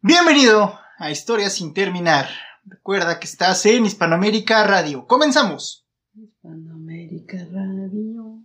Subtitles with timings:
[0.00, 2.28] Bienvenido a Historias sin terminar.
[2.64, 5.04] Recuerda que estás en Hispanoamérica Radio.
[5.08, 5.88] Comenzamos.
[6.14, 8.44] Hispanoamérica Radio.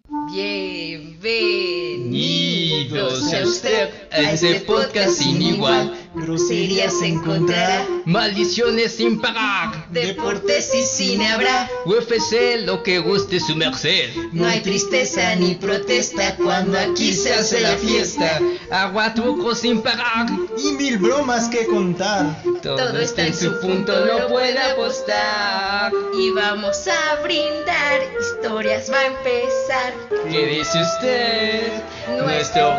[2.89, 5.97] Bienvenidos a usted a este podcast sin igual.
[6.15, 9.89] Groserías encontrará, Maldiciones sin pagar.
[9.89, 11.69] deportes y cine habrá.
[11.85, 14.09] UFC, lo que guste su merced.
[14.33, 18.39] No hay tristeza ni protesta cuando aquí se hace la fiesta.
[18.69, 20.27] Agua truco sin pagar.
[20.57, 22.43] Y mil bromas que contar.
[22.61, 25.91] Todo, está en su punto, no puede apostar.
[26.19, 29.93] Y vamos a brindar, historias va a empezar.
[30.29, 31.83] ¿Qué dice usted?
[32.21, 32.72] Nuestro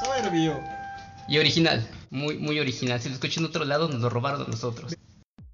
[0.00, 0.62] Soberbio.
[1.28, 3.00] Y original, muy, muy original.
[3.00, 4.94] Si lo escuchan en otro lado, nos lo robaron a nosotros.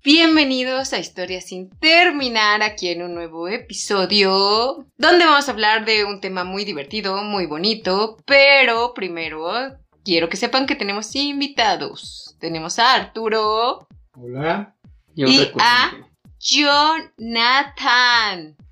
[0.05, 6.05] Bienvenidos a Historias sin terminar, aquí en un nuevo episodio, donde vamos a hablar de
[6.05, 12.37] un tema muy divertido, muy bonito, pero primero quiero que sepan que tenemos invitados.
[12.41, 14.75] Tenemos a Arturo Hola.
[15.15, 16.08] y a
[16.41, 16.97] Jonathan.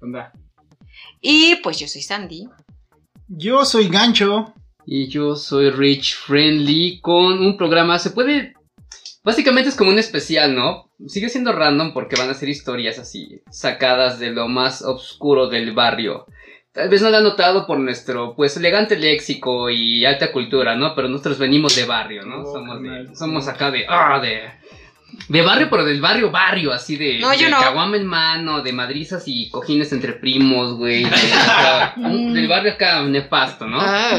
[0.00, 0.33] Onda.
[1.20, 2.48] Y pues yo soy Sandy.
[3.28, 4.53] Yo soy Gancho.
[4.84, 7.98] Y yo soy Rich Friendly con un programa.
[7.98, 8.55] Se puede.
[9.25, 10.89] Básicamente es como un especial, ¿no?
[11.08, 15.75] Sigue siendo random porque van a ser historias así, sacadas de lo más oscuro del
[15.75, 16.27] barrio.
[16.70, 20.95] Tal vez no lo han notado por nuestro, pues, elegante léxico y alta cultura, ¿no?
[20.95, 22.42] Pero nosotros venimos de barrio, ¿no?
[22.42, 23.84] Oh, somos, de- somos acá de.
[23.89, 24.20] ¡Ah!
[24.20, 24.42] De.
[25.28, 27.18] De barrio, pero del barrio, barrio, así de.
[27.18, 27.58] No, yo de no.
[27.60, 31.04] caguama en mano, de madrizas y cojines entre primos, güey.
[31.04, 33.78] de- acá, del barrio acá nefasto, ¿no?
[33.80, 34.18] Ah.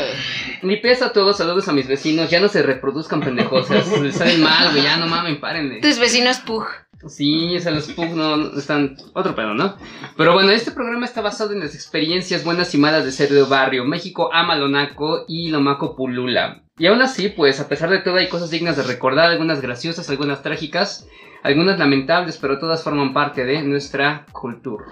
[0.64, 3.70] Mi pesa a todos, saludos a mis vecinos, ya no se reproduzcan pendejos,
[4.02, 5.82] les salen mal, güey, ya no mamen, párenle.
[5.82, 6.66] Tus vecinos Pug.
[7.08, 9.78] Sí, o sea, los Pug no no están, otro pedo, ¿no?
[10.18, 13.44] Pero bueno, este programa está basado en las experiencias buenas y malas de ser de
[13.44, 13.86] barrio.
[13.86, 16.64] México ama lo naco y lo maco pulula.
[16.80, 20.12] Y aún así, pues, a pesar de todo, hay cosas dignas de recordar, algunas graciosas,
[20.12, 21.08] algunas trágicas,
[21.42, 24.86] algunas lamentables, pero todas forman parte de nuestra cultura.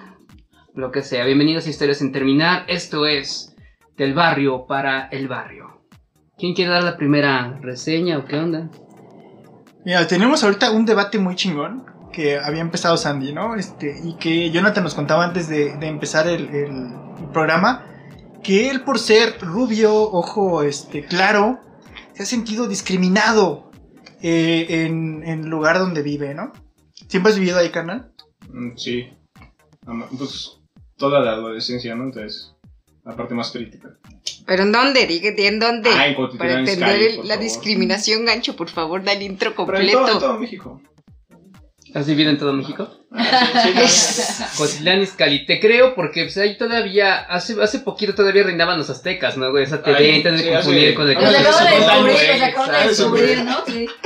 [0.74, 3.56] Lo que sea, bienvenidos a Historias sin terminar, esto es
[3.98, 5.82] del barrio para el barrio.
[6.38, 8.72] ¿Quién quiere dar la primera reseña o qué onda?
[9.86, 13.56] Mira, tenemos ahorita un debate muy chingón que había empezado Sandy, ¿no?
[13.56, 16.96] Este, y que Jonathan nos contaba antes de, empezar el, el
[17.32, 17.86] programa,
[18.42, 21.60] que él por ser rubio, ojo, este, claro,
[22.16, 23.70] se ha sentido discriminado
[24.22, 26.52] eh, en, en el lugar donde vive, ¿no?
[27.08, 28.12] ¿Siempre has vivido ahí, carnal?
[28.50, 29.08] Mm, Sí.
[30.18, 30.58] Pues
[30.98, 32.06] toda la adolescencia, ¿no?
[32.06, 32.56] Entonces,
[33.04, 33.98] la parte más crítica.
[34.48, 35.06] ¿Pero en dónde?
[35.06, 35.90] Dígate en dónde.
[35.92, 37.44] Ah, en Para entender el- por la favor.
[37.44, 40.20] discriminación, gancho, por favor, da el intro Pero en todo, en completo.
[40.20, 40.82] todo México.
[41.94, 42.90] ¿Has vivido en todo México?
[44.58, 49.38] Cotitlán Izcalli, te creo porque pues, ahí todavía, hace, hace poquito todavía reinaban los aztecas,
[49.38, 49.64] ¿no, güey?
[49.64, 53.40] Esa te Ay, intentan sí, confundir con el acabo de descubrir.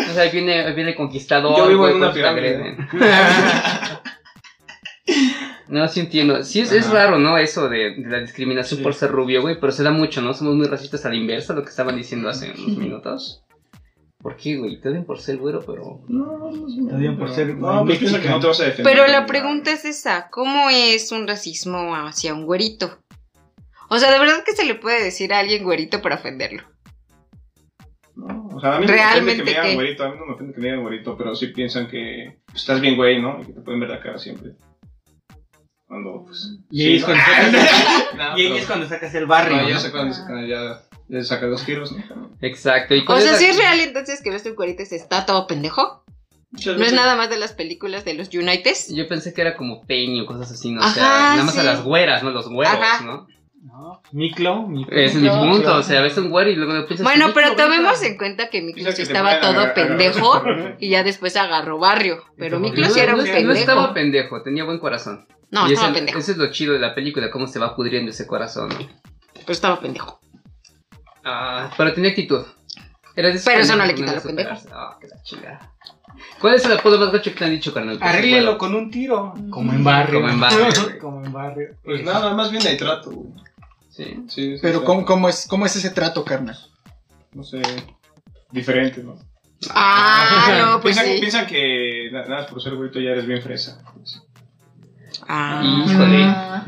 [0.09, 1.57] O sea, ahí viene, ahí viene el conquistador.
[1.57, 2.77] Yo vivo en una pirámide.
[5.67, 6.43] No, sí entiendo.
[6.43, 7.37] Sí, es, es raro, ¿no?
[7.37, 8.83] Eso de, de la discriminación Sí.
[8.83, 10.33] por ser rubio, güey, pero se da mucho, ¿no?
[10.33, 13.43] Somos muy racistas a la inversa, lo que estaban diciendo hace unos minutos.
[14.21, 14.81] ¿Por qué, güey?
[14.81, 16.01] Te odian por ser güero, pero...
[16.09, 16.87] No, no, no.
[16.89, 18.93] Te odian por ser No, pues piensa que no te vas a defender.
[18.93, 22.99] Pero la pregunta es esa, ¿cómo es un racismo hacia un güerito?
[23.89, 26.63] O sea, de verdad que se le puede decir a alguien güerito para ofenderlo.
[28.15, 30.15] No, o sea, a mí no me ofende Realmente que me digan güerito, a mí
[30.19, 33.21] no me ofende que me digan güerito, pero sí piensan que pues, estás bien güey,
[33.21, 33.39] ¿no?
[33.41, 34.51] Y que te pueden ver la cara siempre.
[35.87, 36.57] Cuando, pues...
[36.69, 37.63] Y ahí es sí, cuando ¿no?
[37.63, 39.55] sacas, No, y ahí pero- es cuando sacas el barrio.
[39.55, 39.69] No, ¿no?
[39.69, 42.29] ya sacan, sacan- ya, ya saca dos giros, ¿no?
[42.41, 42.95] Exacto.
[42.95, 45.25] ¿Y O sea, es si es real entonces que ves un güerito y se está
[45.25, 46.03] todo pendejo.
[46.51, 48.87] No es nada más de las películas de los Unites.
[48.93, 50.81] Yo pensé que era como peño, cosas así, ¿no?
[50.81, 51.59] O Ajá, sea, nada más sí.
[51.59, 52.31] a las güeras, ¿no?
[52.31, 53.03] Los güeros, Ajá.
[53.03, 53.27] ¿no?
[53.61, 54.95] No, Miklo, Miklo.
[54.97, 55.79] Es mi punto, claro.
[55.79, 57.03] o sea, ves un güero y luego piensas...
[57.03, 58.07] Bueno, "Ay, pero tomemos está".
[58.07, 62.23] en cuenta que Piensa que estaba todo agarrar- pendejo agarrar- y ya después agarró barrio.
[62.37, 64.29] Pero No, Miklos sí era un no, no estaba pendejo.
[64.29, 65.27] pendejo, tenía buen corazón.
[65.51, 66.19] No, y estaba ese, pendejo.
[66.19, 68.69] ese es lo chido de la película, cómo se va pudriendo ese corazón.
[68.69, 68.77] ¿no?
[69.33, 70.19] Pero estaba pendejo.
[71.31, 72.43] Ah, pero tenía actitud.
[73.15, 74.69] Era Pero eso no le quita lo superarse.
[74.71, 75.71] Ah, la chingada.
[76.39, 77.97] ¿Cuál es el apodo más gacho que te han dicho, carnal?
[78.01, 79.33] Arréglelo con un tiro.
[79.49, 80.21] Como en barrio.
[80.21, 80.99] Como en barrio, güey.
[80.99, 81.75] Como en barrio.
[81.83, 83.33] Pues nada, más bien hay trato, güey.
[84.27, 84.57] Sí.
[84.61, 84.83] Pero.
[84.83, 86.57] ¿cómo, cómo, es, ¿cómo es ese trato, carnal?
[87.33, 87.61] No sé,
[88.51, 89.17] diferente, ¿no?
[89.69, 91.19] Ah, no, pues piensan, sí.
[91.19, 93.83] piensan que na- nada más por ser güerito ya eres bien fresa.
[95.27, 95.61] Ah.
[95.63, 96.23] Híjole.
[96.25, 96.65] Ah.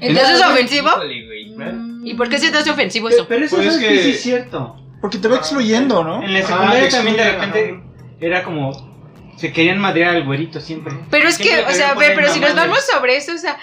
[0.00, 0.88] ¿Entonces es ofensivo?
[0.88, 2.10] Híjole, güey.
[2.10, 3.26] ¿Y por qué se te hace ofensivo eso?
[3.28, 4.76] pero eso Pues es es que que- sí es cierto.
[5.00, 6.22] Porque te va excluyendo, ¿no?
[6.22, 8.90] En la Ah, secundaria te también de excluyen, repente era como.
[9.36, 10.92] Se querían madrear al güerito siempre.
[11.10, 13.38] Pero es que, Siempre o sea, querían ve, pero si nos vamos sobre eso, o
[13.38, 13.58] sea,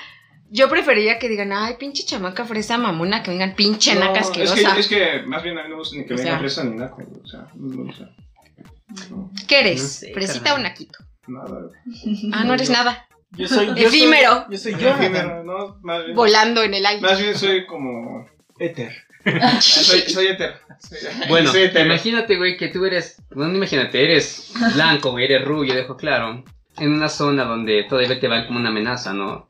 [0.50, 4.28] Yo preferiría que digan, ay, pinche chamaca fresa mamona, que vengan pinche No, naca es
[4.28, 4.74] asquerosa.
[4.76, 6.40] que, es que más bien a mí no me gusta ni que O venga sea.
[6.40, 8.10] fresa ni naco, güey, o sea, no me gusta.
[9.12, 9.82] No, ¿Qué eres?
[9.84, 10.60] No sé, ¿Fresita carnal.
[10.60, 11.00] o naquito?
[11.28, 11.60] nada.
[12.32, 13.08] Ah, no eres nada.
[13.32, 13.68] Yo soy.
[13.68, 14.46] yo soy- Efímero.
[14.50, 15.46] Yo soy Yo, Jonathan.
[15.46, 16.16] no, más bien.
[16.16, 17.02] Volando en el aire.
[17.02, 18.28] Más bien soy como.
[18.60, 18.94] Éter.
[19.60, 20.02] Soy.
[20.08, 20.38] Soy-
[21.28, 23.22] Bueno, soy imagínate, güey, que tú eres.
[23.32, 26.44] Bueno, no imagínate, eres blanco, güey, eres rubio, dejo claro.
[26.78, 29.50] En una zona donde todavía te van como una amenaza, ¿no?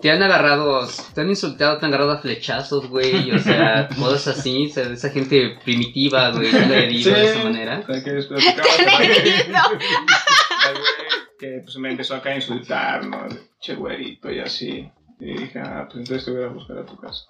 [0.00, 4.38] Te han agarrado, te han insultado, te han agarrado a flechazos, güey, o sea, cosas
[4.38, 7.80] así, o sea, esa gente primitiva, güey, yo le digo de esa manera.
[7.86, 9.56] O sea, que después platicaba con Agredido.
[9.58, 13.26] al güey que pues me empezó acá a insultar, ¿no?
[13.58, 14.90] Che güerito y así.
[15.18, 17.24] Y dije, ah, pues entonces te voy a buscar a tu casa.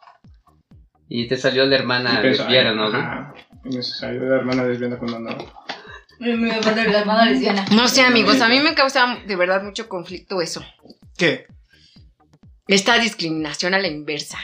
[1.09, 2.91] Y te salió la hermana lesbiana, ¿no?
[2.91, 3.01] güey?
[3.01, 3.35] Ajá.
[3.65, 5.45] Innecesario, la hermana lesbiana cuando andaba.
[6.19, 7.65] Me me de la hermana lesbiana.
[7.73, 10.65] No sé, amigos, a mí me causa de verdad mucho conflicto eso.
[11.17, 11.47] ¿Qué?
[12.67, 14.39] Esta discriminación a la inversa.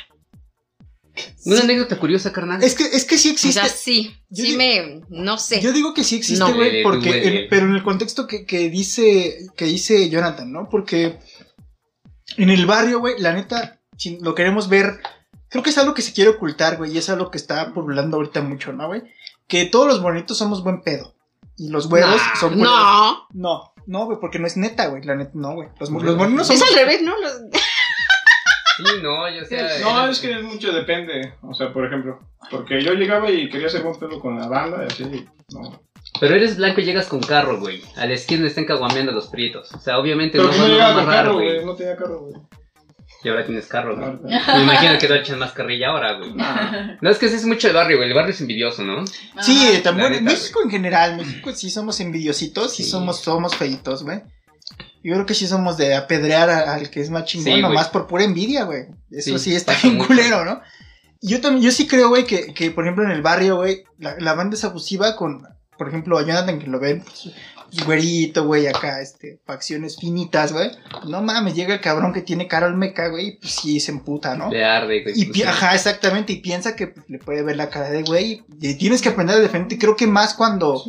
[1.45, 2.63] Una anécdota curiosa, carnal.
[2.63, 3.61] Es que, es que sí O existe.
[3.61, 5.61] sea, sí, Yo sí me, no sé.
[5.61, 6.47] Yo digo que sí existe, No.
[6.55, 10.69] güey, Duele, porque, en- pero en el contexto que, que dice, que dice Jonathan, ¿no?
[10.69, 11.19] Porque
[12.37, 15.01] en el barrio, güey, la neta, si lo queremos ver,
[15.49, 18.17] creo que es algo que se quiere ocultar, güey, y es algo que está poblando
[18.17, 19.03] ahorita mucho, ¿no, güey?
[19.47, 21.15] Que todos los bonitos somos buen pedo.
[21.59, 22.69] Y los güeros Nah, son buenos.
[22.75, 25.69] No, No, no, güey, porque no es neta, güey, la neta, no, güey.
[25.81, 26.75] Los, los bonitos es somos...
[26.75, 27.13] al revés, ¿no?
[27.19, 27.33] Los-
[28.77, 29.69] Sí, no, yo sea.
[29.83, 31.35] No, es que es mucho depende.
[31.43, 32.19] O sea, por ejemplo,
[32.51, 35.27] porque yo llegaba y quería hacer buen pedo con la banda y así.
[35.53, 35.81] No.
[36.21, 37.83] Pero eres blanco y llegas con carro, güey.
[37.97, 39.73] A la esquina están caguameando los prietos.
[39.75, 41.53] O sea, obviamente Pero no no llegaba con carro, güey.
[41.55, 41.65] güey.
[41.67, 42.35] No tenía carro, güey.
[43.25, 44.07] Y ahora tienes carro, ¿no?
[44.07, 44.57] Ahorita.
[44.57, 46.33] Me imagino que te echan más carrilla ahora, güey.
[47.01, 48.09] No, es que ese es mucho el barrio, güey.
[48.09, 49.05] El barrio es envidioso, ¿no?
[49.41, 52.91] Sí, también México en general, México sí somos envidiositos, sí, Sí.
[52.91, 54.21] somos, somos feitos, güey.
[55.07, 58.07] Yo creo que sí somos de apedrear al que es más chingón, Sí, nomás por
[58.07, 58.87] pura envidia, güey.
[59.11, 60.09] Eso Sí, sí, está bien mucho.
[60.09, 60.61] culero, ¿no?
[61.21, 63.85] Y Yo también, yo sí creo, güey, que, que por ejemplo en el barrio, güey,
[63.99, 65.43] la, la banda es abusiva con,
[65.79, 67.31] por ejemplo, a Jonathan que lo ven, pues,
[67.85, 70.71] güerito, güey, acá, este, facciones finitas, güey.
[71.09, 73.93] No mames, llega el cabrón que tiene cara al meca, güey, y pues sí se
[73.93, 74.51] emputa, ¿no?
[74.51, 75.15] Le arde, güey.
[75.21, 75.43] Y pues, sí.
[75.45, 78.45] ajá, exactamente, y piensa que pues, le puede ver la cara de güey.
[78.61, 79.79] Y tienes que aprender a defenderte.
[79.79, 80.83] Creo que más cuando,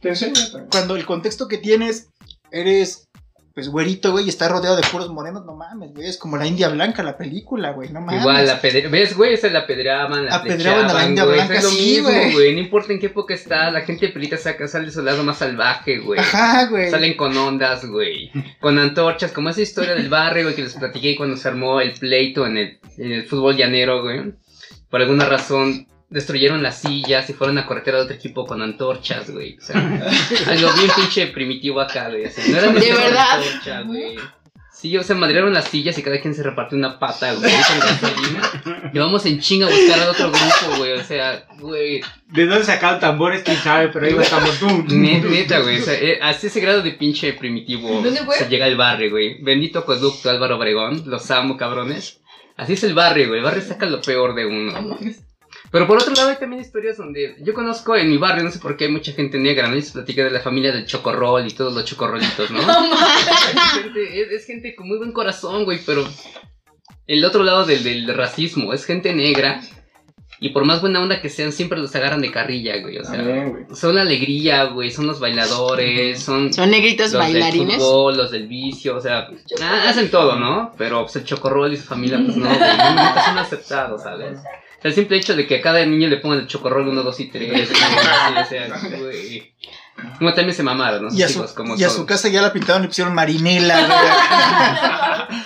[0.00, 0.68] Te enseño también.
[0.70, 2.08] cuando el contexto que tienes
[2.50, 3.04] eres,
[3.54, 6.08] pues, güerito, güey, y estás rodeado de puros morenos, no mames, güey.
[6.08, 8.20] Es como la India Blanca, la película, güey, no mames.
[8.20, 8.86] Igual, la pedre...
[8.88, 9.34] ¿ves, güey?
[9.34, 11.36] Esa la apedreaban, la Apedreaban a la India güey.
[11.36, 12.32] Blanca, es lo sí, mismo, güey.
[12.32, 12.54] güey.
[12.54, 15.38] No importa en qué época está, la gente pelita saca, sale de su lado más
[15.38, 16.20] salvaje, güey.
[16.20, 16.90] Ajá, güey.
[16.90, 18.30] Salen con ondas, güey.
[18.60, 21.92] Con antorchas, como esa historia del barrio, güey, que les platiqué cuando se armó el
[21.92, 24.32] pleito en el, en el fútbol llanero, güey.
[24.88, 29.30] Por alguna razón destruyeron las sillas y fueron a corretear a otro equipo con antorchas,
[29.30, 29.56] güey.
[29.58, 29.76] O sea,
[30.48, 32.26] algo bien pinche primitivo acá, güey.
[32.26, 33.38] O sea, no era ¿De verdad?
[33.38, 34.16] antorcha, güey.
[34.72, 37.80] Sí, o sea, madrearon las sillas y cada quien se repartió una pata, güey, con
[37.80, 38.90] gasolina.
[38.94, 40.92] Y vamos en chinga a buscar a otro grupo, güey.
[40.92, 43.42] O sea, güey, ¿De dónde sacaron tambores?
[43.42, 43.88] ¿Quién sabe?
[43.88, 44.66] Pero ahí estamos tú.
[44.88, 45.80] Ne- Neta, güey.
[45.80, 49.42] O sea, eh, así ese grado de pinche primitivo ¿Dónde se llega al barrio, güey.
[49.42, 51.02] Bendito conducto Álvaro Obregón.
[51.04, 52.20] Los amo, cabrones.
[52.56, 53.40] Así es el barrio, güey.
[53.40, 54.98] El barrio saca lo peor de uno.
[55.72, 58.58] Pero por otro lado hay también historias donde yo conozco en mi barrio, no sé
[58.58, 59.76] por qué hay mucha gente negra, ¿no?
[59.76, 62.60] Y se platica de la familia del chocorrol y todos los chocorrolitos, ¿no?
[62.60, 66.04] es, gente, es- es gente con muy buen corazón, güey, pero
[67.06, 69.60] el otro lado del, del racismo es gente negra
[70.42, 72.96] y por más buena onda que sean, siempre los agarran de carrilla, güey.
[72.98, 73.64] O sea, También, güey.
[73.76, 77.68] son la alegría, güey, son los bailadores, son Son negritos los bailarines.
[77.68, 79.28] del fútbol, los del vicio, o sea,
[79.86, 80.72] hacen todo, ¿no?
[80.78, 84.38] Pero pues, el chocorrol y su familia, pues no, güey, nunca son aceptados, ¿sabes?
[84.80, 87.02] O sea, el simple hecho de que a cada niño le pongan el chocorrol 1,
[87.02, 88.66] 2 y 3, o sea,
[88.98, 89.52] güey.
[90.18, 91.14] Como también se mamaron, ¿no?
[91.14, 91.98] Y a, su, hijos, como y a son.
[91.98, 95.28] su casa ya la pintaron y pusieron marinela.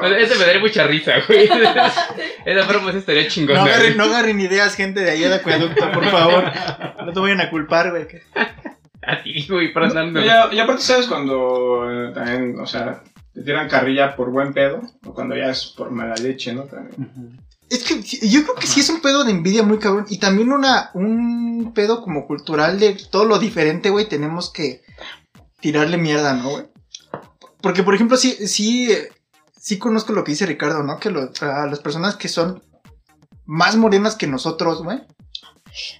[0.00, 1.44] Bueno, ese me daría mucha risa, güey.
[2.44, 3.30] Esa broma sí estaría güey.
[3.32, 3.60] chingona.
[3.60, 3.96] No agarren, güey.
[3.96, 6.44] no agarren ideas, gente de ahí del acueducto, por favor.
[7.04, 8.06] No te vayan a culpar, güey.
[9.06, 10.24] A ti, güey, por andando.
[10.24, 13.02] Y, a- y aparte, ¿sabes cuando eh, también, o sea,
[13.34, 14.80] te tiran carrilla por buen pedo?
[15.04, 16.62] O cuando ya es por mala leche, ¿no?
[16.62, 17.38] También.
[17.74, 20.06] Es que yo creo que sí es un pedo de envidia muy cabrón.
[20.08, 24.08] Y también una, un pedo como cultural de todo lo diferente, güey.
[24.08, 24.82] Tenemos que
[25.60, 26.64] tirarle mierda, ¿no, güey?
[27.60, 28.88] Porque, por ejemplo, sí, sí,
[29.58, 30.98] sí conozco lo que dice Ricardo, ¿no?
[30.98, 32.62] Que lo- a las personas que son
[33.46, 35.00] más morenas que nosotros, güey.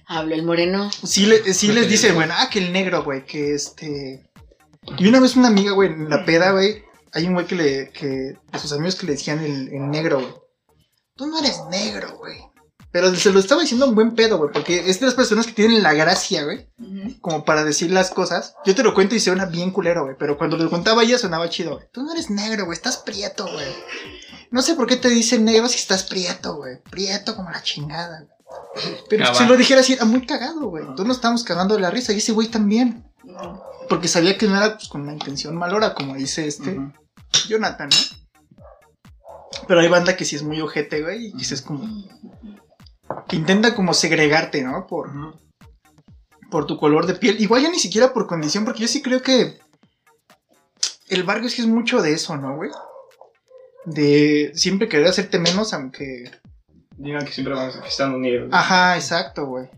[0.07, 0.89] Hablo el moreno.
[1.03, 4.25] Sí, le- sí les dicen, güey, ah, que el negro, güey, que este...
[4.97, 7.89] Y una vez una amiga, güey, en la peda, güey, hay un güey que le,
[7.91, 10.33] que, de sus amigos que le decían el, el negro, güey.
[11.15, 12.37] Tú no eres negro, güey.
[12.91, 15.51] Pero se lo estaba diciendo un buen pedo, güey, porque es de las personas que
[15.51, 16.69] tienen la gracia, güey,
[17.19, 18.55] como para decir las cosas.
[18.65, 21.49] Yo te lo cuento y suena bien culero, güey, pero cuando lo contaba ella sonaba
[21.49, 21.87] chido, güey.
[21.91, 23.65] Tú no eres negro, güey, estás prieto, güey.
[24.49, 26.77] No sé por qué te dicen negro si estás prieto, güey.
[26.89, 28.97] Prieto como la chingada, güey.
[29.09, 30.83] Pero Ah, si lo dijera así, era muy cagado, güey.
[30.83, 33.03] Entonces nos estábamos cagando de la risa y ese güey también.
[33.89, 36.79] Porque sabía que no era pues, con una intención malora, como dice este.
[37.49, 38.14] Jonathan, ¿no?
[39.67, 41.87] Pero hay banda que sí es muy ojete, güey, y que sí es como.
[43.27, 44.85] que intenta como segregarte, ¿no?
[44.87, 45.11] Por,
[46.51, 47.41] por tu color de piel.
[47.41, 49.57] Igual ya ni siquiera por condición, porque yo sí creo que.
[51.07, 52.71] El barrio sí es mucho de eso, ¿no, güey?
[53.85, 56.31] De siempre querer hacerte menos, aunque.
[56.97, 58.49] Digan que siempre van a que están unidos.
[58.51, 59.69] Ajá, exacto, güey.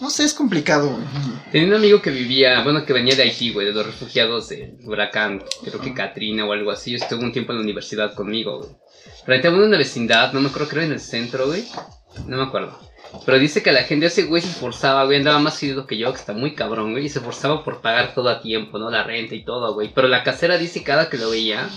[0.00, 1.04] No sé, es complicado, güey.
[1.50, 4.76] Tenía un amigo que vivía, bueno, que venía de Haití, güey, de los refugiados del
[4.84, 6.94] huracán, creo que Katrina o algo así.
[6.94, 8.70] Estuvo un tiempo en la universidad conmigo, güey.
[9.26, 11.64] Rentaba en una vecindad, no me acuerdo, creo en el centro, güey.
[12.26, 12.78] No me acuerdo.
[13.24, 16.12] Pero dice que la gente, ese güey se esforzaba, güey, andaba más seguido que yo,
[16.12, 18.90] que está muy cabrón, güey, y se esforzaba por pagar todo a tiempo, ¿no?
[18.90, 19.92] La renta y todo, güey.
[19.94, 21.68] Pero la casera dice cada que lo veía,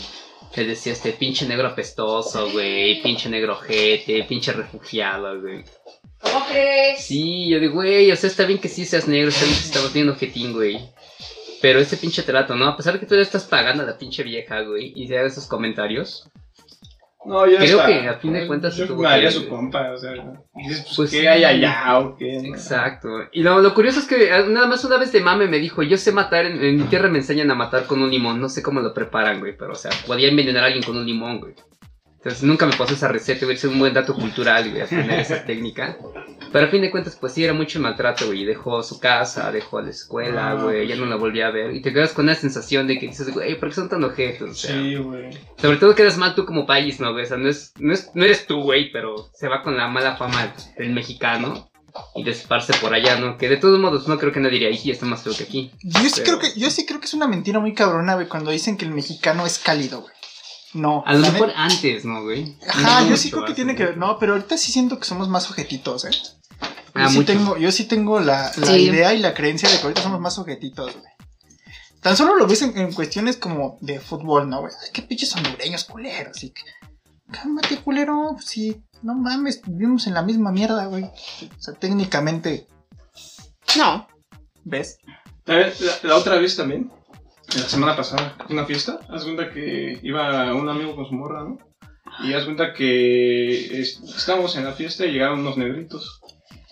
[0.56, 5.64] le decía este pinche negro apestoso, güey, pinche negro ojete, pinche refugiado, güey.
[6.20, 7.04] ¿Cómo crees?
[7.04, 9.66] Sí, yo digo, güey, o sea, está bien que sí seas negro, está bien que
[9.66, 10.80] estamos viendo jetín, güey.
[11.62, 12.68] Pero ese pinche trato, ¿no?
[12.68, 15.18] A pesar de que tú le estás pagando a la pinche vieja, güey, y se
[15.18, 16.28] haga esos comentarios.
[17.28, 17.86] No, Creo está.
[17.88, 20.12] que a fin de cuentas Yo que- su compa, o sea.
[20.56, 22.38] Dices, pues, Pues ¿qué hay allá o qué?
[22.40, 23.10] Exacto.
[23.34, 25.84] Y lo, lo curioso es que eh, nada más una vez de mame me dijo,
[25.84, 28.48] yo sé matar, en, en mi tierra me enseñan a matar con un limón, no
[28.50, 31.40] sé cómo lo preparan, güey, pero o sea, podía envenenar a alguien con un limón,
[31.42, 31.54] güey.
[32.16, 35.44] Entonces nunca me pasó esa receta, güey, es un buen dato cultural, güey, aprender esa
[35.46, 35.98] técnica.
[36.52, 39.52] Pero a fin de cuentas, pues sí, era mucho maltrato, güey, y dejó su casa,
[39.52, 41.74] dejó la escuela, Ah, güey, ya no la volví a ver.
[41.76, 44.50] Y te quedas con una sensación de que dices, güey, ¿por qué son tan ojetos?
[44.52, 45.30] O sea, Sí, güey.
[45.58, 47.12] Sobre todo quedas mal tú como país, ¿no?
[47.14, 49.88] O sea, no, es, no, es, no eres tú, güey, pero se va con la
[49.88, 51.70] mala fama del mexicano
[52.16, 53.38] y de esparce por allá, ¿no?
[53.38, 55.72] Que de todos modos no creo que nadie diría, ahí está más feo que aquí.
[55.82, 58.28] Yo sí, Pero- creo que, yo sí creo que es una mentira muy cabrona, güey,
[58.28, 60.14] cuando dicen que el mexicano es cálido, güey.
[60.74, 61.04] No.
[61.06, 62.58] A lo la mejor antes, ¿no, güey?
[62.68, 63.98] Ajá, No yo sí creo que tiene que ver.
[63.98, 66.12] No, pero ahorita sí siento que somos más ojetitos, ¿eh?
[66.12, 67.26] Yo, Ah, sí, mucho.
[67.28, 68.74] tengo, yo sí tengo la, la Sí.
[68.90, 71.12] idea y la creencia de que ahorita somos más ojetitos, güey.
[72.02, 74.74] Tan solo lo ves en, en cuestiones como de fútbol, ¿no, güey?
[74.84, 76.62] Ay, qué pinches hondureños culeros, así que.
[77.32, 78.36] Cálmate, culero.
[78.44, 81.04] Sí, no mames, vivimos en la misma mierda, güey.
[81.06, 82.68] O sea, técnicamente,
[83.78, 84.08] No.
[84.64, 84.98] ¿ves?
[85.44, 86.92] También, La, la otra vez también,
[87.56, 91.58] la semana pasada, una fiesta, haz cuenta que iba un amigo con su morra, ¿no?
[92.24, 96.20] Y haz cuenta que es- estábamos en la fiesta y llegaron unos negritos.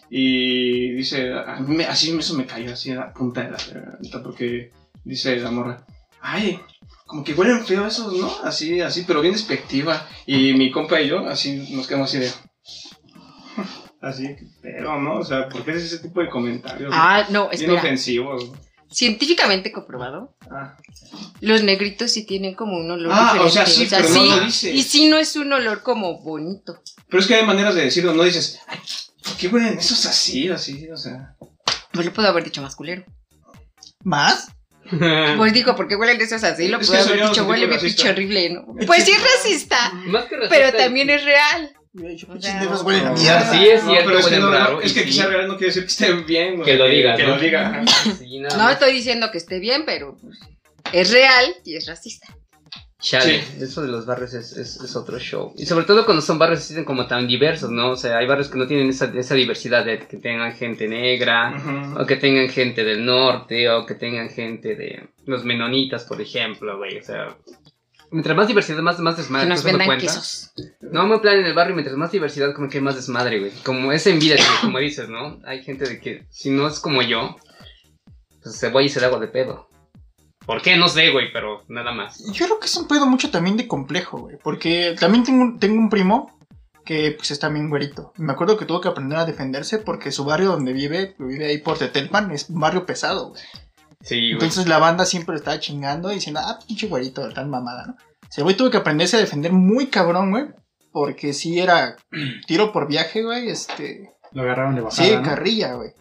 [0.10, 3.58] Y dice, a mí me- así eso me cayó así a la punta de la
[3.58, 4.72] garganta, porque
[5.04, 5.86] dice la morra,
[6.22, 6.60] ay,
[7.06, 8.32] como que huelen feo esos, ¿no?
[8.44, 10.08] Así, así, pero bien despectiva.
[10.26, 12.30] Y mi compa y yo, así, nos quedamos así de...
[14.02, 15.16] Así, pero, ¿no?
[15.20, 16.92] O sea, ¿por qué es ese tipo de comentarios?
[16.94, 17.80] Ah, no, bien espera.
[17.80, 18.52] ofensivos.
[18.92, 20.78] Científicamente comprobado, Ah.
[21.42, 23.48] los negritos sí tienen como un olor Ah, diferente.
[23.48, 24.72] o sea, sí, pero no sí, lo dice.
[24.72, 26.82] Y sí no es un olor como bonito.
[27.10, 28.80] Pero es que hay maneras de decirlo, no dices, ay,
[29.24, 31.36] ¿por qué huelen esos así, así, o sea?
[31.92, 33.04] Pues lo puedo haber dicho más culero.
[34.04, 34.48] ¿Más?
[35.38, 36.68] Pues digo, ¿por qué huelen esos así?
[36.68, 38.66] Lo Es puedo haber dicho, huele mi pinche horrible, ¿no?
[38.86, 41.74] Pues sí es racista, Más que pero racista, también es real.
[41.98, 43.16] Dicho, O sea, huelen a no.
[43.16, 43.52] mierda.
[43.54, 45.22] Sí, es No, cierto, pero es que, no, raro, es que sí.
[45.22, 46.56] real no quiere decir que esté bien.
[46.58, 47.36] güey, Que lo diga, Que ¿no?
[47.36, 47.84] lo diga.
[48.20, 50.38] Sí, No estoy diciendo que esté bien, pero pues,
[50.92, 52.28] es real y es racista.
[53.00, 53.64] Chale, Sí.
[53.64, 55.54] eso de los barrios es, es, es otro show.
[55.58, 57.92] Y sobre todo cuando son barrios así como tan diversos, ¿no?
[57.92, 61.94] O sea, hay barrios que no tienen esa, esa diversidad de que tengan gente negra,
[62.00, 66.78] o que tengan gente del norte, o que tengan gente de los menonitas, por ejemplo,
[66.78, 66.98] güey.
[66.98, 67.36] O sea,
[68.16, 69.46] mientras más diversidad, más, más desmadre.
[69.46, 70.06] Que nos ¿te has dado vendan cuenta?
[70.20, 70.54] quesos.
[70.82, 73.52] No, me plan en el barrio, mientras más diversidad, como que hay más desmadre, güey.
[73.64, 75.40] Como esa envidia, que, como dices, ¿no?
[75.46, 77.36] Hay gente de que, si no es como yo,
[78.42, 79.68] pues se voy y se le hago de pedo.
[80.46, 80.76] ¿Por qué?
[80.78, 82.24] No sé, güey, pero nada más.
[82.32, 84.38] Yo creo que es un pedo mucho también de complejo, güey.
[84.44, 86.38] Porque también tengo, un- tengo un primo
[86.86, 88.14] que pues es también güerito.
[88.18, 91.58] Me acuerdo que tuvo que aprender a defenderse porque su barrio donde vive, vive ahí
[91.58, 93.42] por Tetelpan, es un barrio pesado, güey.
[94.06, 94.34] Sí, güey.
[94.34, 97.94] Entonces la banda siempre lo estaba chingando y diciendo, ah, pinche güerito, tan mamada, ¿no?
[97.94, 100.46] O sea, el güey tuvo que aprenderse a defender muy cabrón, güey.
[100.92, 101.98] Porque sí era
[102.48, 103.50] tiro por viaje, güey.
[103.50, 104.14] Este.
[104.32, 105.08] Lo agarraron de bajada.
[105.08, 105.24] Sí, ¿no?
[105.24, 105.92] carrilla, güey.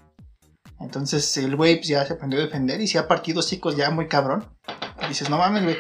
[0.81, 3.91] Entonces el güey pues, ya se aprendió a defender y se ha partido hocicos ya
[3.91, 4.47] muy cabrón.
[5.03, 5.77] Y dices, no mames, güey.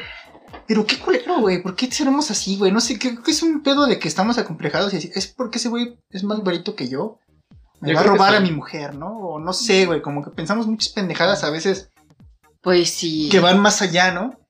[0.67, 1.63] Pero qué culero, güey.
[1.63, 2.73] ¿Por qué seremos así, güey?
[2.73, 5.11] No sé, creo que es un pedo de que estamos acomplejados y así.
[5.15, 7.19] Es porque ese güey es más güerito que yo.
[7.81, 9.19] Me Yo va a robar a mi mujer, ¿no?
[9.19, 10.01] O no sé, güey.
[10.01, 11.91] Como que pensamos muchas pendejadas a veces
[12.65, 13.29] Pues sí.
[13.31, 14.41] que van más allá, ¿no?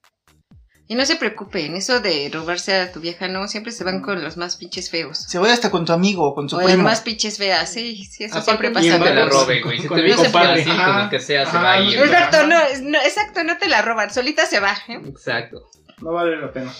[0.87, 4.23] Y no se preocupen, eso de robarse a tu vieja, no, siempre se van con
[4.23, 5.16] los más pinches feos.
[5.18, 6.83] Se vaya hasta con tu amigo con su O las primo.
[6.85, 9.04] más pinches feas, sí, sí, eso Aparte, siempre ¿quién pasa.
[9.04, 9.80] te la robe, güey.
[9.80, 10.61] Si te vienes compadre.
[10.61, 10.71] así,
[11.04, 11.99] lo que sea, se va a ir.
[11.99, 14.76] Exacto, no, no, exacto, no te la roban, solita se va.
[14.88, 15.00] ¿eh?
[15.09, 15.62] Exacto.
[16.02, 16.71] No vale la pena.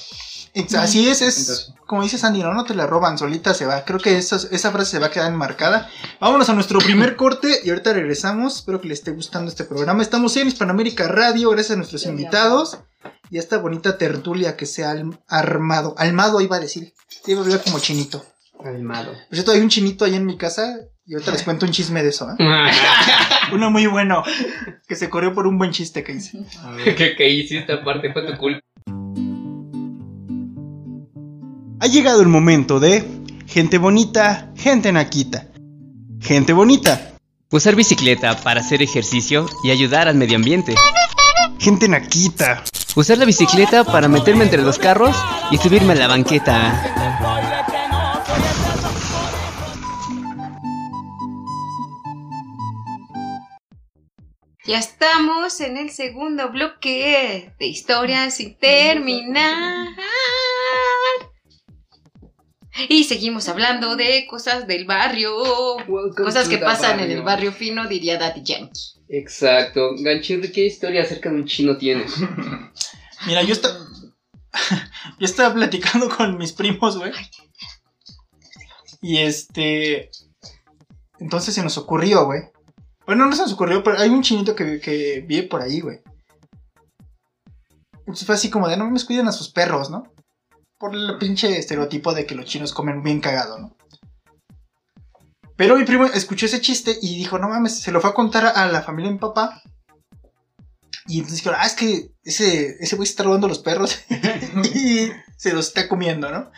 [0.78, 1.75] Así es, es Entonces.
[1.87, 3.84] como dice Sandy, no, no te la roban, solita se va.
[3.84, 5.90] Creo que esa, esa frase se va a quedar enmarcada.
[6.20, 8.56] Vámonos a nuestro primer corte y ahorita regresamos.
[8.56, 10.02] Espero que les esté gustando este programa.
[10.02, 12.78] Estamos en Hispanoamérica Radio, gracias a nuestros invitados
[13.30, 14.94] y a esta bonita tertulia que se ha
[15.28, 15.94] armado.
[15.99, 16.92] Almado iba a decir,
[17.26, 18.25] iba a hablar como chinito.
[18.62, 19.12] Calmado.
[19.12, 22.02] Por cierto, hay un chinito ahí en mi casa y ahorita les cuento un chisme
[22.02, 22.30] de eso.
[22.30, 22.37] ¿eh?
[23.52, 24.23] Uno muy bueno,
[24.87, 26.38] que se corrió por un buen chiste que hice.
[26.96, 28.12] ¿Qué, qué hiciste aparte?
[28.12, 28.61] Fue tu culpa.
[31.80, 33.04] Ha llegado el momento de
[33.46, 35.48] gente bonita, gente naquita.
[36.20, 37.14] Gente bonita,
[37.54, 40.74] Usar bicicleta para hacer ejercicio y ayudar al medio ambiente.
[41.60, 42.64] gente naquita.
[42.96, 45.16] Usar la bicicleta para meterme entre los carros
[45.52, 46.82] y subirme a la banqueta.
[54.64, 59.94] Ya estamos en el segundo bloque de historias sin terminar.
[62.88, 65.32] Y seguimos hablando de cosas del barrio.
[66.16, 68.80] Cosas que pasan en el barrio fino, diría Daddy Yankee.
[69.08, 69.90] Exacto.
[69.98, 72.12] Ganchirri, ¿qué historia acerca de un chino tienes?
[73.26, 73.78] Mira, yo estaba.
[75.18, 77.12] yo estaba platicando con mis primos, güey.
[79.00, 80.10] Y este.
[81.20, 82.42] Entonces se nos ocurrió, güey.
[83.06, 86.00] Bueno, no se nos ocurrió, pero hay un chinito que, que vive por ahí, güey.
[88.00, 90.13] Entonces fue así como de no me cuiden a sus perros, ¿no?
[90.84, 93.74] Por el pinche estereotipo de que los chinos comen bien cagado, ¿no?
[95.56, 98.52] Pero mi primo escuchó ese chiste y dijo, no mames, se lo fue a contar
[98.54, 99.62] a la familia de mi papá.
[101.06, 103.98] Y entonces dijeron, ah, es que ese, ese güey se está robando los perros
[104.74, 106.50] y se los está comiendo, ¿no?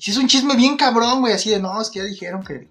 [0.00, 2.70] Y es un chisme bien cabrón, güey, así de, no, es que ya dijeron que...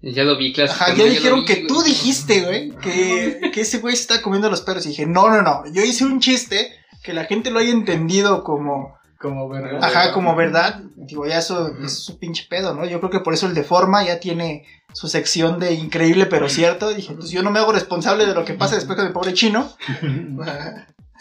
[0.00, 0.70] Ya lo vi, claro.
[0.70, 4.60] Ajá, ya dijeron que tú dijiste, güey, que, que ese güey se está comiendo los
[4.60, 4.86] perros.
[4.86, 6.72] Y dije, no, no, no, yo hice un chiste
[7.02, 8.99] que la gente lo haya entendido como...
[9.20, 9.84] Como verdad.
[9.84, 10.80] Ajá, como verdad.
[10.96, 12.86] Digo, ya eso es su pinche pedo, ¿no?
[12.86, 16.48] Yo creo que por eso el de forma ya tiene su sección de increíble pero
[16.48, 16.88] cierto.
[16.88, 19.34] Dije, pues yo no me hago responsable de lo que pasa después con el pobre
[19.34, 19.70] chino.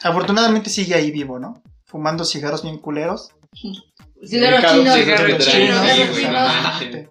[0.02, 1.62] Afortunadamente sigue ahí vivo, ¿no?
[1.84, 3.32] Fumando cigarros bien culeros.
[4.26, 4.96] Cigarros chinos.
[4.96, 7.10] cigarro chino, Cigarros sí, chinos.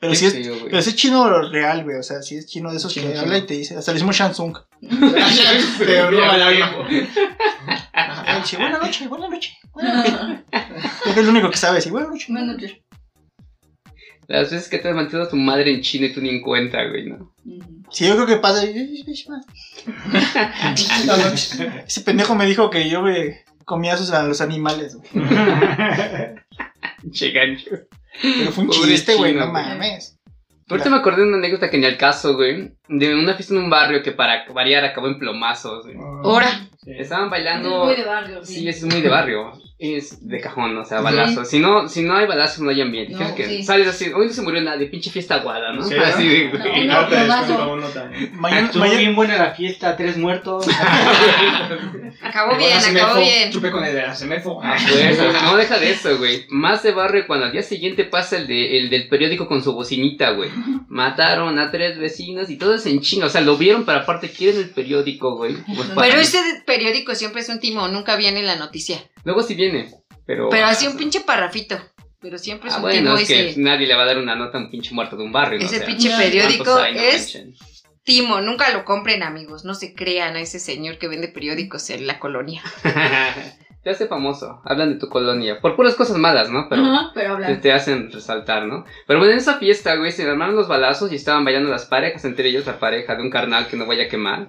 [0.00, 0.64] Pero sí es, güey.
[0.68, 1.96] pero sí es chino real, güey.
[1.96, 3.22] O sea, sí es chino de esos Chino, que chino.
[3.22, 3.74] habla y te dice.
[3.74, 4.54] Hasta le decimos Shansung.
[5.78, 7.83] Te roba la
[8.26, 9.52] Ay, dice, buena noche, buena noche.
[9.72, 10.44] Buena noche.
[11.02, 12.26] Creo que es lo único que sabe decir, buena noche.
[12.28, 12.72] Buenas noches.
[14.26, 16.40] Las veces que te has mantenido a tu madre en China y tú ni en
[16.40, 17.34] cuenta, güey, ¿no?
[17.90, 18.64] Sí, yo creo que pasa.
[21.86, 24.96] Ese pendejo me dijo que yo me comía a, sus- a los animales.
[24.96, 25.08] güey.
[27.12, 27.70] Che gancho.
[28.22, 29.64] Pero fue un Pobre chiste, güey, no güey.
[29.64, 30.16] mames.
[30.70, 32.72] Ahorita me acordé de una anécdota que ni al caso, güey.
[32.88, 35.96] De una fiesta en un barrio que para variar acabó en plomazos, güey.
[35.98, 36.48] Ahora,
[36.86, 37.84] Estaban Es bailando.
[37.86, 38.44] muy de barrio.
[38.44, 39.52] Sí, es muy de barrio.
[39.84, 41.04] Es de cajón, o sea, Sí.
[41.04, 41.44] balazo.
[41.44, 43.12] Si no, si no hay balazos, no hay ambiente.
[43.14, 43.62] No, que sí.
[43.64, 45.82] sales así, hoy no se murió nadie, pinche fiesta aguada, ¿no?
[45.84, 47.16] Sí, así de, No, te.
[48.34, 50.66] Mañana, Estuvo bien buena la fiesta, tres muertos.
[52.22, 53.50] acabó bien, se acabó bien.
[53.50, 54.54] Chupé con idea, se me fue.
[54.62, 56.46] Ah, pues, no deja de eso, güey.
[56.48, 59.72] Más de barrio cuando al día siguiente pasa el, de, el del periódico con su
[59.72, 60.50] bocinita, güey.
[60.88, 63.26] Mataron a tres vecinos y todo es en chinga.
[63.26, 65.54] O sea, lo vieron, pero aparte quieren el periódico, güey.
[65.54, 68.98] Pues, para- Pero ese periódico siempre es un timo, nunca viene en la noticia.
[69.24, 69.90] Luego sí viene,
[70.26, 70.48] pero...
[70.50, 71.76] Pero así un pinche parrafito.
[72.20, 73.60] Pero siempre es Ah, un bueno, timo es que ese.
[73.60, 75.64] nadie le va a dar una nota a un pinche muerto de un barrio, ¿no?
[75.66, 76.94] Ese O sea, pinche periódico ¿cuántos hay?
[76.94, 77.54] No es manchen.
[78.02, 78.40] timo.
[78.40, 79.64] Nunca lo compren, amigos.
[79.66, 82.62] No se crean a ese señor que vende periódicos en la colonia.
[83.82, 84.62] te hace famoso.
[84.64, 85.60] Hablan de tu colonia.
[85.60, 86.66] Por puras cosas malas, ¿no?
[86.70, 86.82] Pero
[87.12, 87.60] pero te, hablan.
[87.60, 88.84] te hacen resaltar, ¿no?
[89.06, 92.24] Pero bueno, en esa fiesta, güey, se armaron los balazos y estaban bailando las parejas,
[92.24, 94.46] entre ellos la pareja de un carnal que no vaya a quemar.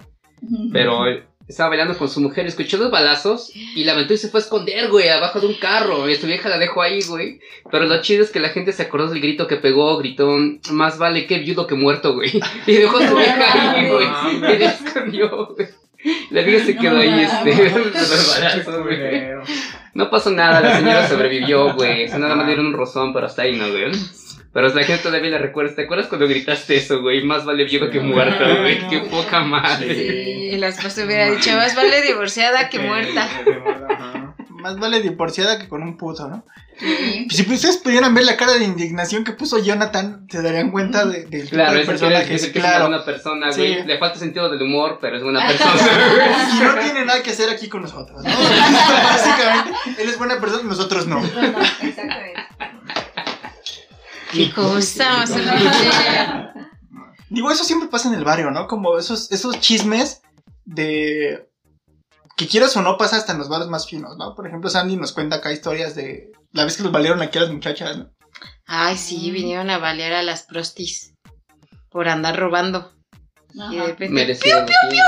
[0.72, 4.28] Pero él estaba bailando con su mujer, escuchó los balazos y la aventó y se
[4.28, 6.08] fue a esconder, güey, abajo de un carro.
[6.08, 7.40] Y su vieja la dejó ahí, güey.
[7.70, 10.36] Pero lo chido es que la gente se acordó del grito que pegó, gritó,
[10.70, 12.32] más vale que viudo que muerto, güey.
[12.66, 14.06] Y dejó a su vieja ahí, güey.
[14.54, 15.68] Y la escondió, güey.
[16.30, 18.96] La vieja se quedó ahí, este, de los balazos, güey.
[18.96, 19.42] Culero.
[19.94, 22.06] No pasó nada, la señora sobrevivió, güey.
[22.06, 23.92] O sea, nada más dieron un rozón, pero hasta ahí no, güey.
[24.56, 25.74] Pero la gente todavía la recuerda.
[25.74, 27.22] ¿Te acuerdas cuando gritaste eso, güey?
[27.22, 28.88] Más vale viudo que muerto, güey.
[28.88, 29.92] Qué poca madre.
[29.92, 33.28] Y la esposa hubiera dicho, más vale divorciada que muerta.
[34.48, 36.44] Más vale divorciada que con un puto, ¿no?
[36.78, 37.26] Sí.
[37.30, 41.26] Si ustedes pudieran ver la cara de indignación que puso Jonathan, se darían cuenta de,
[41.26, 42.50] del tipo Claro, de es que persona es, que es es.
[42.52, 42.88] que es una Claro.
[42.88, 43.60] buena persona, Sí.
[43.60, 43.84] güey.
[43.86, 45.74] Le falta sentido del humor, pero es buena persona.
[46.54, 48.30] Y no tiene nada que hacer aquí con nosotros, ¿no?
[48.30, 49.70] Básicamente,
[50.02, 51.20] él es buena persona, nosotros no.
[51.20, 52.42] Nosotros no, exactamente.
[54.32, 55.70] Qué cosa más horrible.
[57.28, 58.66] Digo, eso siempre pasa en el barrio, ¿no?
[58.66, 60.22] Como esos, esos chismes
[60.64, 61.48] de.
[62.36, 64.34] que quieras o no pasa hasta en los barrios más finos, ¿no?
[64.34, 66.32] Por ejemplo, Sandy nos cuenta acá historias de.
[66.52, 68.10] La vez que los valieron aquí a las muchachas, ¿no?
[68.66, 71.14] Ay, sí, vinieron a balear a las prostis
[71.90, 72.92] por andar robando.
[73.54, 73.86] Y de Ajá.
[73.86, 74.60] repente, Merecido.
[74.60, 75.02] lo tiene.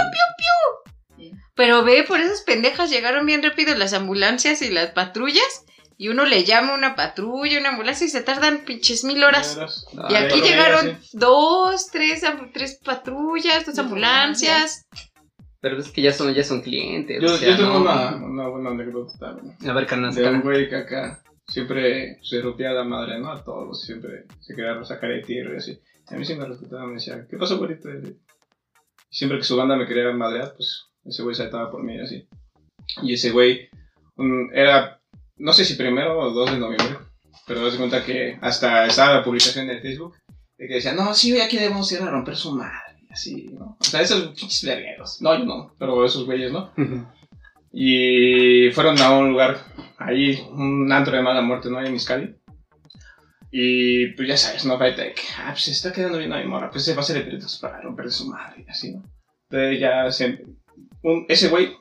[1.55, 5.65] Pero ve, por esas pendejas llegaron bien rápido las ambulancias y las patrullas.
[6.01, 9.59] Y uno le llama a una patrulla, una ambulancia y se tardan pinches mil horas.
[10.09, 11.19] Y Ay, aquí llegaron sí.
[11.19, 12.23] dos, tres,
[12.55, 14.87] tres patrullas, dos ambulancias.
[15.61, 17.21] Pero es que ya son, ya son clientes.
[17.21, 17.81] Yo, o sea, yo tengo no.
[17.81, 19.57] una, una buena anécdota también.
[19.69, 23.33] A ver, carnal, De un güey que acá siempre se rompía la madre, ¿no?
[23.33, 25.81] A todos, siempre se quería sacar de tiro y así.
[26.11, 27.89] Y a mí siempre me respetaba, me decía, ¿qué pasó, güerito?
[27.91, 28.17] Y
[29.11, 32.29] siempre que su banda me quería madrear, pues ese güey saltaba por mí y así.
[33.03, 33.69] Y ese güey
[34.17, 34.98] un- era,
[35.39, 36.99] no sé si primero o 2 de noviembre,
[37.47, 40.15] pero das cuenta que hasta estaba la publicación en Facebook
[40.59, 42.99] de que decía, no, sí, hoy aquí debemos ir a romper su madre.
[43.11, 43.77] Así, ¿no?
[43.81, 45.21] O sea, esos pinches vergueros.
[45.23, 46.73] No, yo no, pero esos güeyes, ¿no?
[47.73, 49.59] Y fueron a un lugar
[49.99, 51.79] ahí, un antro de mala muerte, ¿no?
[51.79, 52.35] Ahí en Miscali.
[53.51, 54.77] Y pues ya sabes, ¿no?
[54.79, 57.01] De que, ah, pues se está quedando bien a mi morra, pues se va a
[57.01, 59.03] hacer de pelitos para romperle su madre así, ¿no?
[59.51, 60.45] Entonces ya se.
[61.03, 61.73] un- ese güey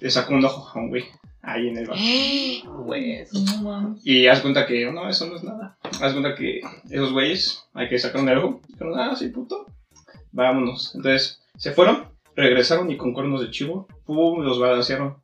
[0.00, 1.04] le sacó un ojo a un güey
[1.42, 1.98] ahí en el bar.
[3.62, 3.96] No.
[4.04, 5.76] Y haz cuenta que, no, eso no es nada.
[6.00, 8.60] Haz cuenta que esos güeyes hay que sacar un ojo.
[8.68, 9.66] Dijeron, ah, sí, puto.
[10.32, 10.94] Vámonos.
[10.94, 15.16] Entonces se fueron, regresaron y con cuernos de chivo, pum, los balancearon.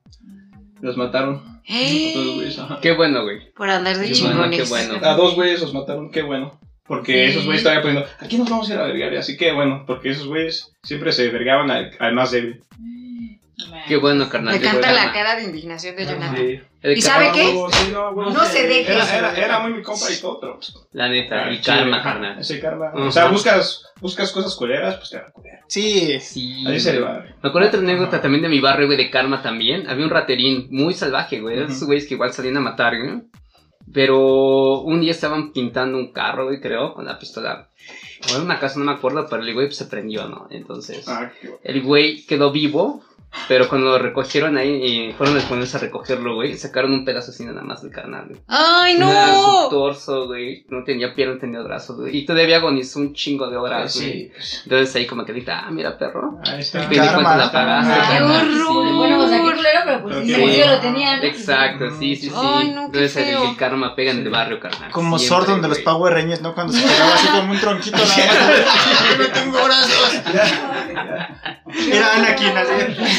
[0.80, 1.36] Los mataron.
[1.36, 2.78] A todos los güeyes, ajá.
[2.80, 3.52] Qué bueno, güey.
[3.52, 4.62] Por andar de Qué bueno, chingones.
[4.62, 5.06] qué bueno.
[5.06, 6.58] A dos güeyes los mataron, qué bueno.
[6.86, 7.30] Porque Sí.
[7.32, 9.12] esos güeyes estaban poniendo, aquí nos vamos a ir a vergar.
[9.12, 12.62] Y así que bueno, porque esos güeyes siempre se vergaban al, al más débil.
[13.88, 14.58] Qué bueno, carnal.
[14.58, 16.36] Me encanta la cara de indignación de Jonathan.
[16.36, 16.60] Sí.
[16.80, 17.52] El ¿Y sabe qué?
[17.52, 18.92] No, sí, no, bueno, No se deje.
[18.92, 20.60] Era, era, era muy mi compa y todo, pero
[20.92, 22.38] La neta, el Ah, karma, sí, carnal.
[22.38, 22.92] Ese karma.
[22.94, 25.32] O sea, buscas, buscas cosas culeras, pues te van a.
[25.66, 26.20] Sí.
[26.20, 26.64] Sí.
[26.66, 27.24] Ahí se le va.
[27.42, 29.88] Me acuerdo de otra anécdota también de mi barrio, güey, de karma también.
[29.88, 31.60] Había un raterín muy salvaje, güey.
[31.60, 33.22] Esos güeyes que igual salían a matar, güey.
[33.92, 37.68] Pero un día estaban pintando un carro, güey, creo, con la pistola.
[38.32, 40.46] O en una casa, no me acuerdo, pero el güey pues, se prendió, ¿no?
[40.50, 41.30] Entonces, Ah,
[41.62, 43.02] el güey quedó vivo,
[43.46, 44.70] pero cuando lo recogieron ahí
[45.08, 48.26] y fueron a ponerse a recogerlo, güey, sacaron un pedazo así nada más del carnal,
[48.28, 48.40] güey.
[48.48, 49.68] ¡Ay, Nada, su no!
[49.68, 50.64] torso, güey.
[50.68, 52.16] No tenía pierna, no tenía brazos, güey.
[52.16, 54.32] Y todavía agonizó un chingo de horas, güey.
[54.40, 56.38] Sí, Entonces ahí como que grita, ah, mira, perro.
[56.44, 56.80] ahí está.
[56.88, 58.86] La pagaste, Ay, ¡Qué horror!
[58.88, 58.92] Sí.
[58.94, 60.66] Bueno, o sea, qué culero, pero pues sí, qué bueno.
[60.74, 61.16] lo tenía.
[61.16, 61.22] ¿no?
[61.22, 62.34] Exacto, sí, sí, sí.
[62.36, 63.50] Ay, no, qué Entonces el, feo.
[63.50, 64.90] el karma pega en el barrio, carnal.
[64.90, 65.78] Como Siempre, Sordon de los.
[65.80, 66.54] Power Rangers, ¿no?
[66.54, 69.16] Cuando se quedaba así como un tronquito nada más.
[69.16, 70.22] Yo no tengo brazos.
[71.92, 73.17] Era Anakin así.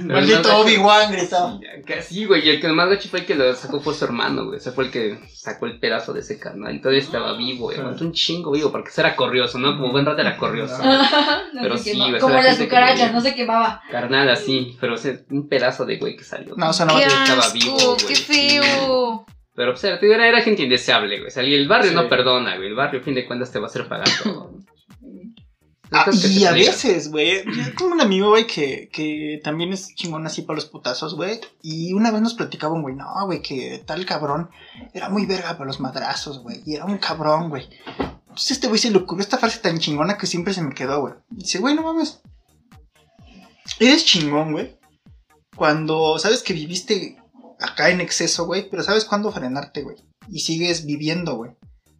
[0.00, 1.58] Maldito no, Obi-Wan gritaba.
[1.84, 4.04] Que sí, güey, y el que más gacho fue el que lo sacó fue su
[4.04, 4.58] hermano, güey.
[4.58, 6.74] Ese fue el que sacó el pedazo de ese carnal.
[6.74, 7.78] Y todavía estaba vivo, güey.
[7.78, 9.76] Aguantó un chingo vivo, porque ese era corrioso, ¿no?
[9.76, 10.78] Como buen rato era corrioso.
[10.82, 13.82] No Pero sí, güey, Como las cucarachas, no se quemaba.
[13.90, 16.54] Carnal así, pero ese, un pedazo de güey que salió.
[16.56, 17.54] No, eso no ¡Qué estaba asco!
[17.54, 18.06] vivo, güey.
[18.06, 19.26] ¡Qué feo!
[19.54, 21.28] Pero era, te digo, era, era gente indeseable, güey.
[21.28, 21.94] O sea, y el barrio Sí.
[21.94, 22.68] no perdona, güey.
[22.68, 24.50] El barrio, a fin de cuentas, te va a hacer pagar todo.
[25.92, 30.26] Ah, y a veces, güey, yo tengo un amigo, güey, que, que también es chingón
[30.26, 31.40] así para los putazos, güey.
[31.60, 34.50] Y una vez nos platicaba un güey, no, güey, que tal cabrón
[34.94, 36.62] era muy verga para los madrazos, güey.
[36.64, 37.68] Y era un cabrón, güey.
[38.22, 41.00] Entonces este güey se le ocurrió esta frase tan chingona que siempre se me quedó,
[41.02, 41.14] güey.
[41.28, 42.22] Dice, güey, no mames.
[43.78, 44.78] Eres chingón, güey.
[45.54, 47.18] Cuando sabes que viviste
[47.60, 49.96] acá en exceso, güey, pero sabes cuándo frenarte, güey.
[50.28, 51.50] Y sigues viviendo, güey.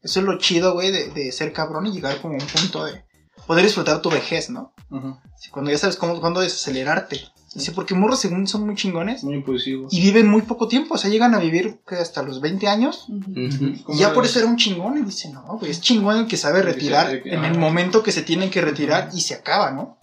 [0.00, 2.86] Eso es lo chido, güey, de, de ser cabrón y llegar como a un punto
[2.86, 3.04] de
[3.46, 4.72] poder disfrutar tu vejez, ¿no?
[5.38, 7.20] Sí, Cuando ya sabes cómo, cuándo desacelerarte.
[7.54, 9.86] Dice, porque morros según son muy chingones Muy impulsivo.
[9.90, 10.94] y viven muy poco tiempo.
[10.94, 11.96] O sea, llegan a vivir ¿qué?
[11.96, 13.06] hasta los 20 años.
[13.88, 14.96] Y ya por eso era un chingón.
[14.98, 17.50] Y dice, no, güey, es chingón el que sabe El que retirar que- en el
[17.52, 17.60] ajá.
[17.60, 19.98] momento que se tienen que retirar y se acaba, ¿no?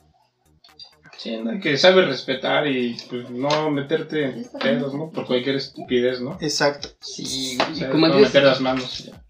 [1.18, 1.60] Sí, ¿no?
[1.60, 5.10] que sabe respetar y pues no meterte en pedos, ¿no?
[5.10, 6.38] Por cualquier estupidez, ¿no?
[6.40, 6.90] Exacto.
[7.02, 7.76] Sí, O güey.
[7.78, 9.06] sea, Y como no meter las manos.
[9.06, 9.22] ya.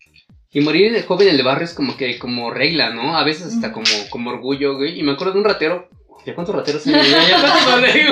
[0.52, 3.16] Y morir de joven en el barrio es como que, como regla, ¿no?
[3.16, 5.00] A veces hasta como, como orgullo, güey.
[5.00, 5.90] Y me acuerdo de un ratero.
[6.26, 6.94] ¿Ya cuántos rateros hay?
[7.30, 7.66] ¿Ya cuántos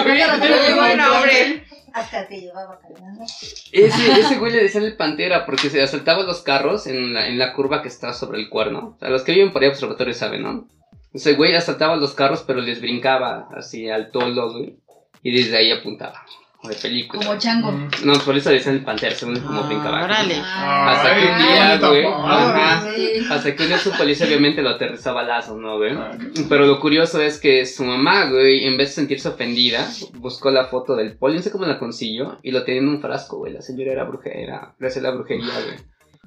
[0.04, 1.68] güey?
[1.94, 3.24] Hasta que llevaba caminando.
[3.24, 7.40] Ese, ese güey le decían el pantera porque se asaltaba los carros en la, en
[7.40, 8.94] la curva que está sobre el cuerno.
[8.96, 10.68] O sea, los que viven por ahí observatorio saben, ¿no?
[11.14, 14.78] Ese güey asaltaba los carros pero les brincaba así al tolo, güey.
[15.24, 16.24] Y desde ahí apuntaba.
[16.68, 17.26] De película.
[17.26, 17.72] Como chango.
[17.72, 17.90] Mm.
[18.06, 20.04] No, por eso decían el pantera, según como Ah, brincaba.
[20.04, 20.36] órale.
[20.36, 22.06] Hasta que un día, güey.
[22.06, 22.90] Ajá.
[23.32, 25.94] Hasta que un día su policía obviamente lo aterrizó a balazos, ¿no, güey?
[25.94, 26.12] Ah,
[26.50, 30.66] Pero lo curioso es que su mamá, güey, en vez de sentirse ofendida, buscó la
[30.66, 33.54] foto del poli, no sé cómo la consiguió, y lo tenía en un frasco, güey.
[33.54, 35.78] La señora era brujería, era, le hacía la brujería, güey.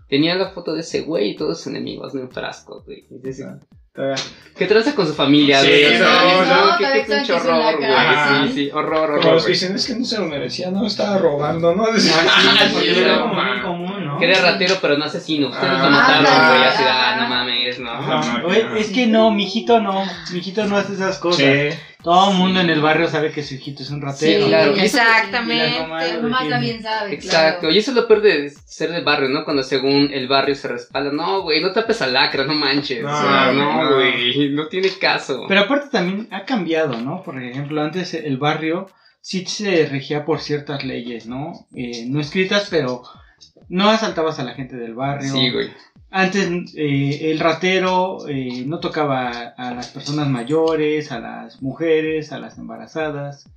[0.08, 3.06] Tenía la foto de ese güey y todos sus enemigos en un frasco, güey.
[3.10, 3.44] Y dice,
[4.56, 5.84] ¿Qué traza con su familia, Sí, güey?
[5.86, 7.88] O sea, no, "Qué- pinche horror, güey.
[7.90, 8.42] cara.
[8.46, 9.20] Sí, sí, horror, horror.
[9.20, 11.90] Como los que dicen, es que no se lo merecía, no, estaba robando, ¿no?
[11.90, 13.48] Decía, Ah, sí, Porque sí, era no, como man.
[13.52, 14.18] muy común, ¿no?
[14.18, 15.48] Que era ratero, pero no asesino.
[15.48, 16.58] Ustedes lo Ah, mataron, ándale.
[16.58, 16.68] güey.
[16.68, 17.78] Así, ah, no mames,
[18.78, 21.40] es que no, mijito no, mijito no hace esas cosas.
[21.40, 21.78] Sí.
[22.02, 24.42] Todo el mundo en el barrio sabe que su hijito es un ratero.
[24.44, 24.72] Sí, claro.
[24.72, 25.86] Y la Exactamente.
[26.22, 27.14] mamá también sabe.
[27.14, 27.74] Exacto, claro.
[27.74, 29.44] y eso es lo peor de ser del barrio, ¿no?
[29.44, 33.02] Cuando según el barrio se respalda, no, güey, no tapes a lacra, no manches.
[33.02, 33.84] No, O sea, no.
[33.84, 35.44] no, güey, no tiene caso.
[35.48, 37.22] Pero aparte también ha cambiado, ¿no?
[37.22, 38.88] Por ejemplo, antes el barrio
[39.20, 41.66] sí se regía por ciertas leyes, ¿no?
[41.74, 43.02] Eh, no escritas, pero
[43.68, 45.32] no asaltabas a la gente del barrio.
[45.32, 45.70] Sí, güey.
[46.10, 52.38] Antes eh, el ratero eh, no tocaba a las personas mayores, a las mujeres, a
[52.40, 53.48] las embarazadas.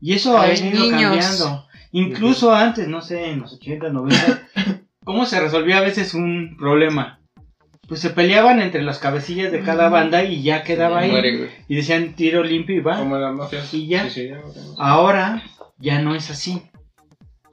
[0.00, 1.00] Y eso A ha los ido niños.
[1.00, 1.66] cambiando.
[1.92, 4.48] Incluso antes, no sé, en los 80, 90,
[5.04, 7.20] ¿cómo se resolvía a veces un problema?
[7.88, 11.10] Pues se peleaban entre las cabecillas de cada banda y ya quedaba ahí.
[11.10, 11.50] Muere.
[11.68, 12.98] Y decían tiro limpio y va.
[12.98, 13.62] Como la mafia.
[13.72, 14.04] Y ya.
[14.04, 14.74] Sí, sí, ya lo tengo.
[14.78, 15.42] Ahora
[15.78, 16.62] ya no es así.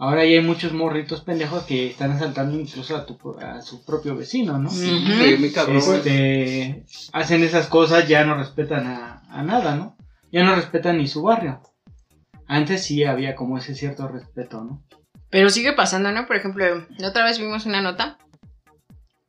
[0.02, 4.16] Ahora ya hay muchos morritos pendejos que están asaltando incluso a, tu, a su propio
[4.16, 4.72] vecino, ¿no?
[4.72, 5.78] Sí, güey, muy cabrón.
[5.78, 6.84] Este,
[7.14, 9.96] hacen esas cosas, ya no respetan a, a nada, ¿no?
[10.32, 11.62] Ya no respetan ni su barrio.
[12.48, 14.84] Antes sí había como ese cierto respeto, ¿no?
[15.30, 16.26] Pero sigue pasando, ¿no?
[16.26, 16.66] Por ejemplo,
[16.98, 18.18] la otra vez vimos una nota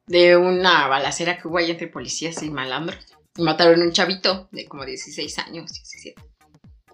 [0.06, 3.14] de una balacera que hubo ahí entre policías y malandros.
[3.36, 6.22] Y mataron a un chavito de como 16 años, 17.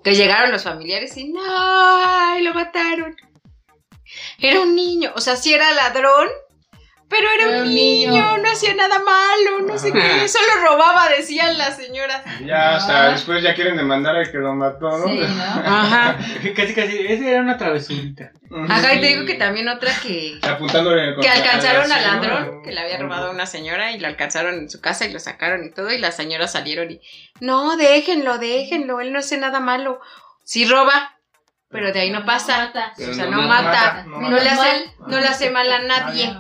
[0.03, 1.41] Que llegaron los familiares y ¡no!
[1.45, 3.15] ¡Ay, lo mataron!
[4.39, 6.29] Era un niño, o sea, sí era ladrón,
[7.09, 8.39] pero era, Era un niño, niño.
[8.39, 12.23] no hacía nada malo, no sé qué, solo robaba, decían las señoras.
[12.45, 15.07] Ya hasta después ya quieren demandar al que lo mató, ¿no?
[15.09, 15.43] Sí, ¿no?
[15.65, 16.19] Ajá.
[16.57, 18.33] casi, casi, esa era una travesurita.
[18.69, 22.73] Ajá, y te digo que también otra que, Apuntándole que alcanzaron al al ladrón que
[22.73, 25.65] le había robado a una señora y lo alcanzaron en su casa y lo sacaron
[25.65, 27.01] y todo y las señoras salieron y
[27.41, 30.01] no, déjenlo, déjenlo, él no hace nada malo.
[30.45, 31.18] Sí roba,
[31.71, 32.73] pero de ahí no pasa.
[32.97, 33.63] O sea, no no mata.
[33.63, 34.43] mata, no no, mata.
[34.43, 36.35] le hace, no le hace mal a nadie.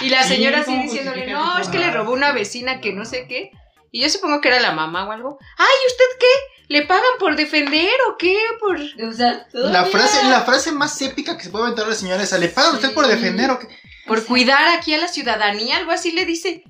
[0.00, 3.04] Y la señora así ¿cómo diciéndole, no, es que le robó una vecina que no
[3.04, 3.50] sé qué.
[3.92, 5.38] Y yo supongo que era la mamá o algo.
[5.56, 6.74] Ay, ¿usted qué?
[6.74, 8.36] ¿Le pagan por defender o qué?
[8.58, 8.76] Por...
[8.76, 12.32] O sea, La frase, la frase más épica que se puede aventar la señora es,
[12.38, 13.68] ¿le paga usted por defender o qué?
[14.06, 16.62] por cuidar aquí a la ciudadanía, algo así le dice.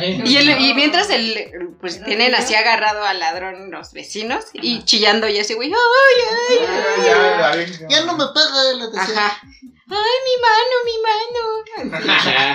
[0.00, 5.28] Y, el- y mientras el, pues tienen así agarrado al ladrón los vecinos y chillando
[5.28, 5.76] y ese güey, ay,
[6.50, 7.04] ay, ay.
[7.04, 9.18] Ya, ya, Ya no me paga la atención.
[9.18, 9.38] Ajá.
[9.94, 12.52] Ay, mi mano, mi mano.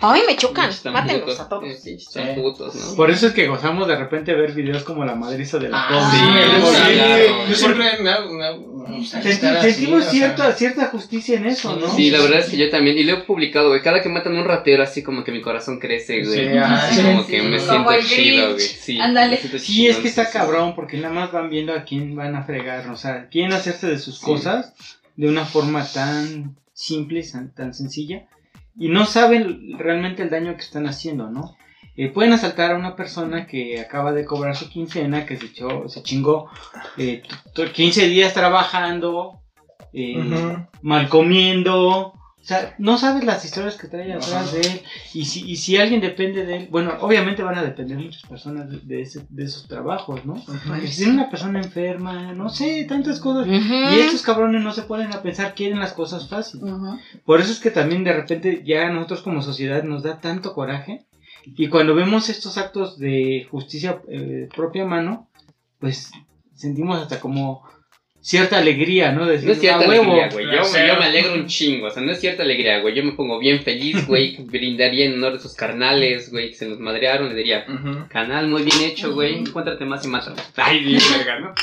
[0.00, 0.70] Ay, me chocan.
[0.92, 1.40] Mátenlos putos.
[1.40, 1.64] a todos.
[1.82, 2.96] Sí, Están putos, ¿no?
[2.96, 5.88] Por eso es que gozamos de repente ver videos como la madriza de la Ah,
[5.88, 6.04] pobre.
[6.10, 6.94] sí, sí, Sí.
[6.94, 7.46] claro.
[7.48, 8.30] Yo siempre me hago.
[8.32, 11.88] me hago- así, sentimos o sea, cierta, cierta justicia en eso, ¿no?
[11.88, 12.96] Sí, la verdad es que yo también.
[12.98, 13.82] Y lo he publicado, güey.
[13.82, 16.48] Cada que matan a un ratero, así como que mi corazón crece, güey.
[16.50, 17.30] Sí, así sí, como sí.
[17.30, 18.60] que me Como siento chido, güey.
[18.60, 19.36] Sí, Ándale.
[19.58, 22.88] Sí, es que está cabrón, porque nada más van viendo a quién van a fregar,
[22.88, 24.74] o sea, quieren hacerse de sus cosas
[25.16, 28.26] de una forma tan simple, tan, tan sencilla,
[28.78, 31.56] y no saben realmente el daño que están haciendo, ¿no?
[31.96, 35.88] Eh, pueden asaltar a una persona que acaba de cobrar su quincena, que se, echó,
[35.88, 36.50] se chingó
[36.98, 37.22] eh,
[37.54, 39.40] t- t- 15 días trabajando,
[39.92, 40.14] eh,
[40.82, 42.12] mal comiendo.
[42.12, 44.80] O sea, no sabes las historias que trae atrás de él.
[45.14, 48.70] Y si, y si alguien depende de él, bueno, obviamente van a depender muchas personas
[48.70, 50.34] de, de ese- de esos trabajos, ¿no?
[50.80, 53.48] Que si tiene una persona enferma, no sé, tantas cosas.
[53.48, 56.70] Y estos cabrones no se ponen a pensar, quieren las cosas fáciles.
[57.24, 60.52] Por eso es que también de repente ya a nosotros como sociedad nos da tanto
[60.54, 61.04] coraje.
[61.56, 65.28] Y cuando vemos estos actos de justicia eh, propia mano,
[65.78, 66.10] pues
[66.54, 67.64] sentimos hasta como
[68.26, 69.24] cierta alegría, ¿no?
[69.24, 70.46] Decir, No es cierta alegría, güey.
[70.46, 71.86] Yo, me alegro un chingo.
[71.86, 72.92] O sea, no es cierta alegría, güey.
[72.92, 74.36] Yo me pongo bien feliz, güey.
[74.46, 77.28] Brindaría en honor de esos carnales, güey, que se los madrearon.
[77.28, 77.64] Le diría,
[78.08, 79.38] canal muy bien hecho, güey.
[79.38, 80.36] Encuéntrate más y mátalo.
[80.56, 81.54] Ay, bien, verga, ¿no?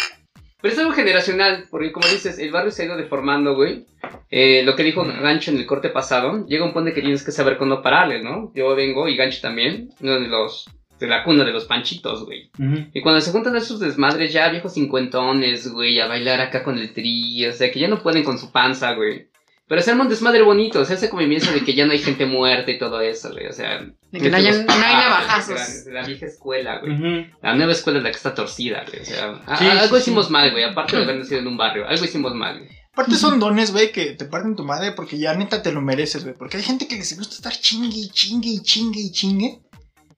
[0.63, 3.85] Pero es algo generacional, porque como dices, el barrio se ha ido deformando, güey.
[4.31, 7.33] Eh, lo que dijo Gancho en el corte pasado, llega un punto que tienes que
[7.33, 8.49] saber cuándo pararle, ¿no?
[8.55, 10.69] Yo vengo, y Gancho también, uno de los,
[11.01, 12.49] de la cuna de los panchitos, güey.
[12.57, 12.85] Ujú.
[12.93, 16.93] Y cuando se juntan esos desmadres ya viejos cincuentones, güey, a bailar acá con el
[16.93, 19.27] tri, o sea, que ya no pueden con su panza, güey.
[19.73, 22.27] Pero se arma un desmadre bonito, se hace convivencia de que ya no hay gente
[22.27, 23.47] muerta y todo eso, güey.
[23.47, 23.79] O sea,
[24.11, 25.85] De que no nuestros- no hay navajazos.
[25.87, 27.33] La, la vieja escuela, güey.
[27.41, 29.01] La nueva escuela es la que está torcida, güey.
[29.01, 30.31] O sea, a- Sí, algo sí, hicimos sí.
[30.31, 30.63] mal, güey.
[30.63, 32.69] Aparte de haber nacido en un barrio, algo hicimos mal, güey.
[32.91, 36.21] Aparte son dones, güey, que te parten tu madre porque ya neta te lo mereces,
[36.23, 36.35] güey.
[36.37, 39.59] Porque hay gente que les gusta estar chingue y chingue y chingue y chingue.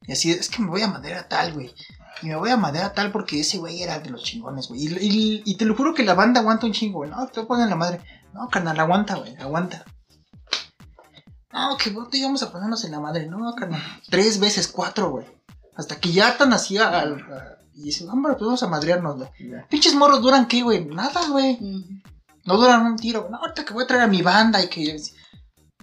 [0.06, 1.72] Y así, es que me voy a madera tal, güey.
[2.22, 4.82] Y me voy a madera tal porque ese güey era de los chingones, güey.
[4.84, 7.10] Y, y- y te lo juro que la banda aguanta un chingo, güey.
[7.10, 8.02] No, te pongan la madre.
[8.36, 9.86] No, carnal, aguanta, güey, aguanta.
[11.54, 13.28] No, que vos te íbamos a ponernos en la madre.
[13.28, 13.82] No, carnal.
[14.10, 15.26] Tres veces, cuatro, güey.
[15.78, 16.94] Hasta que ya tan así al.
[16.94, 19.30] a- y dicen, hombre, pues vamos a madrearnos, güey.
[19.70, 20.86] Pinches morros duran qué, güey.
[20.86, 21.58] Nada, güey.
[22.46, 23.28] No duran un tiro.
[23.32, 24.98] No, ahorita que voy a traer a mi banda y que.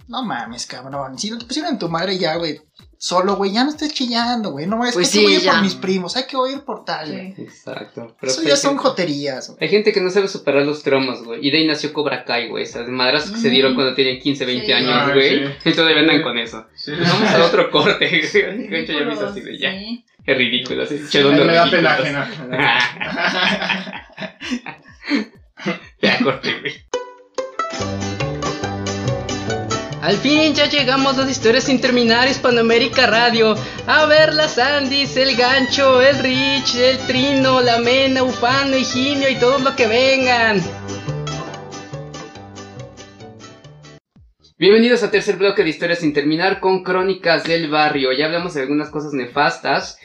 [0.07, 1.17] No mames, cabrón.
[1.17, 2.59] Si no te pusieron en tu madre ya, güey.
[2.97, 4.65] Solo, güey, ya no estés chillando, güey.
[4.65, 5.51] No, es Pues que hay que sí, oír ya.
[5.53, 6.15] por mis primos.
[6.15, 7.33] Hay que oír por tal, güey.
[7.35, 7.41] Sí.
[7.41, 8.15] Exacto.
[8.19, 9.57] Pero Eso pues ya son gente- joterías, güey.
[9.61, 11.45] Hay gente que no sabe superar los traumas, güey.
[11.45, 12.63] Y de ahí nació Cobra Kai, güey.
[12.63, 14.71] Esas madrazos que se dieron cuando tenían 15, 20 Sí.
[14.71, 15.47] años, Ah, güey.
[15.61, 15.69] sí.
[15.69, 16.65] Y todavía andan con eso.
[16.75, 16.91] Sí.
[16.97, 18.07] Vamos a otro corte.
[18.07, 18.21] güey.
[18.69, 19.71] De hecho, ya me hizo así de ya.
[19.71, 20.05] Sí.
[20.25, 20.83] Qué ridículo.
[20.83, 22.31] Así, me da pena ajena.
[26.01, 28.12] Ya corte, güey.
[30.03, 33.55] Al fin ya llegamos a las historias sin terminar Hispanoamérica Radio.
[33.87, 39.35] A ver las Andis, el gancho, el Rich, el Trino, la Mena, Ufano, Higinio y
[39.35, 40.61] todos los que vengan.
[44.59, 48.11] Bienvenidos a tercer bloque de historias sin terminar con crónicas del barrio.
[48.11, 49.97] Ya hablamos de algunas cosas nefastas.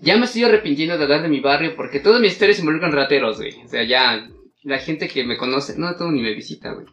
[0.00, 3.36] Ya me estoy arrepintiendo de hablar de mi barrio porque todas mis historias involucran rateros,
[3.36, 3.52] güey.
[3.62, 4.30] O sea, ya
[4.62, 6.86] la gente que me conoce, no todo ni me visita, güey.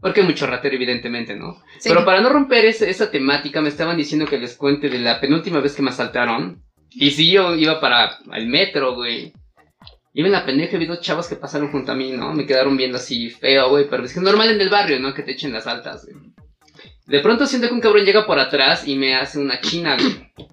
[0.00, 1.54] Porque hay mucho ratero, evidentemente, ¿no?
[1.78, 1.88] Sí.
[1.88, 5.20] Pero para no romper ese- esa temática, me estaban diciendo que les cuente de la
[5.20, 6.62] penúltima vez que me asaltaron.
[6.90, 9.32] Y sí, yo iba para el metro, güey.
[10.14, 12.32] Iba en la pendeja y vi dos chavos que pasaron junto a mí, ¿no?
[12.32, 13.88] Me quedaron viendo así feo, güey.
[13.90, 15.12] Pero es que es normal en el barrio, ¿no?
[15.14, 16.16] Que te echen las altas, güey.
[17.06, 20.48] De pronto siento que un cabrón llega por atrás y me hace una china, güey.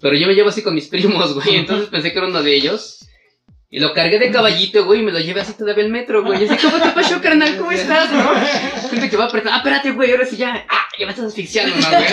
[0.00, 1.56] Pero yo me llevo así con mis primos, güey.
[1.56, 3.07] Entonces pensé que era uno de ellos.
[3.70, 6.42] Y lo cargué de caballito, güey, y me lo llevé así todavía al metro, güey.
[6.42, 7.54] Y así, ¿cómo te pasó, carnal?
[7.58, 8.30] ¿Cómo estás, no?
[8.88, 9.52] Gente que va a apretar.
[9.52, 10.64] Ah, espérate, güey, ahora sí ya.
[10.70, 12.04] Ah, ya me estás asfixiando, ¿no, güey?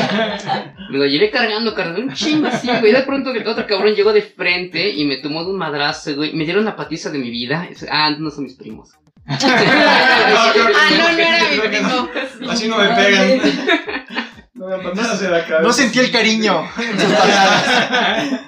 [0.89, 2.91] Me lo llevé cargando, cargando un chingo así, güey.
[2.91, 6.33] De pronto el otro cabrón llegó de frente y me tomó de un madrazo, güey.
[6.33, 7.69] Me dieron la patiza de mi vida.
[7.89, 8.91] Ah, no son mis primos.
[9.27, 12.09] Ah, no, no era mi primo.
[12.51, 13.41] Así no me pegan.
[14.53, 15.59] No la cabeza.
[15.61, 18.41] No sentí el cariño en sus patadas.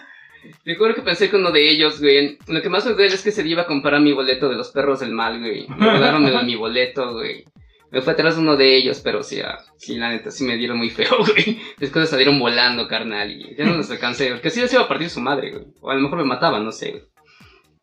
[0.68, 2.38] Te juro que pensé que uno de ellos, güey.
[2.46, 4.58] Lo que más me duele es que se le iba a comprar mi boleto de
[4.58, 5.66] los perros del mal, güey.
[5.70, 7.46] Me volaron de mi boleto, güey.
[7.90, 10.78] Me fue atrás uno de ellos, pero sí, ah, sí, la neta, sí me dieron
[10.78, 11.62] muy feo, güey.
[11.78, 14.30] Después salieron volando, carnal, y ya no los alcancé.
[14.32, 15.64] Porque sí les iba a partir su madre, güey.
[15.80, 17.04] O a lo mejor me mataban, no sé, güey.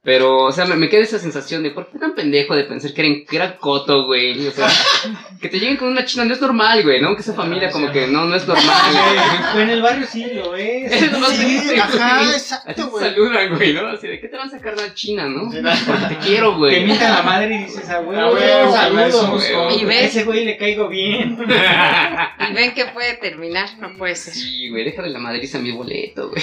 [0.04, 2.92] Pero, o sea, me, me queda esa sensación de por qué tan pendejo de pensar
[2.92, 4.46] que era, que era coto, güey.
[4.46, 4.68] O sea,
[5.40, 7.14] que te lleguen con una china no es normal, güey, ¿no?
[7.16, 9.62] Que esa familia como que no, no es normal, güey.
[9.64, 10.92] En el barrio sí lo es.
[10.92, 12.32] Es lo más Sí, triste, ajá, güey.
[12.34, 13.04] exacto, te güey.
[13.04, 13.86] saludan, güey, ¿no?
[13.88, 15.44] Así de, ¿qué te van a sacar de la China, no?
[15.50, 16.82] Porque te quiero, Que güey.
[16.82, 19.20] imita a la madre y dices, a huevo, Ah, güey, un carnal, saludo.
[19.22, 19.52] somos güey.
[19.52, 19.80] todos.
[19.80, 21.38] Y ves, Ese güey le caigo bien.
[22.50, 24.34] y ven que puede terminar, no puede ser.
[24.34, 26.42] Sí, güey, déjale la madriza a mi boleto, güey.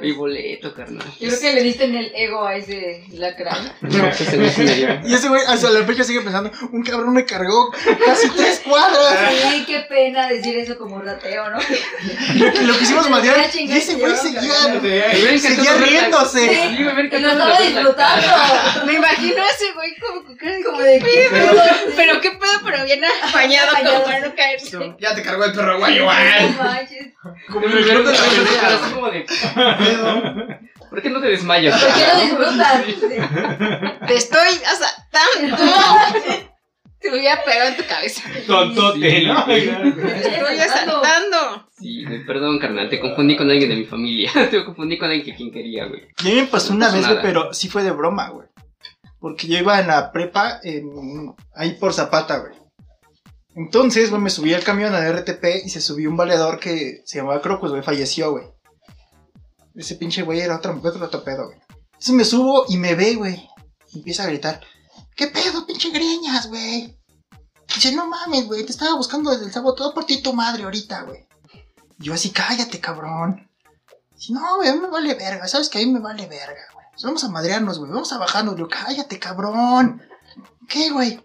[0.00, 1.04] Mi boleto, carnal.
[1.20, 3.72] Yo creo que le diste en el ego a ese lacrán.
[3.80, 5.10] No, pues ese güey.
[5.10, 7.70] Y ese güey hasta la fecha sigue pensando, un cabrón me cargó
[8.04, 9.32] casi tres cuadras.
[9.52, 11.58] Sí, qué pena decir eso como rateo, ¿no?
[11.58, 16.48] Lo, lo quisimos madrear y ese güey seguía, seguía riéndose.
[16.48, 18.26] Sí, Y lo estaba disfrutando.
[18.86, 20.22] Me imagino a ese güey como
[20.64, 21.00] Como de.
[21.96, 24.94] Pero qué pedo, pero bien apañado como para no caerse.
[24.98, 27.14] Ya te cargó el perro manches.
[27.50, 28.74] Como el club de la pelea, verla güey.
[28.74, 29.26] así como de...
[30.90, 31.80] ¿Por qué no te desmayas?
[31.80, 32.84] ¿Por qué carnal?
[32.86, 34.08] disfrutas?
[34.08, 35.56] Te estoy asaltando.
[37.00, 38.22] Te voy a pegar en tu cabeza.
[38.46, 39.44] Tontote, ¿no?
[39.46, 39.58] Te
[40.28, 41.68] estoy asaltando.
[41.78, 44.30] Sí, güey, perdón, carnal, te confundí con alguien de mi familia.
[44.50, 46.02] Te confundí con alguien que quien quería, güey.
[46.22, 48.48] Y a mí me pasó una No vez, güey, pero sí fue de broma, güey.
[49.18, 52.52] Porque yo iba en la prepa, en- ahí por Zapata, güey.
[53.56, 57.18] Entonces, güey, me subí al camión a RTP y se subió un valedor que se
[57.18, 58.44] llamaba Crocus, güey, falleció, güey.
[59.74, 61.58] Ese pinche güey era otro, otro, pedo, güey.
[61.86, 63.48] Entonces me subo y me ve, güey.
[63.92, 64.60] Y empieza a gritar,
[65.16, 66.96] ¿qué pedo, pinche greñas, güey?
[67.74, 70.64] Dice, no mames, güey, te estaba buscando desde el sábado, todo por ti tu madre
[70.64, 71.26] ahorita, güey.
[71.98, 73.48] Yo así, cállate, cabrón.
[74.16, 76.62] Dice, no, güey, a mí me vale verga, ¿sabes que A mí me vale verga,
[76.74, 76.86] güey.
[76.92, 78.56] Pues Vamos a madrearnos, güey, vamos a bajarnos.
[78.56, 80.02] Yo, cállate, cabrón.
[80.68, 81.22] ¿Qué, güey?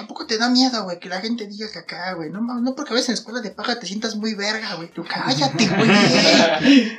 [0.00, 2.28] ¿A poco te da miedo, güey, que la gente diga que acá, güey?
[2.30, 4.92] No, no porque a veces en escuela de paga te sientas muy verga, güey.
[4.92, 6.98] Tú cállate, güey.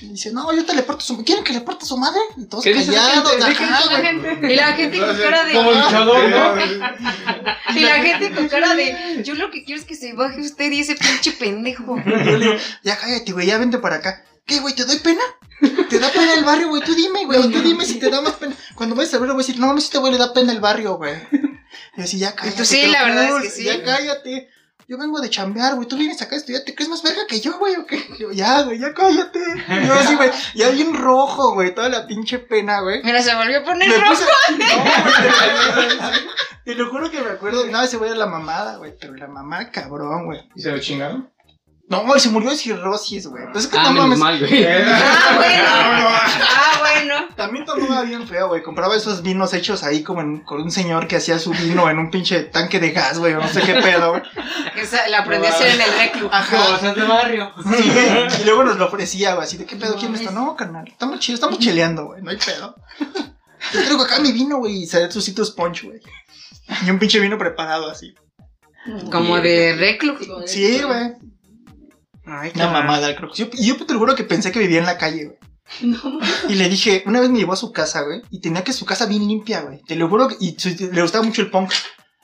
[0.00, 1.24] Y dice, no, yo te le parto su madre.
[1.26, 2.20] ¿Quieren que le parta su madre?
[2.38, 3.38] Y todos ¿Qué dice la callados.
[3.38, 4.02] la güey.
[4.02, 4.52] gente?
[4.52, 5.52] Y la gente con cara de.
[5.52, 6.54] Como luchador, ¿no?
[7.76, 9.22] Y la gente con cara de.
[9.24, 11.96] Yo lo que quiero es que se baje usted y ese pinche pendejo.
[12.06, 14.24] Yo le digo, ya cállate, güey, ya vente para acá.
[14.46, 14.74] ¿Qué, güey?
[14.74, 15.22] ¿Te doy pena?
[15.88, 16.82] ¿Te da pena el barrio, güey?
[16.82, 17.40] Tú dime, güey.
[17.50, 18.56] Tú dime si te da más pena.
[18.74, 20.32] Cuando vayas a verlo, voy a decir, no, a mí sí te voy a dar
[20.32, 21.14] pena el barrio, güey.
[21.96, 22.64] Y así, ya cállate.
[22.64, 23.64] Sí, la verdad es que sí.
[23.64, 24.48] Ya cállate.
[24.90, 25.86] Yo vengo de chambear, güey.
[25.86, 26.62] Tú vienes acá a estudiar.
[26.64, 27.76] ¿Te crees más verga que yo, güey?
[27.76, 28.04] ¿O qué?
[28.18, 29.38] Yo, ya, güey, ya cállate.
[29.38, 30.32] Y yo así, güey.
[30.56, 31.72] Ya bien rojo, güey.
[31.72, 33.00] Toda la pinche pena, güey.
[33.04, 34.14] Mira, se volvió a poner Me rojo.
[34.14, 35.88] puse- No, güey,
[36.64, 37.66] te lo juro que me acuerdo.
[37.68, 38.92] Nada, se voy a la mamada, güey.
[39.00, 40.40] Pero la mamá, cabrón, güey.
[40.56, 41.30] ¿Y se lo chingaron?
[41.90, 43.42] No, se murió de cirrosis, güey.
[43.44, 44.18] Entonces, que Ah, no mames.
[44.18, 44.64] mal, güey.
[44.64, 45.64] Ah, bueno.
[45.66, 47.14] Ah, bueno.
[47.36, 48.62] También tomaba bien feo, güey.
[48.62, 51.98] Compraba esos vinos hechos ahí como en- con un señor que hacía su vino en
[51.98, 53.34] un pinche tanque de gas, güey.
[53.34, 54.22] O no sé qué pedo, güey.
[55.10, 56.28] La aprendí a hacer en el reclu.
[56.32, 56.56] Ajá.
[56.74, 57.52] Cosas de barrio.
[57.76, 57.92] Sí.
[58.40, 59.44] Y luego nos lo ofrecía, güey.
[59.46, 60.30] Así de qué pedo, ¿quién está?
[60.30, 60.84] No, carnal.
[60.86, 62.22] Estamos chidos, estamos cheleando, güey.
[62.22, 62.76] No hay pedo.
[63.72, 64.82] Yo traigo acá mi vino, güey.
[64.82, 66.00] Y sale su sitio punch, güey.
[66.86, 68.14] Y un pinche vino preparado así.
[69.10, 70.16] Como de reclu.
[70.46, 71.14] Sí, güey.
[72.30, 73.32] Ay, Una mamada, creo.
[73.34, 75.38] Yo, y yo te lo juro que pensé que vivía en la calle, güey.
[76.48, 78.84] Y le dije, una vez me llevó a su casa, güey, y tenía que su
[78.86, 79.80] casa bien limpia, güey.
[79.86, 81.72] Te lo juro, que- y su- le gustaba mucho el punk.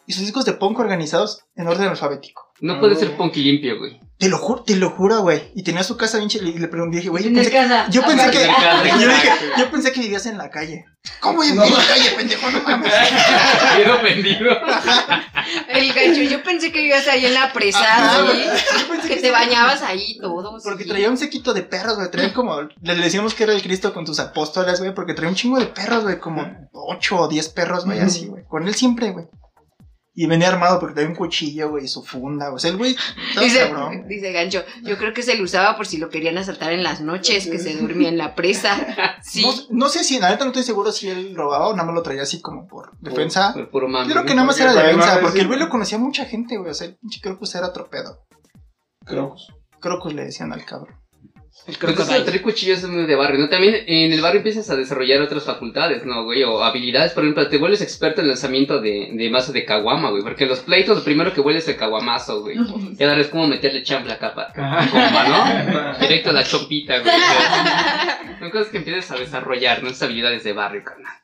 [0.06, 2.52] Y sus discos de punk organizados en orden alfabético.
[2.60, 4.00] No puede ser punky limpio, güey.
[4.18, 5.52] Te lo juro, te lo juro, güey.
[5.54, 7.86] Y tenía su casa bien y le pregunté, dije, güey, yo pensé, casa.
[7.90, 8.38] yo pensé que,
[9.00, 10.86] yo dije, yo pensé que vivías en la calle.
[11.20, 12.50] ¿Cómo en la calle, pendejo?
[12.50, 12.92] No mames.
[13.76, 14.50] Bien ofendido.
[15.68, 18.44] El gancho, yo pensé que vivías ahí en la presa, güey.
[18.44, 20.58] Yo pensé Que te bañabas ahí todo.
[20.64, 20.88] Porque sí.
[20.88, 22.10] traía un sequito de perros, güey.
[22.10, 22.62] Traía como.
[22.62, 24.94] Le decíamos que era el Cristo con tus apóstoles, güey.
[24.94, 26.18] Porque traía un chingo de perros, güey.
[26.18, 28.44] Como ocho o diez perros, güey, así, güey.
[28.48, 29.26] Con él siempre, güey.
[30.18, 32.56] Y venía armado porque traía un cuchillo, güey, y su funda, güey.
[32.56, 32.96] O sea, el güey.
[33.38, 34.08] Dice, cabrón.
[34.08, 37.02] dice Gancho, yo creo que se lo usaba por si lo querían asaltar en las
[37.02, 38.76] noches, que se dormía en la presa.
[39.22, 39.42] Sí.
[39.42, 41.94] No, no sé si, la neta no estoy seguro si él robaba o nada más
[41.94, 43.52] lo traía así como por defensa.
[43.52, 44.06] Por puro mame.
[44.06, 46.70] Yo creo que nada más era defensa, porque el güey lo conocía mucha gente, güey.
[46.70, 48.24] O sea, el pinche Crocus era otro pedo.
[49.04, 49.52] Crocus.
[49.80, 50.96] Crocus le decían al cabrón.
[51.66, 52.20] El Pues crocodile.
[52.24, 53.48] traer cuchillos es muy de barrio, ¿no?
[53.48, 56.44] También en el barrio empiezas a desarrollar otras facultades, ¿no, güey?
[56.44, 60.22] O habilidades, por ejemplo, te vuelves experto en lanzamiento de, de mazo de caguama, güey.
[60.22, 62.56] Porque en los pleitos lo primero que vuelves es el caguamazo, güey.
[62.96, 65.98] Y ahora es como meterle champla acá para comba, ¿no?
[66.00, 67.12] Directo a la chompita, güey.
[68.38, 69.88] Son cosas que empiezas a desarrollar, ¿no?
[69.88, 71.14] Esas habilidades de barrio, carnal.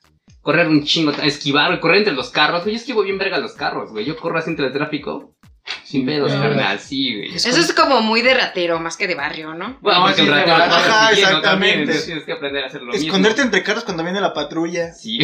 [0.40, 2.74] Correr un chingo, esquivar, correr entre los carros, güey.
[2.74, 4.04] Yo esquivo bien verga los carros, güey.
[4.04, 5.36] Yo corro así entre el tráfico.
[5.84, 7.34] Sin pedos, carnal, sí, güey.
[7.34, 9.76] Eso es como muy de ratero, más que de barrio, ¿no?
[9.80, 11.80] Bueno, No, porque sí, vas Ajá, también, exactamente.
[11.80, 13.44] entonces tienes que aprender a hacer lo Esconderte mismo.
[13.44, 14.92] entre carros cuando viene la patrulla.
[14.92, 15.18] Sí.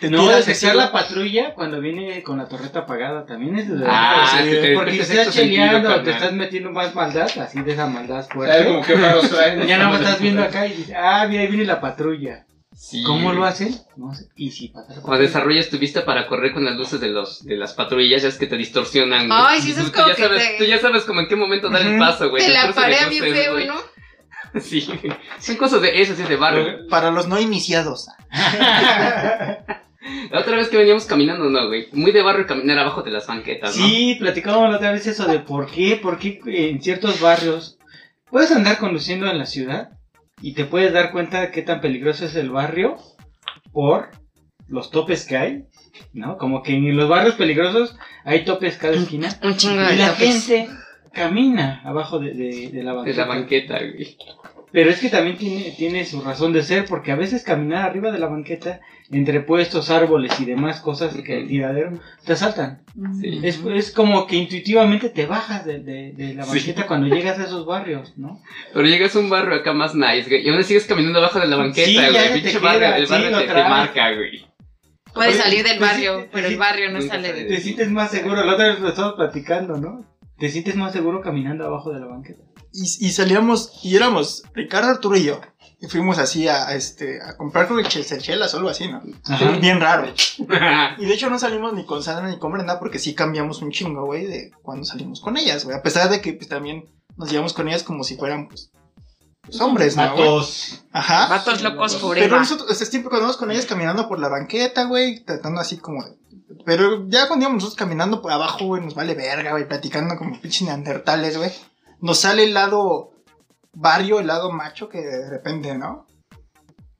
[0.00, 4.26] Te No, así, la patrulla cuando viene con la torreta apagada también es de Ah,
[4.38, 7.86] Sí, te- te- Porque te- estás cheleando, te estás metiendo más maldad, así de esa
[7.86, 8.92] maldad Ay, como fuerte.
[9.22, 9.66] que traen.
[9.68, 12.46] Ya nada más estás viendo acá y dices, ah, mira, ahí viene la patrulla.
[12.74, 13.02] Sí.
[13.04, 13.74] ¿Cómo lo hacen?
[13.96, 14.26] No sé.
[14.36, 17.56] Y si pasa O desarrollas tu vista para correr con las luces de los de
[17.56, 19.28] las patrullas, ya es que te distorsionan.
[19.28, 19.40] güey.
[19.42, 21.28] Ay, sí, eso es tú como ya que sabes, te- Tú ya sabes como en
[21.28, 22.44] qué momento dar el paso, güey.
[22.44, 23.66] Te la parea bien feo, güey.
[23.68, 23.74] ¿no?
[24.60, 24.86] Sí.
[25.40, 26.86] Son cosas de esas, de barrio.
[26.88, 28.06] Para los no iniciados.
[30.30, 31.88] La otra vez que veníamos caminando, no, güey.
[31.92, 33.86] Muy de barrio caminar abajo de las banquetas, ¿no?
[33.86, 37.78] Sí, platicábamos la otra vez eso de por qué, por qué en ciertos barrios
[38.30, 39.90] puedes andar conduciendo en la ciudad
[40.46, 42.96] y te puedes dar cuenta de qué tan peligroso es el barrio
[43.72, 44.10] por
[44.68, 45.64] los topes que hay,
[46.12, 46.36] ¿no?
[46.38, 50.10] Como que en los barrios peligrosos hay topes cada esquina Un chingo y de la
[50.12, 50.46] topes.
[50.46, 50.68] gente
[51.12, 53.20] camina abajo de, de- de la De banqueta.
[53.22, 54.16] la banqueta, güey.
[54.74, 58.10] Pero es que también tiene, tiene su razón de ser, porque a veces caminar arriba
[58.10, 58.80] de la banqueta,
[59.12, 61.92] entre puestos, árboles y demás cosas que el tiradero,
[62.26, 62.82] te asaltan.
[63.20, 63.38] Sí.
[63.44, 66.50] Es, es como que intuitivamente te bajas de, de- de la Sí.
[66.58, 68.40] banqueta cuando llegas a esos barrios, ¿no?
[68.72, 70.44] Pero llegas a un barrio acá más nice, güey.
[70.44, 72.32] Y aún sigues caminando abajo de la banqueta, Sí, ya güey.
[72.42, 74.44] Pinche queda, barrio, el barrio te, te marca, güey.
[75.14, 77.32] Puedes Oye, salir del barrio, sientes- pero el barrio no sale.
[77.32, 80.04] de Te sientes más seguro, la otra vez lo estábamos platicando, ¿no?
[80.36, 82.42] Te sientes más seguro caminando abajo de la banqueta.
[82.74, 85.40] Y, y salíamos, y éramos Ricardo, Arturo y yo.
[85.80, 89.00] Y fuimos así a, a, este, a comprar chel- chelas o algo así, ¿no?
[89.26, 89.50] Ajá.
[89.58, 90.08] Bien raro.
[90.98, 93.70] Y de hecho no salimos ni con Sandra ni con Brenda porque sí cambiamos un
[93.70, 95.76] chingo, güey, de cuando salimos con ellas, güey.
[95.76, 96.84] A pesar de que pues también
[97.16, 98.70] nos llevamos con ellas como si fueran, pues,
[99.42, 100.02] pues, hombres, ¿no?
[100.02, 100.84] Matos.
[100.92, 101.28] Ajá.
[101.28, 102.32] Vatos locos Pero forever.
[102.32, 105.76] nosotros, o sea, siempre cuando vamos con ellas caminando por la banqueta, güey, tratando así
[105.76, 106.16] como de...
[106.64, 110.40] Pero ya cuando íbamos nosotros caminando por abajo, güey, nos vale verga, güey, platicando como
[110.40, 111.50] pinches neandertales, güey.
[112.00, 113.10] Nos sale el lado
[113.72, 116.06] barrio, el lado macho que de repente, ¿no?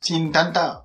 [0.00, 0.84] Sin tanta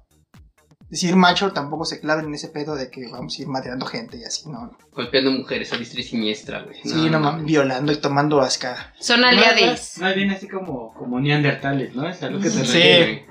[0.89, 4.18] decir macho tampoco se claven en ese pedo de que vamos a ir madreando gente
[4.18, 4.62] y así, no.
[4.66, 4.78] no.
[4.91, 6.78] Golpeando mujeres a diestra y siniestra, güey.
[6.84, 8.93] Sí, no, mames, violando y tomando asca.
[8.99, 9.97] Son aliades.
[9.99, 12.10] más bien así como, como neandertales, ¿no?
[12.10, 13.26] Es a lo que te Sí.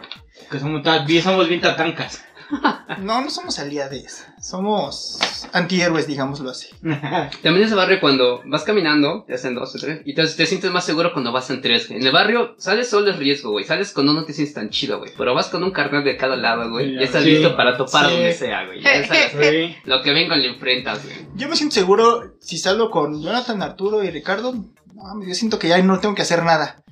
[0.51, 2.23] Que somos, bien- somos bien tatancas.
[3.01, 5.19] No, no somos aliades, somos
[5.53, 6.69] antihéroes, digámoslo así.
[7.43, 10.71] También ese barrio cuando vas caminando, ya sean dos o tres, y te, te sientes
[10.71, 12.01] más seguro cuando vas en tres, güey.
[12.01, 13.65] En el barrio sales solo es riesgo, güey.
[13.67, 15.13] Sales con uno no te sientes tan chido, güey.
[15.17, 16.95] Pero vas con un carnal de cada lado, güey.
[16.95, 17.05] Ya ya.
[17.07, 17.31] estás Sí.
[17.33, 18.13] listo para topar Sí.
[18.15, 18.81] donde sea, güey.
[18.83, 19.77] Ya sabes, Sí.
[19.85, 21.17] lo que venga le enfrentas, güey.
[21.37, 24.55] Yo me siento seguro si salgo con Jonathan, Arturo y Ricardo.
[24.95, 26.83] No, yo siento que ya no tengo que hacer nada.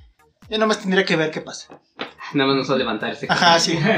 [0.50, 1.80] Ya nomás tendría que ver qué pasa.
[2.34, 3.26] Nada más no solo levantarse.
[3.28, 3.76] Ajá, sí.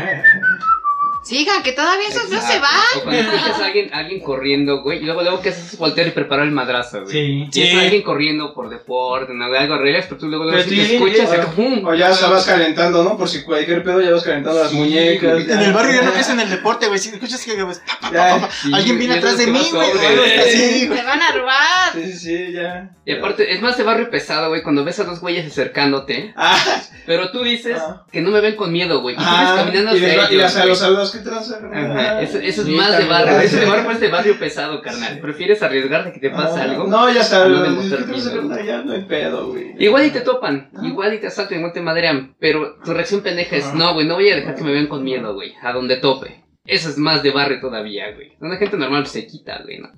[1.22, 2.70] Sigan, que todavía esos no se van.
[2.96, 6.06] O cuando escuchas a alguien, alguien corriendo, güey, y luego, luego que haces es voltear
[6.06, 7.12] y preparar el madrazo, güey.
[7.12, 7.48] Sí.
[7.52, 9.44] Si es alguien corriendo por deporte, ¿no?
[9.46, 12.46] algo relax, pero tú luego, luego sí, te escuchas, acá, pum, O ya se vas
[12.46, 13.16] calentando, ¿no?
[13.18, 15.40] Por si cualquier pedo ya vas calentando las muñecas.
[15.48, 16.98] En el barrio ya no crees en el deporte, güey.
[16.98, 19.46] Si escuchas que pues, pa, pa, pa, Ya, pa, pa, sí, alguien viene atrás de
[19.48, 19.90] mí, güey.
[19.90, 20.94] o.
[20.94, 21.92] Te van a robar.
[21.94, 22.90] Sí, sí, sí, ya.
[23.04, 26.58] Y aparte, es más de barrio pesado, güey, cuando ves a dos güeyes acercándote, Ah,
[27.06, 28.04] pero tú dices Ah.
[28.12, 31.07] que no me ven con miedo, güey, y sigues ah, caminando y, hacia y ellos,
[31.18, 31.58] tranza.
[31.72, 33.68] Ajá, Eso, eso es Sí, más de barrio, eso de sí.
[33.68, 35.18] barrio pues de barrio pesado, carnal.
[35.20, 36.86] Prefieres arriesgar de que te pase Ah, algo.
[36.86, 37.44] No, ya está.
[37.44, 38.66] a no ¿qué?
[38.66, 39.74] Ya no hay pedo, güey.
[39.78, 40.80] Igual y te topan, Ah.
[40.86, 43.72] igual y te asaltan, igual te madrean, pero tu reacción pendeja es, Ah.
[43.74, 46.44] no, güey, no voy a dejar que me vean con miedo, güey, a donde tope.
[46.64, 48.36] Eso es más de barrio todavía, güey.
[48.38, 49.88] Donde gente normal se quita, güey, ¿no?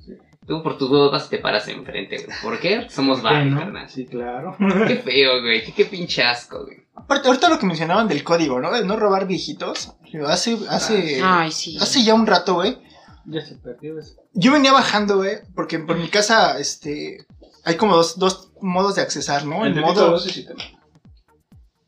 [0.50, 2.36] Tú por tus huevos vas y te paras enfrente, güey.
[2.42, 2.88] ¿Por qué?
[2.90, 3.60] Somos barrio, ¿no?
[3.60, 3.88] carnal.
[3.88, 4.56] Sí, claro.
[4.58, 6.88] Qué feo, güey, qué, qué pinche asco, güey.
[6.96, 8.72] Aparte, ahorita lo que mencionaban del código, ¿no?
[8.72, 9.92] De no robar viejitos.
[10.26, 11.78] Hace, hace, Ay, sí.
[11.80, 12.78] hace ya un rato, güey.
[13.26, 14.16] Ya se perdió eso.
[14.32, 17.24] Yo venía bajando, güey, porque por mi casa, este,
[17.64, 19.64] hay como dos, dos modos de accesar, ¿no?
[19.64, 20.18] El El modo,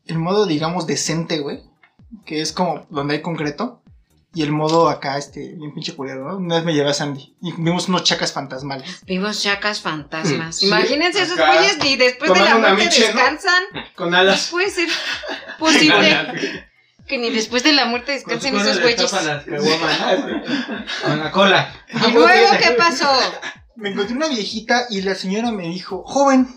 [0.05, 1.63] el modo, digamos, decente, güey,
[2.25, 3.82] que es como donde hay concreto,
[4.35, 6.37] y el modo acá, este, bien pinche culero, ¿no?
[6.37, 9.01] Una vez me llevé a Sandy y vimos unos chacas fantasmales.
[9.05, 10.57] Vimos chacas fantasmas.
[10.57, 13.05] Sí, Imagínense esos güeyes ni después de la muerte miche, ¿no?
[13.07, 13.63] descansan.
[13.95, 14.47] Con alas.
[14.49, 14.89] puede ser
[15.59, 16.65] posible
[17.07, 19.11] que ni después de la muerte descansen esos güeyes.
[21.03, 21.71] Con la cola.
[22.07, 23.11] ¿Y luego qué pasó?
[23.75, 26.47] Me encontré una viejita y la señora me dijo, joven,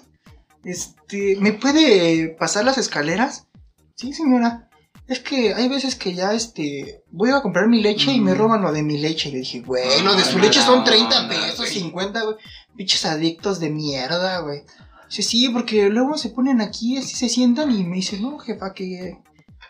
[0.65, 3.47] este, ¿me puede pasar las escaleras?
[3.95, 4.66] Sí, señora.
[5.09, 8.63] Es que hay veces que ya, este, voy a comprar mi leche y me roban
[8.63, 9.29] lo de mi leche.
[9.29, 11.71] Y le dije, güey, lo de su leche son no, 30 no, pesos, güey.
[11.71, 12.37] 50, güey.
[12.77, 14.63] Pinches adictos de mierda, güey.
[15.09, 18.73] Dice, sí, porque luego se ponen aquí, así se sientan y me dicen, no, jefa,
[18.75, 19.19] que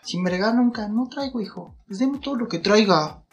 [0.03, 1.75] si me regalan nunca, no traigo, hijo.
[1.87, 3.23] Pues deme todo lo que traiga.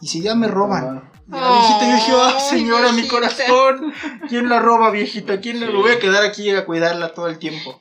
[0.00, 1.10] Y si ya me roban.
[1.26, 3.94] Y la viejita, yo dije, ah, señora, mi corazón.
[4.28, 5.40] ¿Quién la roba, viejita?
[5.40, 5.64] ¿Quién Sí.
[5.64, 7.80] lo voy a quedar aquí a cuidarla todo el tiempo?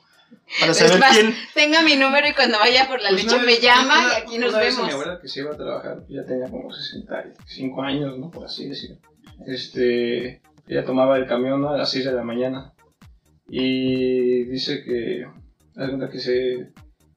[0.60, 1.34] Para saber más, quién.
[1.54, 4.38] Tenga mi número y cuando vaya por la Pues leche me llama una- y aquí
[4.38, 4.86] nos vemos.
[4.86, 8.30] Mi abuela que se iba a trabajar, ya tenía como 65 años, ¿no?
[8.30, 8.98] Por así decirlo.
[9.48, 11.70] Este, ella tomaba el camión ¿no?
[11.70, 12.74] a las 6 de la mañana
[13.48, 15.26] y dice que,
[16.12, 16.72] que se,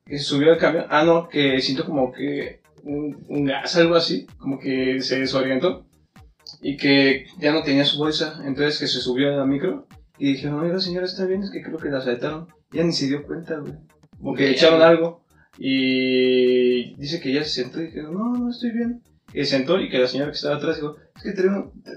[0.04, 3.94] que se subió al camión, ah no, que sintió como que un, un gas, algo
[3.94, 5.86] así, como que se desorientó
[6.60, 9.86] y que ya no tenía su bolsa, entonces que se subió a la micro
[10.18, 13.06] y dijeron, oiga señora, está bien, es que creo que la asaltaron, ya ni se
[13.06, 13.74] dio cuenta, güey,
[14.18, 15.24] como que echaron algo.
[15.56, 19.02] Y dice que ya se sentó y dijeron, no, no estoy bien.
[19.32, 21.34] Y se sentó y que la señora que estaba atrás dijo, que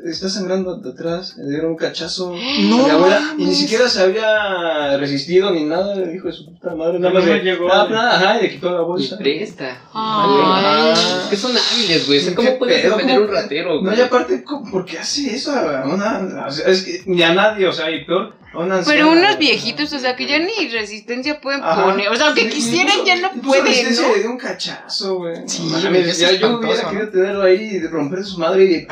[0.09, 2.34] está sangrando de atrás, le dieron un cachazo.
[2.69, 3.57] No a mi abuela, y ni mames.
[3.57, 7.36] siquiera se había resistido ni nada, le dijo de su puta madre, nada más No
[7.38, 7.67] llegó.
[7.67, 9.17] nada, nada, ajá, y le quitó la Y bolsa.
[9.17, 9.82] presta.
[9.93, 10.91] Ay.
[10.93, 12.19] Es que son hábiles, güey.
[12.19, 13.97] O sea, ¿Qué ¿Cómo puedes defender ¿Cómo un ratero, No, güey?
[13.97, 15.51] y aparte, ¿cómo- ¿por qué hace eso?
[15.51, 18.78] a Una, o sea, es que ni a nadie, o sea, y peor, a una
[18.78, 18.99] anciana.
[18.99, 21.84] Pero unos viejitos, o sea, que ya ni resistencia pueden Ajá.
[21.86, 22.09] poner.
[22.09, 24.13] O sea, aunque Sí, quisieran, incluso- ya no pueden, resistencia ¿no?
[24.15, 25.36] Le dio un cachazo, güey.
[25.47, 26.89] Sí, No mames, ya yo hubiera ¿no?
[26.89, 28.86] querido tenerlo ahí y romper su madre y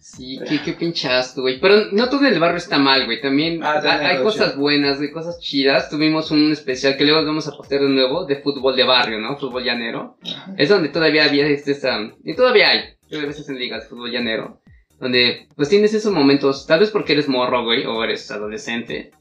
[0.00, 1.60] Sí, qué, qué pinche asco, güey.
[1.60, 3.20] Pero no todo en el barrio está mal, güey.
[3.20, 5.90] También Ah, hay, cosas buenas, güey, cosas chidas.
[5.90, 9.36] Tuvimos un especial que luego vamos a postear de nuevo de fútbol de barrio, ¿no?
[9.36, 10.16] Fútbol llanero.
[10.56, 11.98] Es donde todavía había este, esta...
[12.24, 12.80] Y todavía hay.
[13.08, 14.60] Todavía veces en ligas de fútbol llanero.
[14.98, 19.12] Donde pues tienes esos momentos, tal vez porque eres morro, güey, o eres adolescente.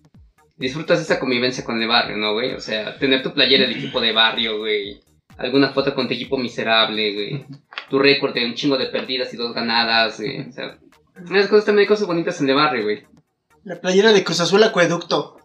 [0.56, 2.54] Disfrutas esa convivencia con el barrio, ¿no, güey?
[2.54, 5.00] O sea, tener tu playera del equipo de barrio, güey.
[5.38, 7.46] Alguna foto con tu equipo miserable, güey.
[7.90, 10.42] Tu récord de un chingo de perdidas y dos ganadas, güey.
[10.42, 10.78] O sea,
[11.26, 13.04] esas cosas también hay cosas bonitas en el barrio, güey.
[13.68, 15.36] La playera de Cruz Azul Acueducto.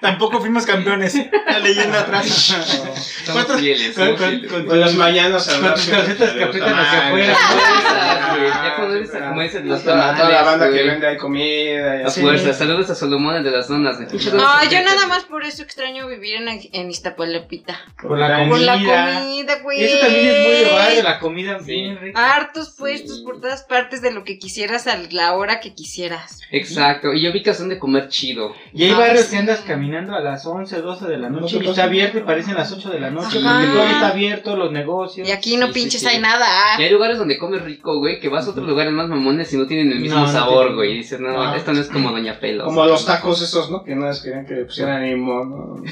[0.00, 1.14] Tampoco fuimos campeones.
[1.46, 2.26] La leyenda atrás.
[2.28, 6.78] Somos Cuatro- fieles, Con, con- con Con las tus- mañanas con tus calcetas que aprietan
[6.78, 7.34] hacia afuera.
[7.34, 11.16] Ya cuando eres como ese de los Toda, toda la tamales, banda que vende ahí
[11.16, 12.02] comida.
[12.02, 13.98] y A fuerza, saludos a Solomón el de las donas.
[13.98, 17.80] donas Ah, yo nada más por eso extraño vivir en, en Iztapalapita.
[18.00, 19.14] Por la Por la comida.
[19.20, 19.82] comida, güey.
[19.84, 22.34] Eso también es muy de barrio, la comida bien rica.
[22.36, 26.40] Hartos puestos por todas partes de lo que quisieras a la hora que quisieras.
[26.50, 28.52] Exacto, y yo vi que son de comer chido.
[28.72, 29.30] Y hay Ah, barrios sí.
[29.32, 32.54] que andas caminando a las 11, 12 de la noche y está abierto y parecen
[32.54, 33.38] las 8 de la noche.
[33.38, 33.60] Ajá.
[33.60, 35.28] Porque todo está abierto, los negocios.
[35.28, 36.06] Y aquí no Sí, pinches sí.
[36.08, 36.46] hay nada.
[36.78, 39.56] Y hay lugares donde comes rico, güey, que vas a otros lugares más mamones y
[39.56, 40.92] no tienen el mismo No, sabor, güey.
[40.92, 41.54] Y dices, no, No.
[41.54, 42.64] esto no es como Doña Pelos.
[42.66, 43.82] Como los tacos esos, ¿no?
[43.84, 45.82] Que no les querían que pusieran limón, ¿no?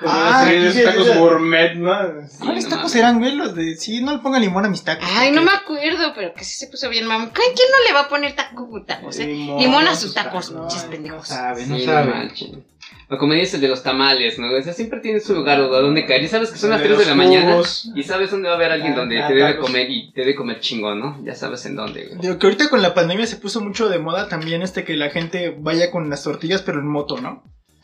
[0.00, 1.92] Como Ah, los tacos gourmet, ¿no?
[2.28, 3.34] Sí, ¿Cuáles no tacos eran, güey?
[3.34, 3.76] Los de.
[3.76, 5.08] Sí, no le pongan limón a mis tacos.
[5.16, 7.30] Ay, no me acuerdo, pero que sí se puso bien mamón.
[7.32, 9.26] ¿Quién quién no le va a poner taco, tacos, eh?
[9.26, 9.96] Limón, A ¿no?
[9.96, 11.28] sus tacos, No, pinches No pendejos.
[11.28, 12.10] sabe, no Sí, sabe.
[12.10, 12.64] manchen.
[13.10, 14.50] O como dices el de los tamales, ¿no?
[14.50, 16.22] O sea, siempre tienen su lugar a donde caer.
[16.22, 17.60] Y sabes que son las De 3 de la mañana.
[17.94, 19.66] Y sabes dónde va a haber alguien Ah, donde ah, te debe tacos.
[19.66, 21.22] comer y te debe comer chingón, ¿no?
[21.24, 22.18] Ya sabes en dónde, güey.
[22.20, 25.10] Digo que ahorita con la pandemia se puso mucho de moda también este que la
[25.10, 27.42] gente vaya con las tortillas pero en moto, ¿no?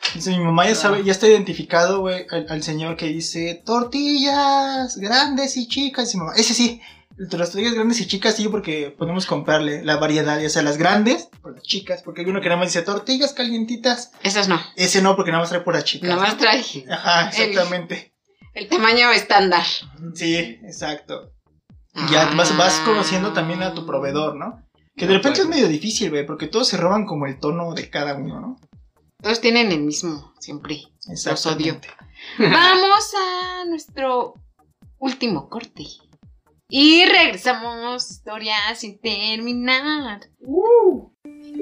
[0.08, 4.96] Entonces mi mamá ya sabe, ya está identificado, güey, al, al señor que dice tortillas
[4.96, 6.14] grandes y chicas.
[6.14, 6.80] Y mi mamá, ese sí,
[7.30, 11.28] las tortillas grandes y chicas sí, porque podemos comprarle la variedad, ya sea las grandes
[11.42, 14.12] o las chicas, porque hay uno que nada más dice tortillas calientitas.
[14.22, 14.58] Esos no.
[14.76, 16.08] Ese no, porque nada más trae puras chicas.
[16.08, 18.14] Nada más trae Ajá, exactamente.
[18.54, 19.64] el tamaño estándar.
[20.14, 21.32] Sí, exacto.
[22.10, 24.64] Ya vas, vas conociendo también a tu proveedor, ¿no?
[24.96, 27.90] Que de repente es medio difícil, güey, porque todos se roban como el tono de
[27.90, 28.60] cada uno, ¿no?
[29.22, 30.82] Todos tienen el mismo, siempre.
[31.06, 31.80] Los odio.
[32.38, 34.34] Vamos a nuestro
[34.98, 35.84] último corte.
[36.70, 40.20] Y regresamos, historia sin terminar.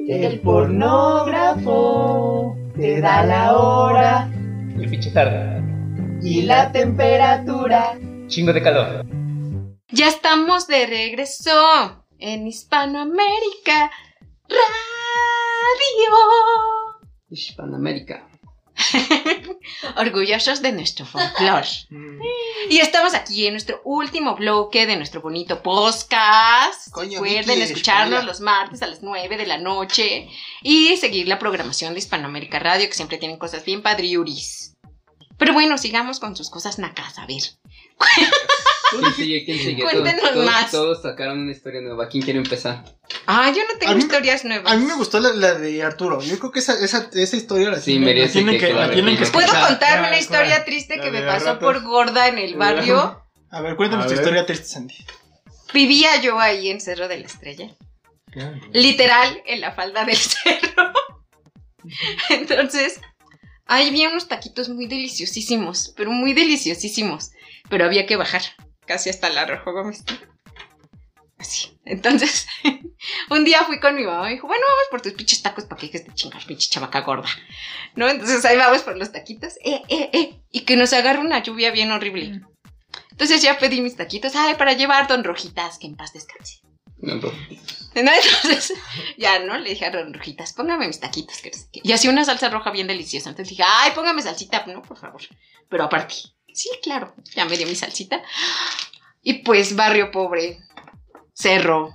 [0.08, 1.74] El pornógrafo
[2.76, 4.30] te da la hora
[4.76, 5.62] El pinche tarde.
[6.22, 7.98] y la temperatura.
[8.26, 9.06] Chingo de calor.
[9.90, 13.90] Ya estamos de regreso en Hispanoamérica
[14.48, 16.18] Radio.
[17.30, 18.28] Hispanoamérica.
[19.96, 21.68] Orgullosos de nuestro folclore.
[22.70, 26.90] Y estamos aquí en nuestro último bloque de nuestro bonito podcast.
[26.90, 30.28] Coño, Recuerden escucharnos los martes a las 9 de la noche
[30.62, 34.74] y seguir la programación de Hispanoamérica Radio, que siempre tienen cosas bien padriuris.
[35.38, 37.42] Pero bueno, sigamos con sus cosas nacas, a ver.
[38.90, 39.44] ¿Quién sigue?
[39.44, 39.82] ¿Quién sigue?
[39.82, 40.70] Cuéntenos todos, todos- más.
[40.70, 42.08] Todos sacaron una historia nueva.
[42.08, 42.84] ¿Quién quiere empezar?
[43.30, 44.72] Ah, yo no tengo A mí- historias nuevas.
[44.72, 46.22] A mí me gustó la, la de Arturo.
[46.22, 48.72] Yo creo que esa, esa, esa historia la Sí, tienen, merece la tienen que- que,
[48.72, 49.26] la tienen que.
[49.26, 51.58] ¿Puedo contar ¿cuál, una historia triste que me pasó ratos.
[51.62, 53.22] por gorda en el barrio?
[53.50, 54.20] A ver, cuéntanos A tu ver.
[54.22, 54.94] historia triste, Sandy.
[55.74, 57.68] Vivía yo ahí en Cerro de la Estrella.
[58.72, 60.92] Literal, en la falda del cerro.
[62.30, 63.00] Entonces,
[63.66, 67.30] ahí había unos taquitos muy deliciosísimos, pero muy deliciosísimos.
[67.68, 68.42] Pero había que bajar,
[68.86, 70.02] casi hasta la Rojo Gómez.
[71.38, 71.78] Así.
[71.84, 72.46] Entonces,
[73.30, 75.80] un día fui con mi mamá y dijo, bueno, vamos por tus pinches tacos para
[75.80, 77.28] que dejes de chingar, pinche chavaca gorda.
[77.94, 78.08] ¿No?
[78.08, 81.70] Entonces ahí vamos por los taquitos, eh, eh, eh, y que nos agarre una lluvia
[81.70, 82.42] bien horrible.
[83.12, 86.60] Entonces ya pedí mis taquitos, ay, para llevar don Rojitas, que en paz descanse.
[87.00, 87.28] No, no.
[87.30, 87.32] ¿No?
[87.94, 88.74] Entonces,
[89.18, 89.58] ya, ¿no?
[89.58, 91.38] Le dije a Don Rojitas, póngame mis taquitos.
[91.38, 91.80] Que no sé qué.
[91.82, 93.30] Y hacía una salsa roja bien deliciosa.
[93.30, 95.22] Entonces dije, ay, póngame salsita, no, por favor.
[95.68, 96.14] Pero aparte,
[96.52, 98.22] sí, claro, ya me dio mi salsita.
[99.22, 100.60] Y pues, barrio pobre,
[101.38, 101.94] cerro.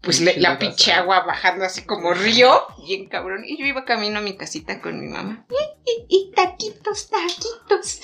[0.00, 3.44] Pues le- la Pinche agua bajando así como río, bien cabrón.
[3.44, 5.44] Y yo iba camino a mi casita con mi mamá.
[5.50, 8.00] Y, y- y taquitos, taquitos.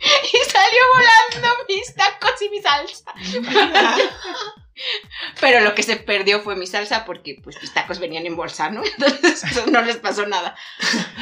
[0.00, 3.14] Y salió volando mis tacos y mi salsa.
[5.40, 8.70] Pero lo que se perdió fue mi salsa porque pues mis tacos venían en bolsa,
[8.70, 8.82] ¿no?
[8.98, 10.56] Entonces no les pasó nada.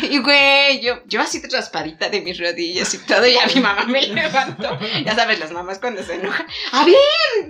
[0.02, 3.84] Y güey, yo, yo así raspadita de mis rodillas y todo, y a mi mamá
[3.84, 4.78] me levantó.
[5.04, 6.46] Ya sabes, las mamás cuando se enojan.
[6.72, 7.02] ¡Ah, bien!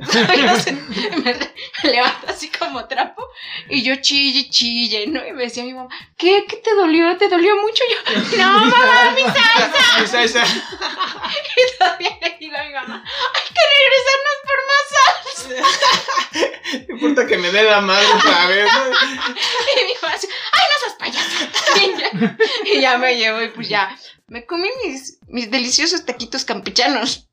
[1.24, 3.22] Me, me levanto así como trapo
[3.68, 5.26] y yo chille, chille, ¿no?
[5.26, 6.44] Y me decía mi mamá, ¿qué?
[6.48, 7.16] ¿Qué te dolió?
[7.16, 7.82] ¿Te dolió mucho?
[7.88, 10.03] Y yo, no, mamá, mi salsa.
[10.03, 10.44] Esa, esa.
[10.46, 14.84] Y todavía le digo a mi mamá, hay que regresarnos por más
[15.68, 15.91] salsa.
[16.88, 18.84] No importa que me dé la madre otra vez, ¿no?
[19.82, 21.49] Y mi así, ¡ay, no seas payasa!
[21.82, 23.97] Y ya, y ya me llevo y pues ya,
[24.28, 27.28] me comí mis, mis deliciosos taquitos campechanos,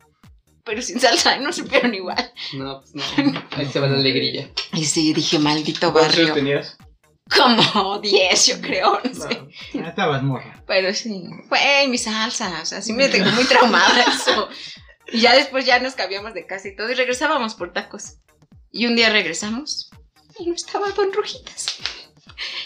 [0.64, 2.34] pero sin salsa, y no supieron igual.
[2.54, 3.44] No, pues no.
[3.52, 4.52] Ahí se va la alegría.
[4.74, 6.34] Y sí, dije, maldito ¿Cuántos barrio.
[6.34, 6.78] tenías?
[7.36, 9.42] Como 10, yo creo, no sé.
[9.74, 10.64] Estabas morra.
[10.68, 14.50] Pero sí, güey, mi salsa, o sea, sí me tengo muy traumada eso.
[15.12, 18.18] Y ya después ya nos cambiamos de casa y todo y regresábamos por tacos.
[18.72, 19.90] Y un día regresamos
[20.38, 21.80] y no estaba Don Rojitas.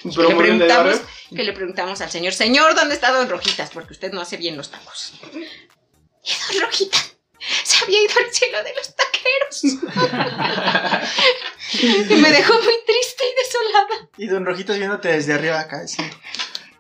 [0.04, 3.70] Que, le preguntamos, que le preguntamos al señor, señor, ¿dónde está Don Rojitas?
[3.72, 5.14] Porque usted no hace bien los tacos.
[6.24, 7.16] Y Don Rojitas
[7.64, 9.64] se había ido al cielo de los taqueros.
[12.10, 14.10] y me dejó muy triste y desolada.
[14.18, 16.16] Y Don Rojitas viéndote desde arriba acá diciendo,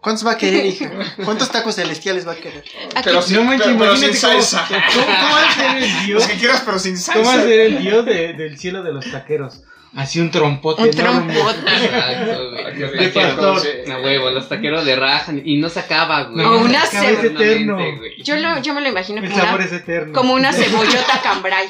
[0.03, 0.91] ¿cuántos va a querer, hija?
[1.25, 2.63] ¿Cuántos tacos celestiales va a querer?
[3.03, 4.65] Pero, sin, No manches, pero, pero sin salsa.
[4.67, 6.19] ¿Cómo, cómo va a ser el dios?
[6.21, 7.47] Los que quieras, pero sin ¿Cómo va a salsa.
[7.47, 9.63] ser el dios de- del cielo de los taqueros?
[9.95, 10.81] Así un trompote.
[10.81, 11.33] un enorme.
[11.33, 11.59] trompote.
[11.59, 12.73] Exacto, güey.
[12.73, 13.91] Qué Los rico, taqueros- sí.
[13.91, 16.45] A huevo, los taqueros le rajan y no se acaba, güey.
[16.45, 17.23] O una cebolla.
[17.27, 17.75] eterno.
[17.75, 18.23] güey.
[18.23, 20.13] Yo, lo, yo me lo imagino El como sabor una, es eterno.
[20.13, 21.67] como una cebollota cambray.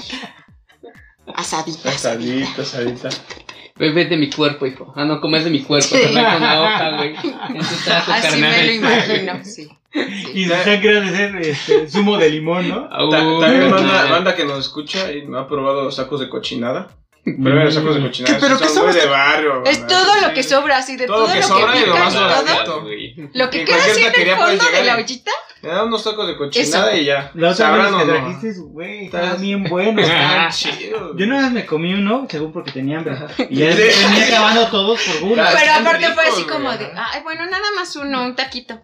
[1.36, 1.90] Asadita.
[1.90, 3.10] Asadita, asadita.
[3.76, 4.94] Bebé de mi cuerpo, hijo.
[4.96, 5.88] Ah, no, como es de mi cuerpo.
[5.88, 7.16] Se con la hoja, güey.
[7.58, 7.82] Así
[8.22, 8.40] carnal.
[8.40, 9.70] me lo imagino, sí.
[10.34, 12.88] Y su sangre ha de ser este, zumo de limón, ¿no?
[12.90, 13.00] Ta-
[13.42, 16.90] También banda, banda que nos escucha y no ha probado los tacos de cochinada.
[17.26, 18.42] Pero los tacos de cochinada ¿Qué?
[18.42, 19.02] ¿Pero qué son muy son?
[19.02, 19.64] de barrio.
[19.66, 19.88] Es ¿verdad?
[19.88, 21.96] todo lo que sobra, así de Todo todo, lo que lo sobra que y lo
[21.96, 22.28] más y todo.
[22.30, 22.82] doradito.
[22.82, 23.16] güey.
[23.34, 25.32] Lo que queda así en taquería el puedes fondo de la y- ollita.
[25.62, 26.98] Me dan unos tacos de cochinada Eso.
[27.02, 27.32] y ya.
[27.36, 28.14] La otra vez ¿Sabrán que no?
[28.14, 30.04] trajiste, güey, estaban bien buenos.
[30.04, 31.12] Están chidos.
[31.16, 33.16] Yo una vez me comí uno, según porque tenía hambre.
[33.50, 35.42] Y ya tenía acabando todos por uno.
[35.42, 38.82] Ah, Pero aparte fue así como de, ay, bueno, nada más uno, un taquito.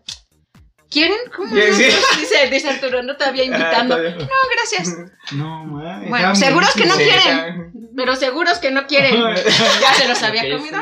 [0.90, 1.18] ¿Quieren?
[1.36, 1.50] ¿Cómo?
[1.56, 1.74] Sí, no?
[1.76, 1.84] sí.
[2.20, 3.96] Dice, dice Arturo, no todavía invitando.
[3.96, 4.96] Ah, No, gracias.
[5.34, 6.10] No, mames.
[6.10, 7.72] Bueno, seguros que no quieren.
[7.96, 9.16] Pero seguros que no quieren.
[9.82, 10.80] Ya se los había comido.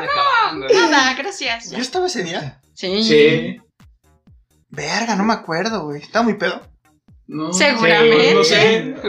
[0.54, 1.70] No, nada, gracias.
[1.70, 2.60] ¿Yo estaba ese día?
[2.74, 3.02] Sí.
[3.04, 3.60] Sí.
[4.70, 6.00] Verga, no me acuerdo, güey.
[6.02, 6.62] Estaba muy pedo.
[7.26, 7.52] No.
[7.52, 8.34] Seguramente.
[8.34, 8.94] No sé.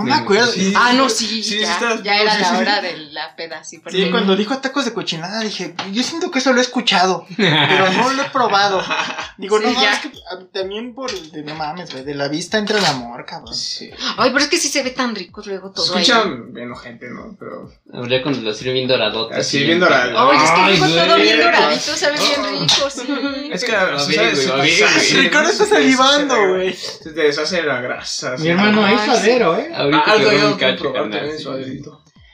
[0.00, 0.50] No me acuerdo.
[0.52, 0.72] Sí.
[0.76, 2.56] Ah, no, sí, Sí, ya, ya era sí, la sí.
[2.56, 3.78] hora de la peda, sí.
[3.78, 7.26] porque- Sí, cuando dijo tacos de cochinada dije, yo siento que eso lo he escuchado,
[7.36, 8.82] pero no lo he probado.
[9.38, 9.80] Digo, no Sí, ya.
[9.82, 12.84] mames, que ah, también por el de no mames, güey, de la vista entra el
[12.86, 13.54] amor, cabrón.
[13.54, 13.88] Sí.
[14.16, 16.02] Ay, pero es que sí se ve tan rico luego todo ahí.
[16.02, 17.36] Escuchan bien gente, ¿no?
[17.38, 17.70] Pero.
[17.92, 19.36] Hablé cuando lo sirve bien doradote.
[19.36, 20.32] Así, bien dorado.
[20.32, 22.50] Ay, es que luego todo bien doradito, sabe bien Oh.
[22.50, 23.48] rico, sí.
[23.52, 25.22] Es que güey.
[25.24, 26.74] Ricardo está salivando, güey.
[26.74, 28.36] Se te deshace la grasa.
[28.38, 29.70] Mi hermano es suadero, ¿eh?
[29.94, 31.30] Ahorita Ah, te algo doy yo un cacho, carnal.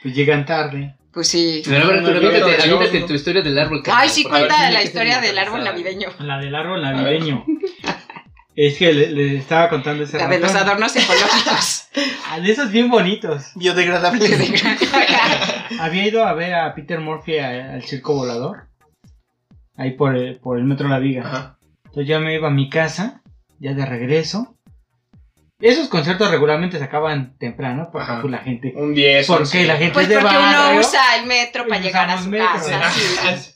[0.03, 0.95] Pues llegan tarde.
[1.13, 1.63] Pues sí.
[1.65, 3.07] Pero a ver, Arturo, No, aviéntate, no, aviéntate no.
[3.07, 3.83] tu historia del árbol.
[3.93, 6.09] Ay, sí, cuenta la historia del árbol navideño.
[6.19, 7.45] La del árbol navideño.
[8.57, 11.81] Es que le, le estaba contando ese La de los adornos ecológicos.
[12.31, 13.53] Ah, de esos bien bonitos.
[13.55, 14.27] Biodegradable.
[15.79, 18.69] Había ido a ver a Peter Murphy a- al circo volador.
[19.77, 21.23] Ahí por el, por el metro La Viga.
[21.25, 21.59] Ajá.
[21.85, 23.23] Entonces ya me iba a mi casa,
[23.61, 24.54] ya de regreso.
[25.65, 28.21] Esos conciertos regularmente se acaban temprano porque Ajá.
[28.21, 28.75] pues, la gente.
[28.77, 29.27] Un 10.
[29.27, 29.59] ¿Por once.
[29.59, 30.81] qué la gente Pues es de porque uno barrio?
[30.81, 33.51] usa el metro para y llegar a su metro, casa.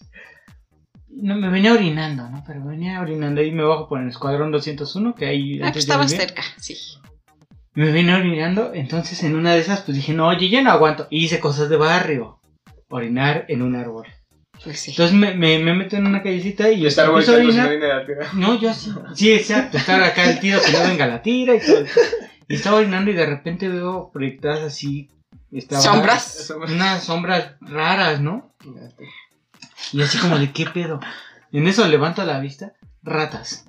[1.11, 2.43] No, me venía orinando, ¿no?
[2.47, 6.11] Pero venía orinando y me bajo por el escuadrón 201 que hay Ah, pues estabas
[6.11, 6.77] cerca, sí.
[7.75, 11.09] Me vine orinando, entonces en una de esas pues dije, no, oye, ya no aguanto.
[11.11, 12.41] Y hice cosas de barrio.
[12.89, 14.07] Orinar en un árbol.
[14.65, 14.91] Pues sí.
[14.91, 17.71] Entonces me, me, me meto en una callecita y Y estar empiezo a orinar.
[18.35, 18.93] No, yo sí.
[19.15, 19.77] Sí, exacto.
[19.79, 21.85] Estar acá el tiro que no venga la tira y todo.
[22.49, 25.09] Y estaba orinando y de repente veo proyectadas así.
[25.53, 26.53] estaba- Sombras.
[26.69, 28.53] Unas sombras raras, ¿no?
[29.93, 31.01] Y así como de qué pedo.
[31.53, 32.73] En eso levanto la vista.
[33.03, 33.65] Ratas.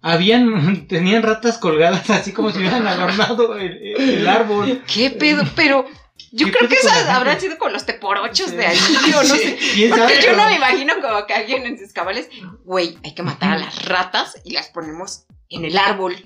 [0.00, 4.82] Habían, tenían ratas colgadas así como si hubieran adornado el, el árbol.
[4.92, 5.44] ¿Qué pedo?
[5.54, 5.86] Pero
[6.32, 7.10] yo ¿Qué creo que esas gente?
[7.10, 8.78] habrán sido con los teporochos de ahí,
[9.16, 9.56] o no sé.
[9.74, 10.22] ¿Quién Porque sabe?
[10.26, 12.28] yo no me imagino como que alguien en sus cabales,
[12.64, 16.16] güey, hay que matar a las ratas y las ponemos en el árbol.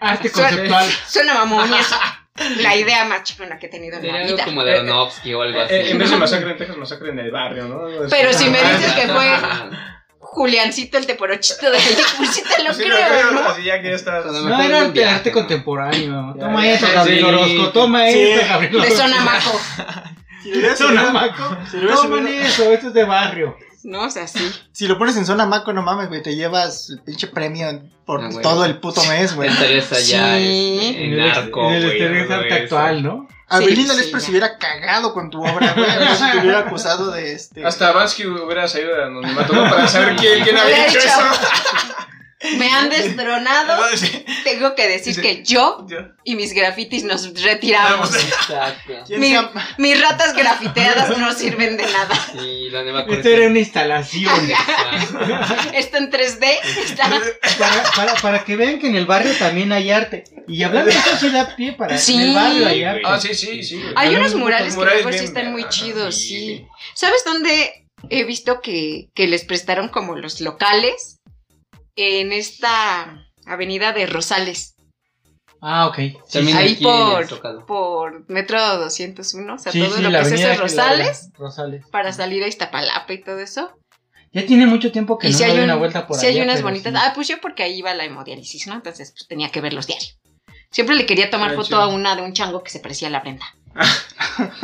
[0.00, 0.90] Arte Suena- conceptual.
[1.06, 1.90] Suena mamón y es
[2.62, 4.44] la idea más chingona que he tenido en la algo vida.
[4.44, 5.74] como de Aronofsky o algo así.
[5.74, 7.82] Eh, en vez de masacre en Texas, masacre en el barrio, ¿no?
[8.08, 10.01] Pero si me Ah, dices que fue Ah,
[10.34, 13.40] Juliancito el teporochito de ahí, pues sí te lo Sí, creo, ¿no?
[13.48, 14.24] Así ya que ya estás.
[14.24, 16.34] No, era arte, contemporáneo.
[16.34, 17.24] Ya, Toma ya, eso, Gabriel sí.
[17.24, 17.68] Orozco.
[17.72, 18.18] Toma Sí.
[18.20, 18.96] eso, Gabriel De Orozco.
[18.96, 19.60] Sonamaco,
[20.42, 21.56] Si lo, hubieras Zona subido- Maco.
[21.70, 23.56] si lo hubieras Toman eso, esto es de barrio.
[23.84, 24.04] ¿no?
[24.04, 24.50] O sea, sí.
[24.72, 27.66] si lo pones en zona maco, no mames, güey, te llevas el pinche premio
[28.06, 29.48] por Ah, todo el puto mes, güey.
[29.50, 30.78] Estarías allá Sí.
[30.80, 32.54] este, en el, narco, en el güey, de eso.
[32.54, 33.28] actual, ¿no?
[33.56, 34.30] Abelina Sí, Lesper sí, se ya.
[34.30, 35.90] hubiera cagado con tu obra, güey.
[35.90, 37.64] Entonces te hubiera acusado de este.
[37.64, 39.68] Hasta Vansky hubiera salido de anonimato, ¿no?
[39.68, 41.20] Para saber quién, quién había hecho dicho, eso.
[42.58, 43.82] Me han destronado.
[44.44, 45.86] Tengo que decir que yo
[46.24, 48.14] y mis grafitis nos retiramos.
[48.14, 48.92] Exacto.
[49.06, 49.42] ¿Quién Mi- se
[49.78, 52.14] mis ratas grafiteadas no sirven de nada.
[53.08, 54.50] Esto era una instalación.
[55.74, 57.08] Esto en 3D está.
[57.58, 60.24] para, para, para que vean que en el barrio también hay arte.
[60.48, 61.96] Y hablando de eso, sí da pie para.
[61.98, 62.14] Sí.
[62.14, 63.02] En el barrio hay arte.
[63.04, 63.82] Ah, sí, sí, sí.
[63.96, 66.66] Hay unos murales que luego sí están muy chidos, sí.
[66.94, 71.20] ¿Sabes dónde he visto que, que les prestaron como los locales?
[71.96, 74.74] En esta avenida de Rosales.
[75.60, 75.96] Ah, ok.
[75.96, 80.22] Sí, También Ahí aquí por, por metro 201, o sea, sí, todo sí, lo la
[80.22, 81.86] que es da- Rosales, Rosales.
[81.92, 83.70] para salir a Iztapalapa y todo eso.
[84.32, 86.26] Ya tiene mucho tiempo que y no si doy hay, un- una vuelta por sí
[86.26, 86.36] allá.
[86.40, 86.92] hay unas bonitas.
[86.92, 86.98] sí.
[87.00, 88.74] Ah, pues yo porque ahí iba la hemodiálisis, ¿no?
[88.74, 90.08] Entonces pues, tenía que verlos diario.
[90.70, 91.80] Siempre le quería tomar Ah, foto chido.
[91.82, 93.44] a una de un chango que se parecía a la Brenda.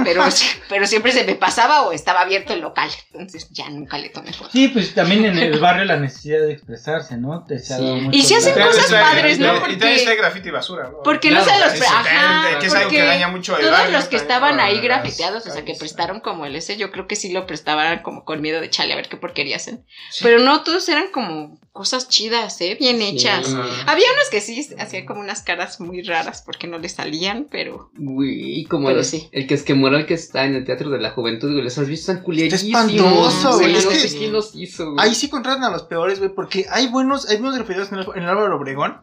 [0.04, 0.24] Pero,
[0.68, 2.90] pero siempre se me pasaba o estaba abierto el local.
[3.12, 4.50] Entonces ya nunca le tomé foto.
[4.50, 7.44] Sí, pues también en el barrio la necesidad de expresarse, ¿no?
[7.44, 8.00] Te se ha dado Sí.
[8.02, 9.56] mucho Y si hacen cosas está- padres, ¿no?
[9.68, 11.02] Y también está graffiti basura, ¿no?
[11.02, 11.88] Porque Claro, no se los...
[11.88, 15.46] Ajá, que es algo que daña mucho el todos barrio, los que estaban ahí grafiteados,
[15.46, 18.40] o sea, que prestaron como el ese, yo creo que sí lo prestaban como con
[18.40, 19.84] miedo de chale a ver qué porquería hacen.
[20.10, 20.24] Sí.
[20.24, 22.76] Pero no, todos eran como cosas chidas, ¿eh?
[22.78, 23.46] Bien hechas.
[23.46, 23.54] Sí.
[23.86, 27.90] Había unos que sí hacían como unas caras muy raras porque no les salían, pero...
[27.96, 29.28] Güey, como Pero los- sí.
[29.32, 31.78] el que es que moral que está en el Teatro de la Juventud, güey, los
[31.78, 32.84] has visto, están culerísimos.
[32.90, 35.06] espantoso, güey, No es sé que- quién los hizo, güey.
[35.08, 38.06] Ahí sí contratan a los peores, güey, porque hay buenos, hay buenos grafiteros en el,
[38.16, 39.00] en el Álvaro Obregón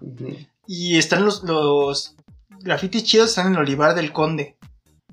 [0.67, 2.15] y están los, los
[2.61, 4.57] grafitis chidos, están en el Olivar del Conde.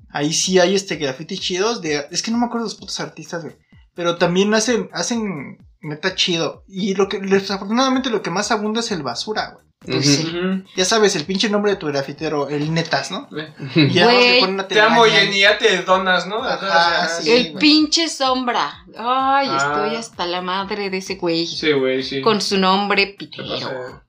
[0.09, 2.99] Ahí sí hay este grafitis chidos de, es que no me acuerdo de los putos
[2.99, 3.55] artistas, güey,
[3.95, 6.63] pero también hacen, hacen neta chido.
[6.67, 9.63] Y lo que, desafortunadamente lo que más abunda es el basura, güey.
[10.01, 10.31] Sí.
[10.77, 13.27] Ya sabes, el pinche nombre de tu grafitero, el netas, ¿no?
[13.75, 14.07] Y ya
[14.41, 15.03] una Te amo.
[15.03, 16.41] Jenny, ya te donas, ¿no?
[16.41, 17.29] Ajá, Ajá, sí.
[17.29, 18.85] el pinche sombra.
[18.97, 19.57] Ay, Ah.
[19.57, 21.45] estoy hasta la madre de ese güey.
[21.45, 22.21] Sí, güey, sí.
[22.21, 24.01] Con su nombre ¿Qué pitero.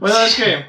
[0.00, 0.64] Bueno, es que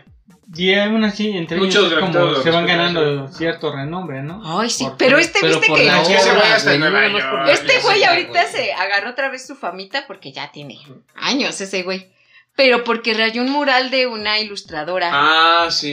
[0.54, 4.42] Y aún así, entre Muchos ellos como se van ganando cierto renombre, ¿no?
[4.60, 5.90] Ay, sí, Por- pero este, Pero viste que...
[5.90, 7.50] güey hasta Nueva York.
[7.50, 8.04] Este güey.
[8.04, 10.80] ahorita se agarró otra vez su famita porque ya tiene
[11.16, 12.10] años ese güey.
[12.56, 15.10] Pero porque rayó un mural de una ilustradora.
[15.14, 15.88] Ah, sí.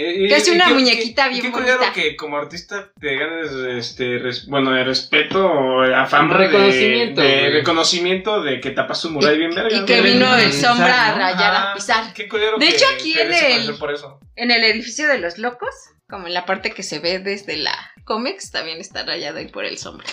[0.00, 1.92] Y- Que hace y una qué- muñequita qué- bien qué bonita.
[1.92, 5.90] que como artista te ganes, este, res- bueno, el respeto o de-
[6.28, 9.76] Reconocimiento, de, reconocimiento de que tapas tu mural bien verga.
[9.76, 12.12] y que vino el Pisar, sombra a rayar, a pisar.
[12.14, 14.20] Qué culero De que hecho, aquí en el- conocer por eso.
[14.36, 15.74] En el edificio de los locos,
[16.08, 19.64] como en la parte que se ve desde la Comex, también está rayado ahí por
[19.64, 20.06] el sombra.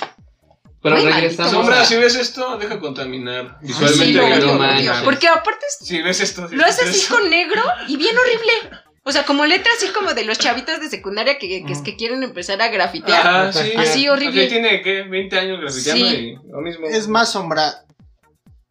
[0.81, 1.85] Pero Muy regresamos Sombra, a...
[1.85, 3.57] si ves esto, deja contaminar.
[3.61, 4.93] Sí, Visualmente, lo odio.
[5.03, 8.79] Porque aparte es- Si ves esto, si lo hace así con negro y bien horrible.
[9.03, 11.95] O sea, como letra así como de los chavitos de secundaria que, que es que
[11.95, 13.25] quieren empezar a grafitear.
[13.27, 13.73] Ajá, sí.
[13.77, 14.47] Así horrible.
[14.47, 15.03] Tiene, ¿qué?
[15.03, 16.15] 20 años grafiteando Sí.
[16.15, 16.87] y lo mismo.
[16.87, 17.85] Es más, sombra.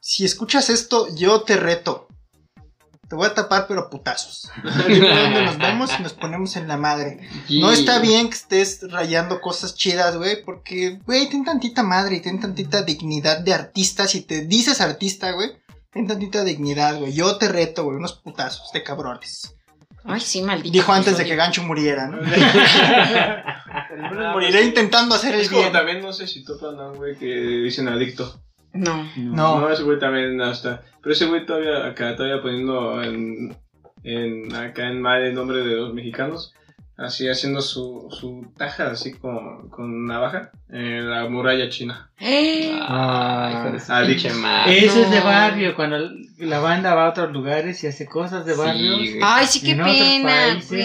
[0.00, 2.06] Si escuchas esto, yo te reto.
[3.10, 4.48] Te voy a tapar, pero a putazos.
[4.62, 7.18] Dónde nos vemos y nos ponemos en la madre.
[7.48, 12.20] No está bien que estés rayando cosas chidas, güey, porque, güey, ten tantita madre y
[12.20, 14.06] ten tantita dignidad de artista.
[14.06, 15.50] Si te dices artista, güey,
[15.92, 17.12] ten tantita dignidad, güey.
[17.12, 19.56] Yo te reto, güey, unos putazos de cabrones.
[20.04, 20.72] Ay, sí, maldito.
[20.72, 22.18] Dijo antes de que Gancho muriera, ¿no?
[24.32, 25.72] Moriré intentando hacer el Es como bien.
[25.72, 28.40] también, no sé si topan a un güey que dicen adicto.
[28.72, 29.08] No.
[29.16, 29.68] No.
[29.70, 30.82] ese güey también hasta.
[31.02, 33.56] Pero ese güey todavía acá, todavía poniendo en,
[34.04, 36.54] en acá en mal el nombre de los mexicanos.
[36.96, 42.10] Así haciendo su, su taja así con, con navaja en la muralla china.
[42.18, 42.78] Eh,
[44.06, 44.84] pinche madre.
[44.84, 45.24] Ese es de No.
[45.24, 45.96] barrio, cuando
[46.38, 48.96] la banda va a otros lugares y hace cosas de barrio.
[49.22, 50.82] Ay, sí, qué En otros pena, güey.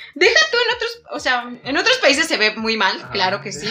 [0.00, 3.10] Ah, Deja tú en otros, o sea, en otros países se ve muy mal, Ah.
[3.12, 3.68] claro que sí.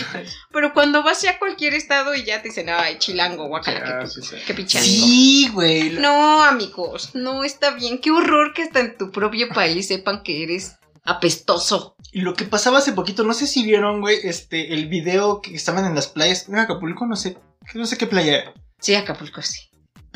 [0.51, 3.99] Pero cuando vas ya a cualquier estado y ya te dicen, ay, chilango, guacala, ah,
[4.01, 4.35] qué, sí, sí.
[4.45, 4.89] qué pinche asco".
[4.89, 5.89] Sí, güey.
[5.91, 7.99] No, amigos, no está bien.
[7.99, 11.95] Qué horror que hasta en tu propio país sepan que eres apestoso.
[12.11, 15.55] Y lo que pasaba hace poquito, no sé si vieron, güey, este, el video que
[15.55, 17.37] estaban en las playas, en Acapulco, no sé,
[17.73, 18.53] no sé qué playa era.
[18.79, 19.66] Sí, Acapulco, sí.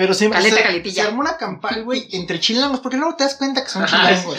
[0.02, 3.36] Pero se, Caleta, se- se armó una campal, güey, entre chilangos, porque luego te das
[3.36, 4.38] cuenta que son Ajá, chilangos.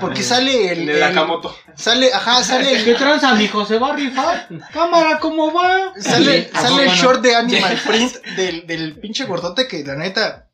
[0.00, 1.56] Porque sale el, En el el- Akamoto.
[1.76, 3.64] sale, ajá, sale ¿Qué el, tranza, mijo?
[3.64, 4.48] ¿Se va a rifar?
[4.72, 5.92] Cámara, ¿cómo va?
[6.00, 9.94] sale, Sí, sale ¿a el short de Animal Print del, del pinche gordote que la
[9.94, 10.48] neta,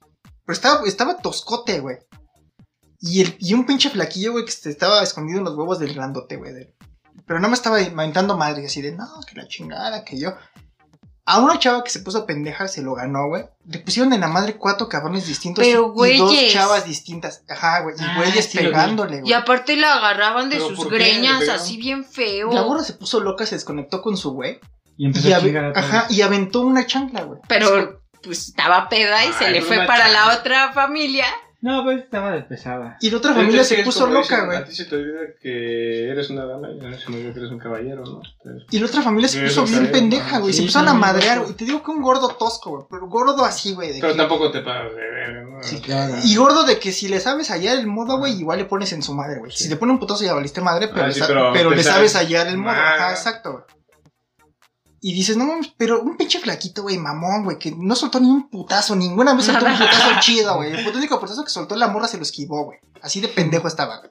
[0.45, 1.97] pero estaba, estaba toscote, güey.
[3.01, 6.37] Y, el, y un pinche flaquillo, güey, que estaba escondido en los huevos del grandote,
[6.37, 6.53] güey.
[7.27, 10.35] Pero no me estaba inventando madre, así de, no, que la chingada, que yo.
[11.25, 13.45] A una chava que se puso pendeja se lo ganó, güey.
[13.66, 17.45] Le pusieron en la madre cuatro cabrones distintos Pero, y, dos chavas distintas.
[17.49, 17.95] Ajá, güey.
[17.97, 19.31] Y Ah, güeyes sí pegándole, güey.
[19.31, 22.53] Y aparte la agarraban de ¿Pero sus greñas, así bien feo.
[22.53, 24.59] La gorra se puso loca, se desconectó con su güey.
[24.97, 27.41] Y empezó Y, a chingar ajá, y aventó una chancla, güey.
[27.49, 31.27] Pero pues estaba peda y se Ay, le fue para la otra familia.
[31.63, 32.97] No, pues estaba de pesada.
[33.01, 34.59] Y la otra familia se puso loca, güey.
[34.59, 37.33] A ti se te olvida que eres una dama y a mí se me olvida
[37.33, 38.21] que eres un caballero, ¿no?
[38.45, 40.41] Entonces, Y la otra familia se puso bien pendeja, ¿no?
[40.41, 40.53] güey.
[40.53, 41.53] se Sí, pusieron a madrear, güey.
[41.55, 42.83] Te digo que un gordo tosco, güey.
[42.91, 44.01] Pero gordo así, güey.
[44.01, 45.63] Pero que- tampoco te pagas de ver, ¿no?
[45.63, 46.15] Sí, claro.
[46.25, 49.03] Y gordo de que si le sabes hallar el modo, güey, igual le pones en
[49.05, 49.53] su madre, güey.
[49.53, 51.71] Si le pone un putazo ya valiste madre, pero, Ah, le sí, sa- pero pero
[51.71, 52.73] te le sabes- sabes hallar el modo.
[52.77, 52.95] Ah.
[52.97, 53.65] Ajá, exacto, güey.
[55.05, 58.29] Y dices, no mames, pero un pinche flaquito, güey, mamón, güey, que no soltó ni
[58.31, 60.73] un putazo, ninguna vez soltó un putazo chido, güey.
[60.73, 62.79] El único putazo que soltó la morra se lo esquivó, güey.
[63.03, 64.11] Así de pendejo estaba, güey.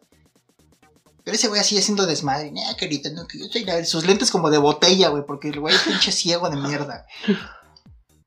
[1.23, 2.51] Pero ese güey así haciendo desmadre.
[2.51, 3.85] Nah, querida, no, que yo soy la-".
[3.85, 7.05] Sus lentes como de botella, güey, porque el güey es pinche ciego de mierda.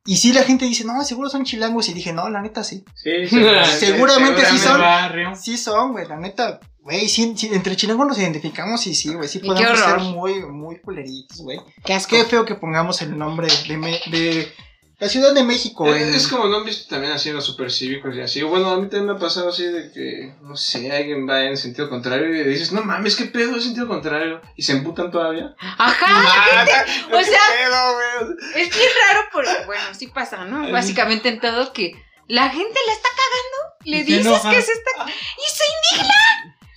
[0.07, 1.89] Y sí, la gente dice, no, seguro son chilangos.
[1.89, 2.85] Y dije, no, la neta sí.
[2.95, 3.11] Sí,
[3.79, 4.81] Seguramente sí son.
[4.81, 5.35] barrio.
[5.35, 6.61] Sí son, güey, la neta.
[6.85, 10.81] Güey, sí, sí, entre chilangos nos identificamos y sí, güey, sí podemos ser muy, muy
[10.81, 11.59] culeritos, güey.
[11.83, 12.15] Qué asco.
[12.15, 14.53] Qué feo que pongamos el nombre de, Me- de
[14.99, 15.87] la Ciudad de México.
[15.95, 18.43] Es, en- es como no han visto también así los supercívicos y así.
[18.43, 21.57] Bueno, a mí también me ha pasado así de que, no sé, alguien va en
[21.57, 24.43] sentido contrario y dices, no mames, qué pedo es sentido contrario.
[24.55, 25.55] Y se emputan todavía.
[25.59, 26.67] Ajá, Ah,
[27.15, 28.63] o ¿qué sea- pedo, güey?
[28.63, 30.71] es bien raro porque, bueno, sí pasa, ¿no?
[30.71, 31.93] Básicamente en todo que
[32.29, 35.07] la gente la está cagando, le dices que se está...
[35.07, 35.65] Y se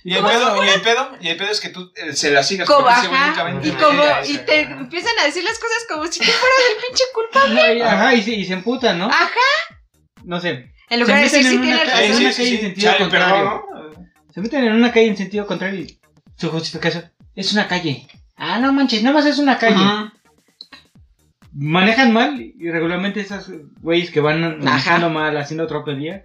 [0.08, 2.42] Y el, pedo, y, el pedo, y el pedo es que tú eh, se la
[2.42, 6.24] sigas como, ajá, y como, y te empiezan a decir las cosas como si tú
[6.26, 7.82] fueras el pinche culpable.
[7.84, 9.06] Ajá, y se, y se emputan, ¿no?
[9.06, 9.28] Ajá.
[10.24, 10.72] No sé.
[10.88, 12.22] En lugar de Se decir meten si en una tienes calle, razón.
[12.22, 12.54] sí, sí, sí.
[12.54, 13.64] en sentido Chale, contrario.
[13.68, 14.32] perdón, ¿no?
[14.32, 16.00] Se meten en una calle en sentido contrario y
[16.36, 18.06] su justificación es una calle.
[18.36, 19.76] Ah, no manches, nada más es una calle.
[19.76, 20.14] Ajá.
[21.52, 23.50] Manejan mal y regularmente esos
[23.80, 26.24] güeyes que van manejando mal, haciendo tropelía.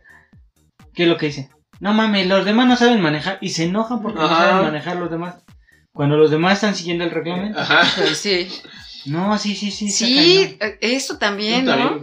[0.93, 1.49] ¿Qué es lo que dicen?
[1.83, 5.11] No mames, los demás no saben manejar y se enojan porque no saben manejar los
[5.11, 5.35] demás.
[5.91, 7.59] Cuando los demás están siguiendo el reglamento.
[7.59, 7.81] Ajá.
[7.97, 8.47] Pues sí.
[9.05, 9.89] No, sí, sí, sí.
[9.91, 12.01] Sí, eso también, ¿no?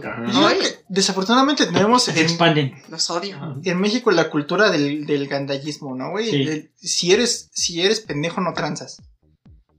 [0.87, 2.03] desafortunadamente tenemos.
[2.03, 2.75] Se en, expanden.
[2.89, 3.59] Los odio.
[3.63, 6.29] en México la cultura del, del gandallismo, ¿no, güey?
[6.29, 6.69] Sí.
[6.75, 9.01] Si eres, si eres pendejo, no tranzas.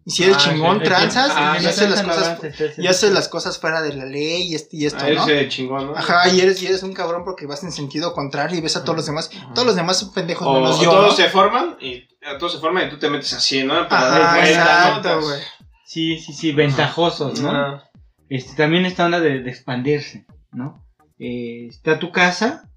[0.04, 0.84] Y si eres Ah, chingón, sí.
[0.84, 2.38] tranzas Ah, y sí, haces las cosas,
[2.76, 5.22] y haces las cosas fuera de la ley y esto, y esto Ah, ¿no?
[5.22, 5.96] ese chingón, ¿no?
[5.96, 8.82] Ajá, y eres, y eres un cabrón porque vas en sentido contrario y ves a
[8.82, 9.30] todos los demás.
[9.54, 10.90] Todos los demás son pendejos O, menos yo.
[10.90, 11.16] todos ¿no?
[11.16, 13.88] se forman y a todos se forman y tú te metes así, ¿no?
[13.88, 15.20] Para Ajá, dar vueltas, exacto.
[15.84, 17.80] Sí, sí, sí, ventajosos, ¿no?
[18.28, 20.84] Este, también esta onda de, de expandirse, ¿no?
[21.18, 22.68] Eh, está tu casa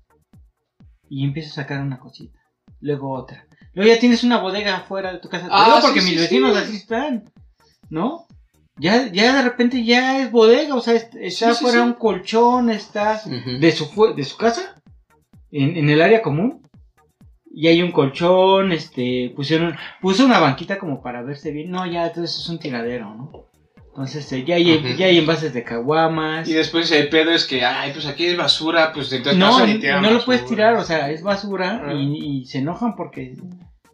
[1.10, 2.40] y empiezas a sacar una cosita,
[2.82, 3.48] luego otra.
[3.76, 5.48] Luego ya tienes una bodega afuera de tu casa.
[5.52, 6.22] Ah, Luego porque sí, mis sí.
[6.22, 7.30] vecinos así están,
[7.90, 8.26] ¿no?
[8.78, 13.22] Ya, ya de repente ya es bodega, o sea, est- está afuera un colchón, está
[13.26, 14.76] de su, de su casa,
[15.52, 16.62] en, en el área común.
[17.58, 21.72] Y hay un colchón, este, pusieron, puso una banquita como para verse bien.
[21.72, 23.32] No, ya, entonces es un tiradero, ¿no?
[23.88, 26.50] Entonces, eh, ya hay, ya hay envases de caguamas.
[26.50, 29.66] Y después el pedo es que, ay, pues aquí es basura, pues entonces No, no
[29.66, 30.26] lo basura.
[30.26, 33.38] puedes tirar, o sea, es basura y, y se enojan porque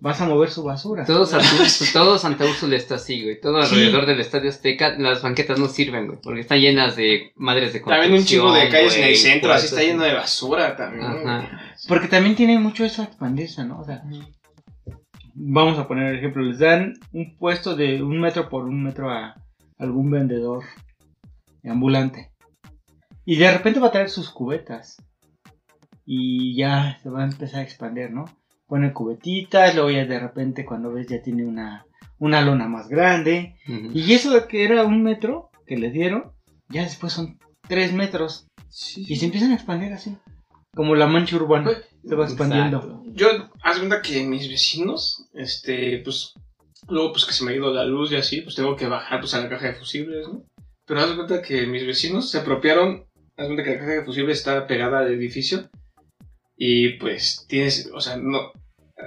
[0.02, 1.06] vas a mover su basura.
[1.06, 1.48] Todo Santa,
[1.94, 3.40] todo Santa Úrsula está así, güey.
[3.40, 3.76] Todo Sí.
[3.76, 6.20] alrededor del Estadio Azteca, las banquetas no sirven, güey.
[6.22, 9.68] Porque están llenas de madres de También un chingo de calles en el centro, así
[9.68, 11.06] está lleno de basura también.
[11.06, 11.50] Ajá.
[11.88, 13.80] Porque también tiene mucho eso a expandirse, ¿no?
[13.80, 14.02] O sea,
[15.36, 19.10] vamos a poner el ejemplo, les dan un puesto de un metro por un metro
[19.12, 19.36] a
[19.78, 20.64] algún vendedor
[21.64, 22.32] ambulante.
[23.24, 24.98] Y de repente va a traer sus cubetas.
[26.06, 28.26] Y ya se va a empezar a expandir, ¿no?
[28.72, 31.86] Pone cubetitas, luego ya de repente cuando ves ya tiene una,
[32.20, 33.58] una lona más grande.
[33.68, 33.90] Ujú.
[33.94, 36.32] Y eso de que era un metro que les dieron,
[36.70, 38.48] ya después son tres metros.
[38.96, 40.16] Y se empiezan a expandir así.
[40.74, 41.66] Como la mancha urbana.
[41.66, 42.78] Pues, Se va expandiendo.
[42.78, 43.04] Exacto.
[43.08, 43.28] Yo,
[43.62, 46.34] haz cuenta que mis vecinos, este, pues,
[46.88, 49.20] luego pues que se me ha ido la luz y así, pues tengo que bajar
[49.20, 50.46] pues a la caja de fusibles, ¿no?
[50.86, 53.04] Pero haz cuenta que mis vecinos se apropiaron,
[53.36, 55.70] haz cuenta que la caja de fusibles está pegada al edificio
[56.64, 58.52] y pues tienes, o sea, no,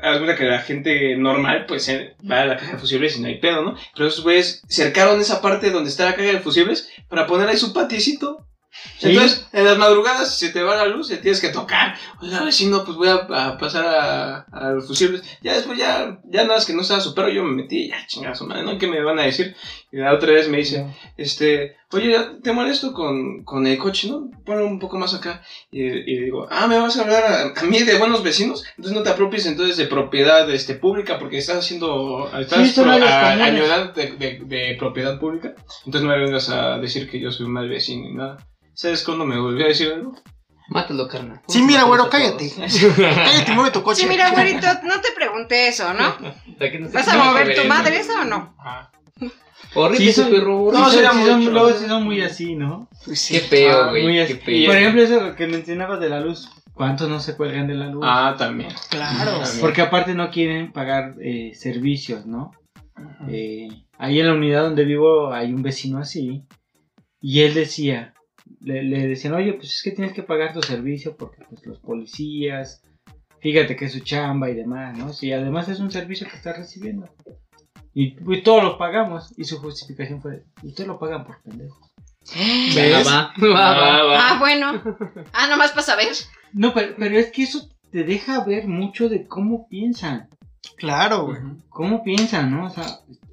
[0.03, 3.21] haz cuenta que la gente normal pues eh, va a la caja de fusibles y
[3.21, 3.77] no hay pedo, ¿no?
[3.95, 7.57] Pero esos güeyes cercaron esa parte donde está la caja de fusibles para poner ahí
[7.57, 8.47] su patiecito.
[8.99, 9.11] Sí.
[9.11, 11.97] Entonces, en las madrugadas, si te va la luz, te tienes que tocar.
[12.21, 15.23] Oiga, vecino, pues voy a, a pasar a, a los fusibles.
[15.43, 18.05] Ya después, ya, ya nada más que no estaba su perro, yo me metí, ya
[18.07, 18.77] chingada su madre, ¿no?
[18.77, 19.55] ¿Qué me van a decir?
[19.95, 20.87] Y la otra vez me dice,
[21.17, 24.29] este, oye, te molesto con, con el coche, ¿no?
[24.45, 25.41] Ponlo un poco más acá.
[25.71, 28.65] Y, y digo, ah, ¿me vas a hablar a, a mí de buenos vecinos?
[28.77, 32.93] Entonces no te apropies entonces de propiedad este, pública, porque estás haciendo, estás son pro-
[33.07, 33.37] a-
[33.95, 35.55] de, de, de propiedad pública.
[35.87, 38.39] Entonces no me vengas a decir que yo soy un mal vecino y nada.
[38.75, 40.17] ¿Sabes cuándo me volvió a decir algo?
[40.71, 41.41] Mátalo, carnal.
[41.47, 42.51] Sí, mira, güero, cállate.
[42.97, 44.01] Cállate, mueve tu coche.
[44.03, 46.17] Sí, mira, güerito, no te pregunté eso, ¿no?
[46.95, 48.57] ¿Vas a mover tu madre eso o no?
[49.75, 50.71] Horrible Sí, ese son- perro.
[50.73, 51.51] No, No, sí mucho, son, ¿no?
[51.51, 52.89] luego sí son muy así, ¿no?
[53.07, 54.03] Qué feo, Ah, güey.
[54.05, 54.35] muy qué así.
[54.35, 54.67] feo.
[54.69, 56.49] Por ejemplo, eso que mencionabas de la luz.
[56.73, 58.03] ¿Cuántos no se cuelgan de la luz?
[58.05, 58.71] Ah, también.
[58.91, 59.43] Claro.
[59.61, 62.51] Porque aparte no quieren pagar eh, servicios, ¿no?
[63.29, 63.69] Eh,
[63.99, 66.43] ahí en la unidad donde vivo hay un vecino así.
[67.21, 68.13] Y él decía,
[68.61, 71.79] le, le decían, oye, pues es que tienes que pagar tu servicio porque pues los
[71.81, 72.83] policías,
[73.41, 75.13] fíjate que es su chamba y demás, ¿no?
[75.13, 77.07] Si además es un servicio que está recibiendo.
[77.95, 79.33] Y, y todos lo pagamos.
[79.37, 81.79] Y su justificación fue, ustedes lo pagan por pendejos.
[83.07, 84.29] Va, va, va, va.
[84.31, 84.83] Ah, bueno.
[85.33, 86.09] Ah, nomás para saber.
[86.53, 90.29] No, pero, pero es que eso te deja ver mucho de cómo piensan.
[90.77, 91.39] Claro, güey.
[91.69, 92.67] ¿Cómo piensan, no?
[92.67, 92.85] O sea,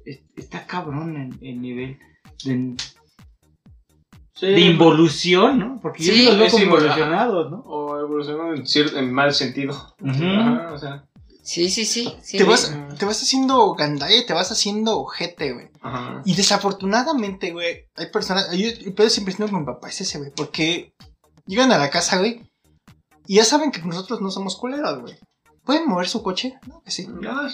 [0.04, 1.98] es- está cabrón el, el nivel
[2.44, 2.74] de,
[4.34, 5.78] Sí, de involución, ¿no?
[5.80, 7.58] Porque yo Sí, es igual, involucionados, ¿no?
[7.60, 8.64] O evolucionó en,
[8.96, 9.94] en mal sentido.
[10.04, 11.04] Ajá, o sea.
[11.42, 12.14] Sí, sí, sí.
[12.22, 12.38] sí.
[12.38, 15.70] Te vas, te vas haciendo gandaya, te vas haciendo ojete, güey.
[15.82, 16.22] Ajá.
[16.24, 18.50] Y desafortunadamente, güey, hay personas.
[18.52, 20.30] Yo, el pedo siempre siendo con mi papá, es ese, güey.
[20.30, 20.94] Porque
[21.46, 22.48] llegan a la casa, güey.
[23.26, 25.18] Y ya saben que nosotros no somos culeros, güey.
[25.64, 26.58] ¿Pueden mover su coche?
[26.66, 27.06] No, que sí.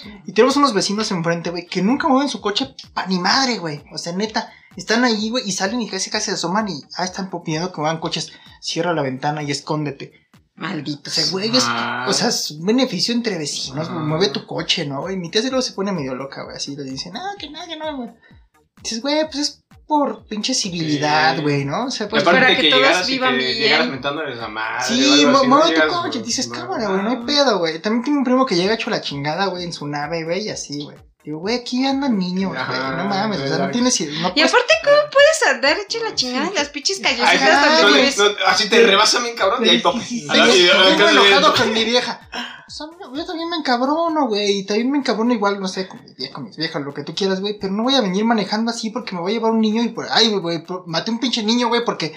[0.02, 0.10] Sí.
[0.26, 3.82] Y tenemos unos vecinos enfrente, güey, que nunca mueven su coche pa' ni madre, güey.
[3.92, 7.04] O sea, neta, están ahí, güey, y salen y casi casi se asoman y ah,
[7.04, 8.32] están pidiendo que muevan coches.
[8.60, 10.27] Cierra la ventana y escóndete.
[10.58, 11.12] O Malditos.
[11.14, 12.06] sea, güey, es, Ah.
[12.08, 14.00] o sea, es un beneficio entre vecinos, güey.
[14.00, 14.04] Ah.
[14.04, 15.02] Mueve tu coche, ¿no?
[15.02, 15.16] güey?
[15.16, 16.56] mi tía se luego se pone medio loca, güey.
[16.56, 18.10] Así le dicen, ah, que nada, que no, güey.
[18.82, 21.42] Dices, güey, pues es por pinche civilidad, Sí.
[21.42, 21.86] güey, ¿no?
[21.86, 22.34] O sea, Pues pues.
[22.34, 23.56] Aparte para que que, todos vivan bien.
[23.56, 24.84] llegaras mentándoles a madre.
[24.84, 25.44] o Sí, ¿no?
[25.44, 27.78] mueve tu Llegas, coche, dices, no, cámara, güey, no hay pedo, güey.
[27.80, 30.50] También tengo un primo que llega hecho la chingada, güey, en su nave, güey, y
[30.50, 30.96] así, güey.
[31.28, 34.00] Digo, güey, aquí andan niños, güey, no mames, o sea, no tienes...
[34.00, 37.90] No Y puedes- aparte, ¿cómo puedes andar hecho la chingada en las pinches callecitas no,
[37.90, 40.00] no, así te rebasan bien cabrón y ahí tope.
[40.00, 42.18] Sí, la- y- yo enojado con mi vieja.
[42.66, 44.60] O sea, yo también me encabrono, güey.
[44.60, 46.00] Y también me encabrono igual, no sé, con
[46.44, 47.58] mis viejas, lo que tú quieras, güey.
[47.58, 49.88] Pero no voy a venir manejando así porque me voy a llevar un niño y
[49.88, 50.06] por.
[50.10, 52.14] Ay, güey, maté un pinche niño, güey, porque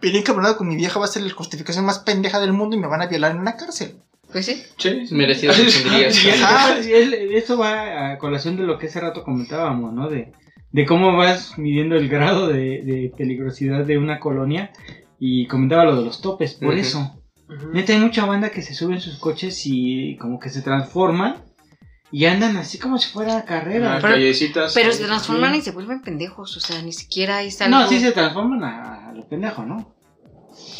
[0.00, 2.78] venir encabronado con mi vieja va a ser la justificación más pendeja del mundo y
[2.78, 4.00] me van a violar en una cárcel.
[4.34, 4.60] Pues sí.
[4.78, 5.06] Sí.
[5.12, 5.52] Merecido
[6.92, 10.08] el- eso va a colación de lo que hace rato comentábamos, ¿no?
[10.10, 10.32] De,
[10.72, 14.72] de cómo vas midiendo el grado de, de peligrosidad de una colonia.
[15.20, 17.22] Y comentaba lo de los topes, por eso.
[17.72, 21.36] Neta, hay mucha banda que se sube en sus coches y como que se transforman
[22.10, 24.00] y andan así como si fuera carrera.
[24.02, 24.48] Pero- se
[25.04, 25.58] transforman Sí.
[25.60, 26.56] y se vuelven pendejos.
[26.56, 29.94] O sea, ni siquiera es algo, No, sí se transforman a, a lo pendejo, ¿no?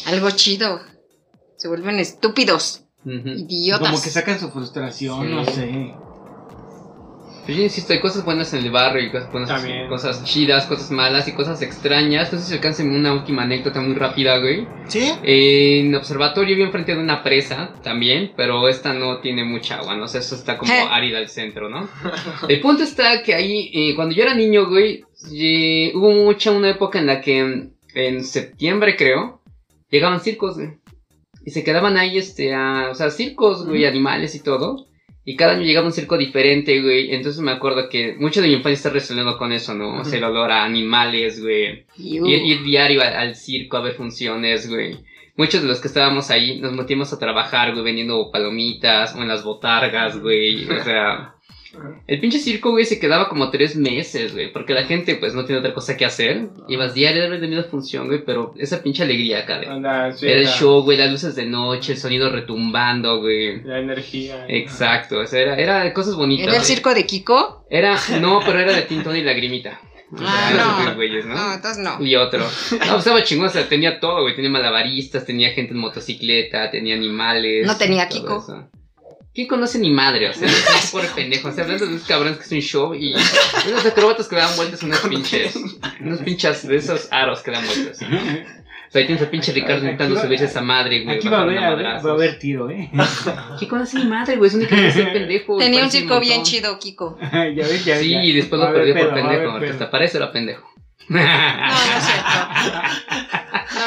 [0.07, 0.81] algo chido.
[1.57, 3.89] Se vuelven estúpidos, Idiotas.
[3.89, 5.31] Como que sacan su frustración, Sí.
[5.33, 5.93] no sé.
[7.45, 9.87] Pero yo insisto, hay cosas buenas en el barrio y cosas, buenas- También.
[9.87, 12.33] cosas chidas, cosas malas y cosas extrañas.
[12.33, 14.67] No sé si alcancen una última anécdota muy rápida, güey.
[14.87, 15.11] ¿Sí?
[15.21, 20.07] En observatorio vi enfrente de una presa también, pero esta no tiene mucha agua, no
[20.07, 20.79] sé, eso está como Je.
[20.89, 21.87] árida al centro, ¿no?
[22.49, 26.71] El punto está que ahí, eh, cuando yo era niño, güey, eh, hubo mucha una
[26.71, 29.41] época en la que mm, en septiembre, creo,
[29.91, 30.69] llegaban circos, güey.
[31.45, 34.87] Y se quedaban ahí, este, a, o sea, circos, güey, animales y todo.
[35.23, 37.13] Y cada año llegaba un circo diferente, güey.
[37.13, 40.01] Entonces me acuerdo que mucho de mi infancia está relacionado con eso, ¿no?
[40.01, 41.85] O sea, el olor a animales, güey.
[41.97, 44.97] Ir, ir diario al, al circo a ver funciones, güey.
[45.37, 49.27] Muchos de los que estábamos ahí nos metimos a trabajar, güey, vendiendo palomitas o en
[49.27, 50.69] las botargas, güey.
[50.69, 51.34] O sea,
[52.07, 55.45] el pinche circo, güey, se quedaba como tres meses, güey, porque la gente, pues, no
[55.45, 56.49] tiene otra cosa que hacer.
[56.67, 59.67] Ibas ver de misma función, güey, pero esa pinche alegría acá, de...
[59.67, 63.61] Anda, sí, Era el la- show, güey, las luces de noche, el sonido retumbando, güey.
[63.63, 64.45] La energía.
[64.47, 66.47] Exacto, o sea, era, era cosas bonitas.
[66.47, 67.65] ¿Era el circo de Kiko?
[67.69, 69.79] Era, no, pero era de Tintón y Lagrimita.
[70.19, 70.83] Ah, esos no.
[70.83, 71.33] tres güeyes, ¿no?
[71.35, 72.01] No, entonces no.
[72.05, 72.39] Y otro.
[72.39, 74.35] No, pues estaba chingón, o sea, tenía todo, güey.
[74.35, 77.65] Tenía malabaristas, tenía gente en motocicleta, tenía animales.
[77.65, 78.37] No tenía Kiko.
[78.37, 78.69] eso.
[79.37, 81.49] No hace ni madre, o sea, es un pobre pendejo.
[81.49, 84.55] O sea, hablando de esos cabrones que es un show y esos acróbatas que dan
[84.55, 85.55] vueltas unas pinches.
[85.99, 88.01] Unos pinches de esos aros que dan vueltas.
[88.01, 91.17] O sea, ahí tienes a pinche Ricardo intentando subirse a esa madre, güey.
[91.17, 92.89] Aquí va a haber, va a haber tiro, ¿eh?
[92.93, 94.47] No hace ni madre, güey.
[94.47, 95.57] Es un que ser pendejo.
[95.59, 97.17] Tenía un circo bien chido, Kiko.
[97.31, 98.03] ya ves, ya ves.
[98.03, 100.69] Sí, y después lo perdió por pendejo, hasta parece era pendejo.
[101.09, 102.29] No, no es cierto.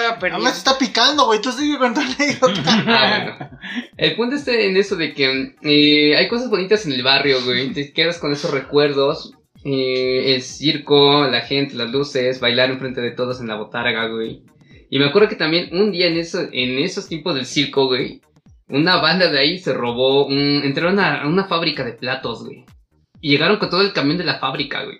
[0.02, 0.34] Lo perdí.
[0.34, 1.40] Además está picando, güey.
[1.40, 2.62] Tú sigue con tu anécdota.
[2.86, 3.58] Ah, bueno.
[3.96, 7.72] El punto está en eso de que eh, hay cosas bonitas en el barrio, güey.
[7.72, 9.32] Te quedas con esos recuerdos.
[9.64, 14.42] eh, el circo, la gente, las luces, bailar enfrente de todos en la botarga, güey.
[14.90, 18.20] Y me acuerdo que también un día en, eso, en esos tiempos del circo, güey,
[18.68, 20.62] una banda de ahí se robó un...
[20.64, 22.64] Entraron a una fábrica de platos, güey.
[23.20, 24.98] Y llegaron con todo el camión de la fábrica, güey.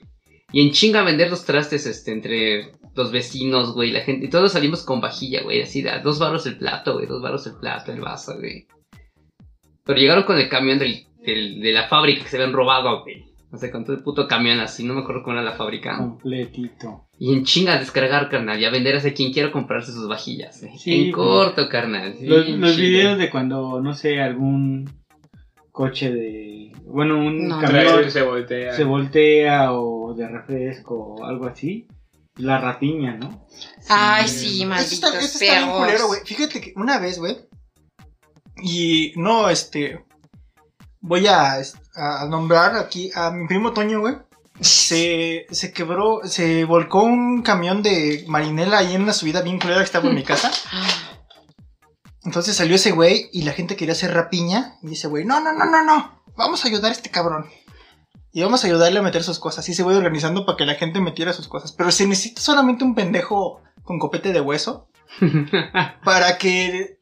[0.53, 4.27] Y en chinga a vender los trastes, este, entre los vecinos, güey, la gente.
[4.27, 7.23] Y todos salimos con vajilla, güey, así de a dos barros el plato, güey, dos
[7.23, 8.67] barros el plato, el vaso, güey.
[9.85, 13.25] Pero llegaron con el camión del, del- de la fábrica que se habían robado, güey.
[13.51, 15.97] O sea, con todo el puto camión así, no me acuerdo cómo era la fábrica.
[15.97, 17.07] Completito.
[17.19, 20.61] Y en chinga a descargar, carnal, y a vender a quien quiera comprarse sus vajillas.
[20.77, 22.15] Sí, en corto, carnal.
[22.19, 24.91] sí, Los, videos de cuando, no sé, algún
[25.73, 26.73] coche de.
[26.85, 27.59] Bueno, un No.
[27.61, 28.73] camión se voltea.
[28.75, 31.87] se voltea o de refresco o algo así.
[32.39, 33.47] La rapiña, ¿no?
[33.89, 36.21] Ay, sí, Esto malditos está, esto está bien culero, güey.
[36.25, 37.37] Fíjate que una vez, güey.
[38.63, 40.05] Y no, este.
[41.01, 41.61] Voy a,
[41.95, 44.17] a nombrar aquí a mi primo Toño, güey.
[44.61, 49.79] Se, se quebró, se volcó un camión de marinela ahí en una subida bien culera
[49.79, 50.51] que estaba en mi casa.
[52.25, 54.77] Entonces salió ese güey y la gente quería hacer rapiña.
[54.83, 56.23] Y ese güey, no, no, no, no, no.
[56.37, 57.49] Vamos a ayudar a este cabrón.
[58.39, 59.69] Y vamos a ayudarle a meter sus cosas.
[59.69, 61.73] Y se voy organizando para que la gente metiera sus cosas.
[61.73, 64.89] Pero se necesita solamente un pendejo con copete de hueso
[66.05, 67.01] para que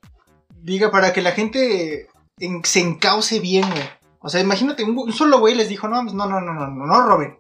[0.63, 2.09] diga, para que la gente
[2.39, 3.83] en- se encauce bien, güey.
[4.21, 6.87] O sea, imagínate, un, un solo güey les dijo, no, no, no, no, no, no,
[6.87, 7.39] no roben.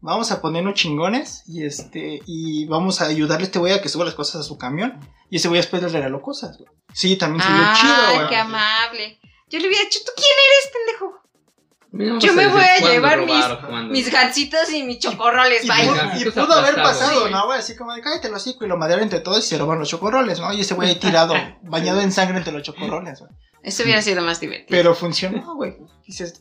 [0.00, 3.88] Vamos a ponernos chingones y este, y vamos a ayudarle a este güey a que
[3.88, 4.98] suba las cosas a su camión.
[5.30, 6.68] Y ese güey después le regaló cosas, güey.
[6.92, 8.28] Sí, también se vio Ay, chido, güey.
[8.28, 9.20] qué amable.
[9.48, 11.21] Yo le hubiera dicho, ¿tú quién eres, pendejo?
[11.92, 13.92] Yo me voy a llevar robar cuándo.
[13.92, 17.28] Mis gancitos y mis chocorroles, Y, Venga, y estos pudo haber pasado.
[17.28, 17.58] ¿no, güey?
[17.58, 19.88] Así como de cállate los hocico y lo madrearon entre todos y se roban los
[19.90, 20.50] chocorroles, ¿no?
[20.54, 23.30] Y ese güey tirado, bañado en sangre entre los chocorroles, güey.
[23.62, 24.68] Eso hubiera sido más divertido.
[24.70, 25.76] Pero funcionó, güey.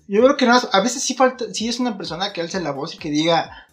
[0.08, 2.72] Yo creo que no, a veces sí falta, sí es una persona que alce la
[2.72, 3.68] voz y que diga,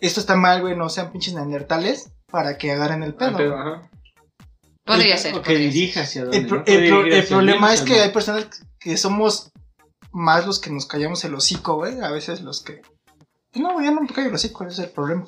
[0.00, 3.36] esto está mal, güey, no sean pinches neandertales para que agarren el pedo.
[3.36, 3.90] Pero, ajá.
[4.84, 5.34] Podría el- ser.
[5.34, 6.38] O que dirija hacia dónde.
[6.38, 6.64] El, pro- ¿no?
[6.66, 8.48] el pro- problema es que hay personas
[8.78, 9.49] que somos
[10.12, 12.00] más los que nos callamos el hocico, güey.
[12.00, 12.82] A veces los que.
[13.54, 15.26] No, ya no me callo el hocico, ese es el problema.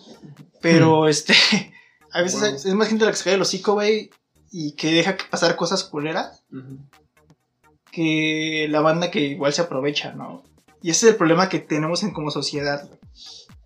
[0.61, 1.35] Pero este.
[2.15, 4.11] A veces es más gente la que se calla el hocico, güey.
[4.51, 6.45] Y que deja que pasar cosas culeras.
[7.91, 10.45] Que la banda que igual se aprovecha, ¿no?
[10.83, 12.99] Y ese es el problema que tenemos en como sociedad, güey.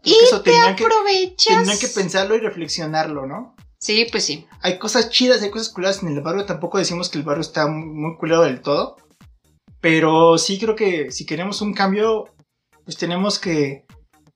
[0.04, 1.56] Y que eso te tendrían que, aprovechas.
[1.56, 3.56] tendrían que pensarlo y reflexionarlo, ¿no?
[3.80, 4.46] Sí, pues sí.
[4.62, 6.44] hay cosas chidas, hay cosas culeras en el barrio.
[6.44, 8.96] Tampoco decimos que el barrio está muy, muy culero del todo.
[9.88, 12.24] Pero sí creo que si queremos un cambio,
[12.84, 13.84] pues tenemos que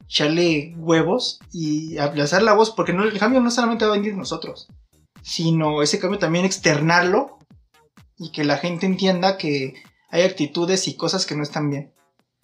[0.07, 2.71] echarle huevos y aplazar la voz.
[2.71, 4.69] Porque no, el cambio no solamente va a venir nosotros,
[5.23, 7.39] sino ese cambio también externarlo
[8.17, 9.75] y que la gente entienda que
[10.11, 11.93] hay actitudes y cosas que no están bien.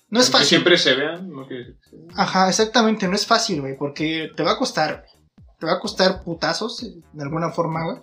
[0.08, 0.48] No es Que fácil.
[0.48, 1.30] siempre se vean.
[1.30, 1.46] ¿no?
[1.46, 1.74] Que-
[2.16, 5.46] Ajá, exactamente, no es fácil, güey, porque te va a costar, güey.
[5.60, 6.80] Te va a costar putazos,
[7.12, 7.98] de alguna forma, güey.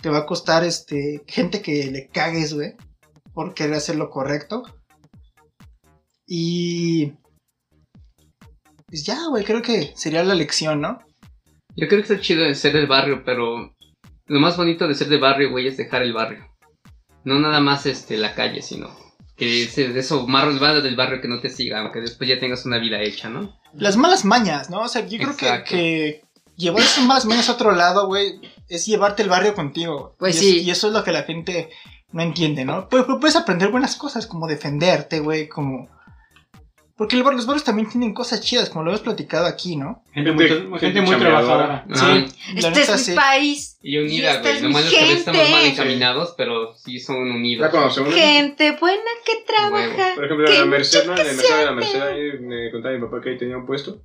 [0.00, 2.74] Te va a costar, este, gente que le cagues, güey,
[3.38, 4.64] por querer hacer lo correcto.
[6.26, 7.12] Y...
[8.88, 10.98] Pues ya, güey, creo que sería la lección, ¿no?
[11.76, 13.76] Yo creo que está chido de ser del barrio, pero
[14.26, 16.48] lo más bonito de ser de barrio, güey, es dejar el barrio.
[17.22, 18.90] No nada más este la calle, sino
[19.36, 22.66] que ese- de eso banda del barrio que no te siga, aunque después ya tengas
[22.66, 23.56] una vida hecha, ¿no?
[23.72, 24.80] Las malas mañas, ¿no?
[24.80, 25.70] O sea, yo creo que, Exacto.
[25.70, 26.22] que
[26.56, 30.16] llevar esas malas mañas a otro lado, güey, es llevarte el barrio contigo.
[30.18, 30.58] Pues y sí.
[30.58, 31.70] Es, y eso es lo que la gente
[32.12, 32.88] no entiende, ¿no?
[32.88, 35.88] Pues, pues puedes aprender buenas cosas, como defenderte, güey, como...
[36.96, 40.02] Porque el bar- los barrios también tienen cosas chidas, como lo hemos platicado aquí, ¿no?
[40.12, 41.84] Gente, muy, gente gente muy chambeadora.
[41.84, 41.84] trabajadora.
[41.94, 42.26] Ah,
[42.56, 43.10] Este neta, es sí.
[43.12, 43.78] mi país.
[43.82, 44.56] Y unida, güey.
[44.56, 47.70] es Nomás los que estamos mal encaminados, pero sí son unidos.
[48.12, 50.14] Gente buena que trabaja.
[50.16, 51.12] Por ejemplo, en la Merced, ¿no?
[51.16, 53.66] En el mercado de la Merced, ahí me contaba mi papá que ahí tenía un
[53.66, 54.02] puesto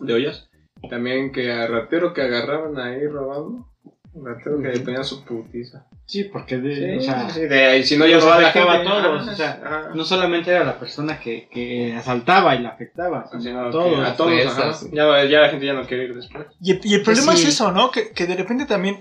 [0.00, 0.48] de ollas.
[0.88, 3.66] También que a ratero que agarraban ahí robando.
[4.12, 5.86] Ratero que le ponían su putiza.
[6.04, 8.88] Sí, porque de, Sí, o sea, sí, de ahí, si no llevaba la afectaba gente,
[8.88, 9.90] a todos, ajá, o sea, ajá.
[9.94, 13.70] no solamente era la persona que, que asaltaba y la afectaba, sino Sino a que
[13.70, 14.06] todos.
[14.06, 14.32] a todos,
[14.80, 14.92] Pues.
[14.92, 16.46] Ya, ya la gente ya no quiere ir después.
[16.60, 17.42] Y, el- y el problema sí.
[17.44, 17.90] es eso, ¿no?
[17.92, 19.00] Que, que de repente también...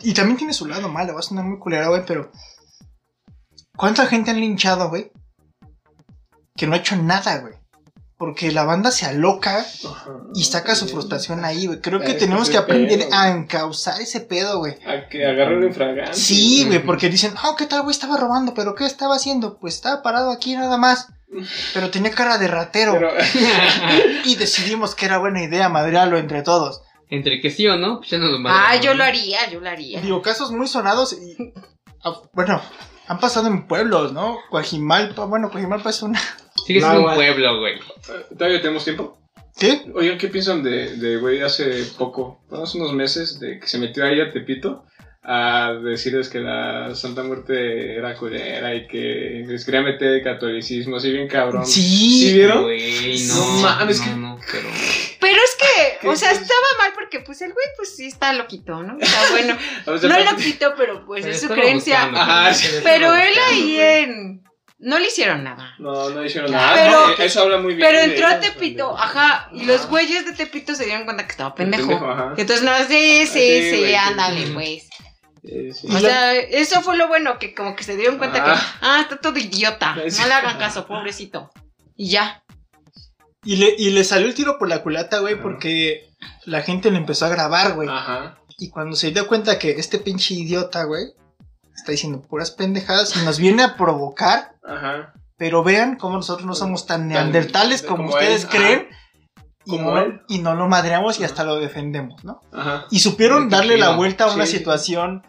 [0.00, 2.30] Y también tiene su lado malo, va a sonar muy culera, güey, pero...
[3.76, 5.12] ¿Cuánta gente han linchado, güey?
[6.56, 7.54] Que no ha hecho nada, güey.
[8.18, 9.64] Porque la banda se aloca
[10.34, 11.80] y saca su frustración ahí, güey.
[11.80, 14.74] Creo que tenemos que aprender pedo, a encauzar ese pedo, güey.
[14.84, 16.14] A que agarren en fragante.
[16.14, 17.92] Sí, güey, porque dicen, oh, ¿qué tal, güey?
[17.92, 19.58] Estaba robando, pero ¿qué estaba haciendo?
[19.58, 21.12] Pues estaba parado aquí nada más.
[21.74, 22.94] Pero tenía cara de ratero.
[22.94, 23.12] Pero,
[24.24, 26.82] Y decidimos que era buena idea madrearlo entre todos.
[27.10, 29.70] Entre que sí o no, pues ya no lo Ah, yo lo haría, yo lo
[29.70, 30.00] haría.
[30.00, 31.52] Digo, casos muy sonados y...
[32.04, 32.60] ah, bueno,
[33.06, 34.38] han pasado en pueblos, ¿no?
[34.50, 36.20] Coajimalpa, bueno, Coajimalpa es una...
[36.68, 37.74] Sigue siendo un pueblo, güey.
[38.36, 39.18] ¿Todavía tenemos tiempo?
[39.56, 39.82] ¿Sí?
[39.94, 43.78] Oigan, ¿qué piensan de, de güey hace poco, bueno, hace unos meses, de que se
[43.78, 44.84] metió ahí a Tepito
[45.22, 50.96] a decirles que la Santa Muerte era culera y que les quería meter el catolicismo,
[50.96, 51.66] así bien cabrón.
[51.66, 51.80] Sí.
[51.82, 52.62] ¿Sí vieron?
[52.62, 54.68] Güey, no, No mames, no, que- no, pero...
[55.20, 56.40] Pero es que, ¿Qué o sea, es?
[56.42, 58.96] estaba mal porque pues el güey pues sí está loquito, ¿no?
[59.00, 59.56] Está bueno.
[59.86, 61.96] No loquito, pero pues Pero es su creencia.
[62.06, 62.66] buscando, Ajá, güey, sí.
[62.68, 64.02] estaba Pero él buscando, ahí güey.
[64.04, 64.47] en...
[64.80, 65.74] No le hicieron nada.
[65.78, 66.74] No, no hicieron nada.
[66.74, 67.86] Pero- no, eso habla muy bien.
[67.88, 71.32] Pero de entró a Tepito, ajá, y los güeyes de Tepito se dieron cuenta que
[71.32, 71.88] estaba pendejo.
[71.88, 72.34] Pendejo, ajá.
[72.36, 73.94] Y entonces no, sí, sí, Sí, sí, güey, sí.
[73.96, 74.88] ándale, pues.
[75.42, 75.86] Sí, sí.
[75.90, 78.76] Y O sea, eso fue lo bueno, que como que se dieron cuenta que, Ah.
[78.80, 81.50] ah, está todo idiota, no le hagan caso, pobrecito.
[81.96, 82.44] Y ya.
[83.44, 86.08] Y le, y le salió el tiro por la culata, güey, porque
[86.44, 87.88] la gente le empezó a grabar, güey.
[87.88, 88.38] Ajá.
[88.58, 91.04] Y cuando se dio cuenta que este pinche idiota, güey,
[91.78, 95.14] está diciendo puras pendejadas y nos viene a provocar, Ajá.
[95.36, 98.88] pero vean cómo nosotros no somos tan neandertales como, como ustedes él, creen.
[99.64, 100.22] Y Como no, él.
[100.28, 102.40] y no lo madreamos y hasta lo defendemos, ¿no?
[102.52, 102.86] Ajá.
[102.90, 104.58] Y supieron darle la vuelta a una sí.
[104.58, 105.22] situación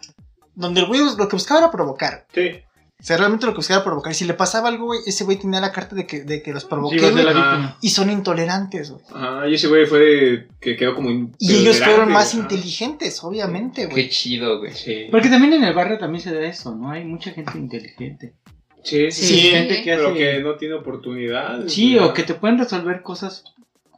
[0.54, 2.26] donde el güey lo que buscaba era provocar.
[2.32, 2.62] Sí.
[3.00, 4.12] O sea, realmente lo que buscaba era provocar.
[4.12, 6.52] Y si le pasaba algo, güey, ese güey tenía la carta de que, de que
[6.52, 9.02] los provoqué, Sí, la y son intolerantes, güey.
[9.14, 13.82] Ajá, y ese güey fue que quedó como Y ellos fueron más inteligentes inteligentes, obviamente,
[13.82, 14.08] Qué güey.
[14.10, 14.72] chido, güey.
[14.74, 15.06] Sí.
[15.10, 16.90] Porque también en el barrio también se da eso, ¿no?
[16.90, 18.34] Hay mucha gente inteligente.
[18.82, 19.26] Sí, Sí.
[19.26, 19.40] sí.
[19.50, 20.18] gente que Pero hace...
[20.18, 21.66] que no tiene oportunidad.
[21.68, 23.44] Sí, o que te pueden resolver cosas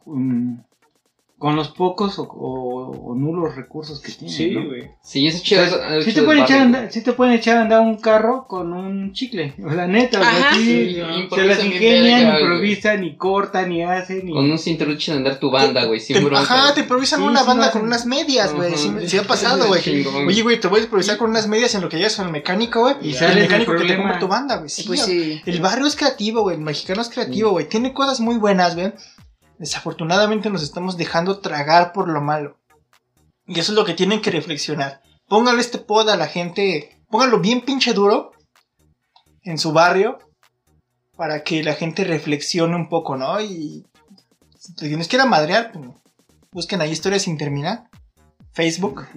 [0.05, 0.55] mm,
[1.43, 4.33] con los pocos o, o- o nulos recursos que tienen.
[4.33, 4.65] Sí, ¿no?
[4.65, 4.91] güey.
[5.01, 5.65] Sí, eso es chido.
[6.01, 7.97] Sí es te, pueden echar a barrio, andar, sí te pueden echar a andar un
[7.97, 9.53] carro con un chicle.
[9.61, 10.55] O la neta, güey, Ajá.
[10.55, 11.01] sí, Sí,
[11.35, 14.29] se las ingenian, improvisan, y cortan, y hacen.
[14.29, 14.31] Y...
[14.31, 15.99] Con un cinturucho de andar tu banda, güey.
[15.99, 16.43] Sin Te- bronca.
[16.43, 18.77] ajá, te improvisan Sí, una sí banda con unas medias, güey.
[18.77, 19.81] Sí, sí ha pasado, güey.
[20.25, 22.31] Oye, güey, te voy a improvisar con unas medias en lo que llegas con el
[22.31, 22.95] mecánico, güey.
[23.01, 24.69] Y Y sales el mecánico que te compra tu banda, güey.
[24.69, 25.33] Sí, Pues güey.
[25.35, 25.41] sí.
[25.45, 26.55] El barrio es creativo, güey.
[26.55, 27.67] El mexicano es creativo, güey.
[27.67, 28.93] Tiene cosas muy buenas, güey.
[29.63, 32.59] Desafortunadamente nos estamos dejando tragar por lo malo.
[33.47, 35.01] Y eso es lo que tienen que reflexionar.
[35.29, 36.99] Pónganle este pod a la gente.
[37.09, 38.33] Pónganlo bien pinche duro.
[39.41, 40.19] En su barrio.
[41.15, 43.39] Para que la gente reflexione un poco, ¿no?
[43.39, 43.87] Y
[44.59, 45.85] si te tienes que madrear, pues,
[46.51, 47.89] busquen ahí historias sin terminar.
[48.51, 49.07] Facebook.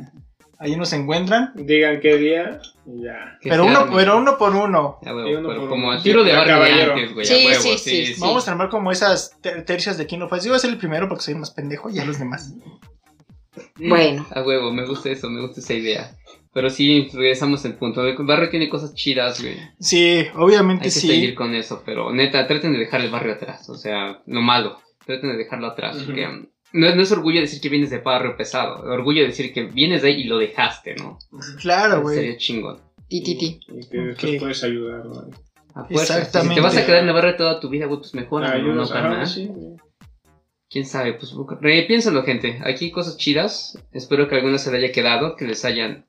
[0.60, 1.54] Ahí nos encuentran.
[1.56, 3.38] Digan qué día ya.
[3.42, 4.98] Pero uno, pero uno por uno.
[5.02, 5.98] Ya, güey, Sí, uno pero por como uno.
[5.98, 6.92] a tiro de Sí, barrio de caballero.
[6.94, 7.26] antes, güey.
[7.26, 8.14] Sí, a huevo, sí, sí, sí.
[8.14, 8.20] sí.
[8.20, 10.44] Vamos a armar como esas ter- tercias de Kino Fights.
[10.44, 12.54] Yo voy a ser el primero porque soy el más pendejo y a los demás.
[13.78, 14.26] Bueno.
[14.34, 16.10] A huevo, me gusta eso, me gusta esa idea.
[16.52, 18.02] Pero sí, regresamos al punto.
[18.06, 19.56] El barrio tiene cosas chidas, güey.
[19.78, 21.08] Sí, obviamente Hay que sí.
[21.08, 23.68] seguir con eso, pero neta, traten de dejar el barrio atrás.
[23.68, 24.78] O sea, lo malo.
[25.04, 25.96] Traten de dejarlo atrás.
[25.96, 26.06] Ujú.
[26.06, 26.46] Porque um,
[26.76, 28.82] no, no es orgullo decir que vienes de barrio pesado.
[28.84, 31.18] Orgullo decir que vienes de ahí y lo dejaste, ¿no?
[31.60, 32.16] Claro, güey.
[32.16, 32.78] Sería chingón.
[33.08, 33.60] Ti, ti, ti.
[33.68, 35.14] Y que después puedes ayudar, ¿no?
[35.88, 36.18] Fuerza.
[36.18, 36.54] Exactamente.
[36.54, 38.48] Si te vas a quedar en el barrio toda tu vida, güey, pues mejor, ¿no?
[38.48, 39.26] Ayudas, no, ajá, carnal?
[39.26, 39.76] sí, güey.
[40.68, 42.60] Quién sabe, pues re- piénsalo, gente.
[42.64, 43.78] Aquí hay cosas chidas.
[43.92, 46.06] Espero que alguna se le haya quedado, que les hayan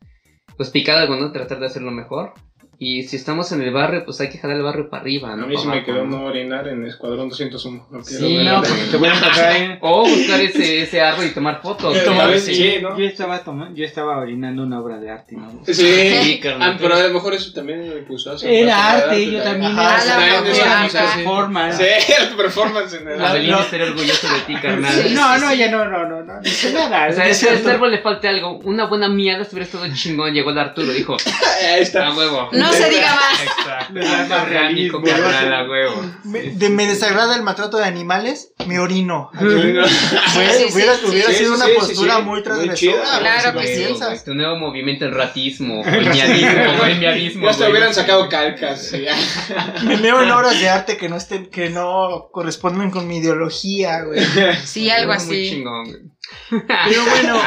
[0.58, 1.32] pues picado algo, ¿no?
[1.32, 2.34] Tratar de hacerlo mejor.
[2.80, 5.46] Y si estamos en el barrio, pues hay que jalar el barrio para arriba, ¿no?
[5.46, 6.26] A mí se me quedó ¿no?
[6.26, 7.88] orinar en Escuadrón 201.
[7.90, 9.78] No Sí, no, la- pues, Te pueden pasar ahí.
[9.82, 11.98] O buscar ese, ese árbol y tomar fotos.
[12.04, 12.96] Tomar- A sí, si- ¿no?
[12.96, 15.50] Yo estaba tomando, yo estaba orinando una obra de arte, ¿no?
[15.66, 16.74] Sí, Sí, carnal.
[16.74, 19.32] Ah, pero a lo mejor eso también me puso a hacer Era parte de arte,
[19.32, 20.94] yo también Ajá, era, la era performance.
[20.94, 21.78] mi performance.
[21.78, 23.60] Sí, la performance en el Abelín no.
[23.62, 24.94] estaría orgulloso de ti, carnal.
[24.94, 25.58] Sí, No, sí, no, sí.
[25.58, 27.08] ya no, no, no, no, dice nada.
[27.10, 27.70] O sea, a es ese, a ese cierto.
[27.72, 28.60] árbol le falta algo.
[28.66, 30.32] Una buena miada se hubiera estado chingón.
[30.32, 31.18] Llegó el Arturo, dijo,
[31.74, 32.06] Ahí está.
[32.10, 32.50] a huevo.
[32.52, 33.42] No se diga más.
[33.42, 33.94] Exacto.
[34.00, 35.02] Da más realismo.
[35.04, 36.06] carnal, huevo.
[36.24, 39.30] Me, de- me desagrada el maltrato de animales, me orino.
[39.40, 41.36] Hubiera, sí, hubiera- sí, hubiera sí.
[41.36, 43.20] sido una postura muy transgresora.
[43.20, 44.24] Claro que sí.
[44.26, 47.44] Tu nuevo movimiento el ratismo, el miadismo, el miadismo.
[47.46, 48.92] Ya hasta hubieran sacado calcas.
[49.84, 54.02] Me meo en obras de arte que no estén, que no corresponden con mi ideología,
[54.04, 54.20] güey.
[54.64, 55.50] Sí, algo Muy así.
[55.50, 56.02] chingón, güey.
[56.50, 57.42] Pero bueno,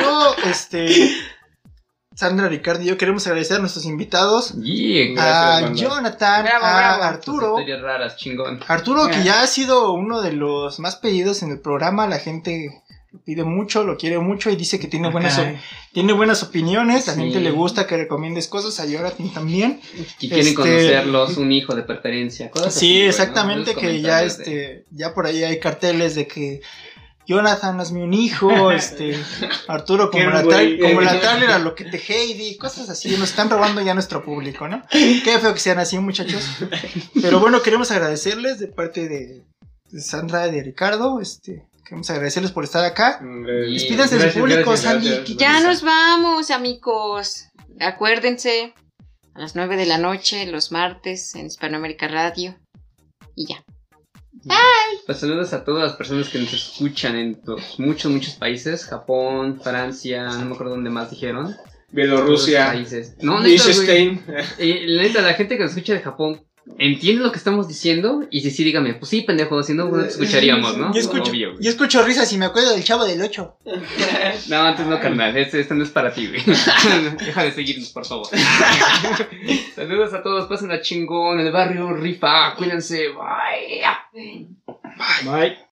[0.00, 1.10] yo, este,
[2.14, 5.14] Sandra, Ricardo y yo queremos agradecer a nuestros invitados, Yeah.
[5.14, 5.74] Gracias, a.
[5.74, 7.02] Jonathan, Bravo, a bravo.
[7.04, 7.56] Arturo.
[7.80, 8.60] Raras, chingón.
[8.68, 9.24] Arturo, que Ah.
[9.24, 12.82] ya ha sido uno de los más pedidos en el programa, la gente
[13.12, 15.38] lo pide mucho, lo quiere mucho y dice que tiene buenas,
[15.92, 17.20] tiene buenas opiniones, la Sí.
[17.20, 19.80] gente le gusta que recomiendes cosas, a Jonathan también.
[20.18, 22.50] Y quieren Este- conocerlos, un hijo de preferencia.
[22.50, 26.60] cosas Sí, exactamente, que ya de- este, ya por ahí hay carteles de que
[27.26, 29.18] Jonathan, hazme un hijo, este,
[29.68, 33.30] Arturo, como la, tal, como la tal era lo que te Heidi, cosas así, nos
[33.30, 34.82] están robando ya nuestro público, ¿no?
[34.90, 36.48] Qué feo que sean así, muchachos.
[37.20, 39.42] Pero bueno, queremos agradecerles de parte de,
[39.90, 43.20] de Sandra y de Ricardo, este, queremos agradecerles por estar acá.
[43.22, 45.08] Despídanse de su público, gracias, Sandy.
[45.08, 45.38] gracias.
[45.38, 47.48] Ya nos vamos, amigos.
[47.80, 48.74] Acuérdense,
[49.34, 52.56] a las 9 de la noche, los martes, en Hispanoamérica Radio.
[53.34, 53.64] Y ya.
[55.06, 58.84] Pues saludos a todas las personas que nos escuchan en los muchos, muchos países.
[58.84, 61.54] Japón, Francia, no me acuerdo dónde más dijeron.
[61.90, 62.66] Bielorrusia.
[62.66, 63.16] países.
[63.20, 63.48] No, neta.
[63.48, 64.24] Liechtenstein.
[64.58, 66.42] Eh, neta, la gente que nos escucha de Japón
[66.78, 68.26] entiende lo que estamos diciendo.
[68.30, 70.92] Y si sí, dígame, pues sí, pendejo, si no, no te escucharíamos, ¿no?
[70.92, 73.56] Yo escucho, Obvio, yo escucho risas y me acuerdo del chavo del 8.
[74.48, 75.36] No, antes no, carnal.
[75.36, 76.42] Este, este no es para ti, güey.
[77.18, 78.26] Deja de seguirnos, por favor.
[79.74, 80.46] Saludos a todos.
[80.46, 82.54] Pasen a chingón en el barrio Rifa.
[82.56, 83.08] Cuídense.
[83.08, 84.48] Bye.
[85.24, 85.58] Bye.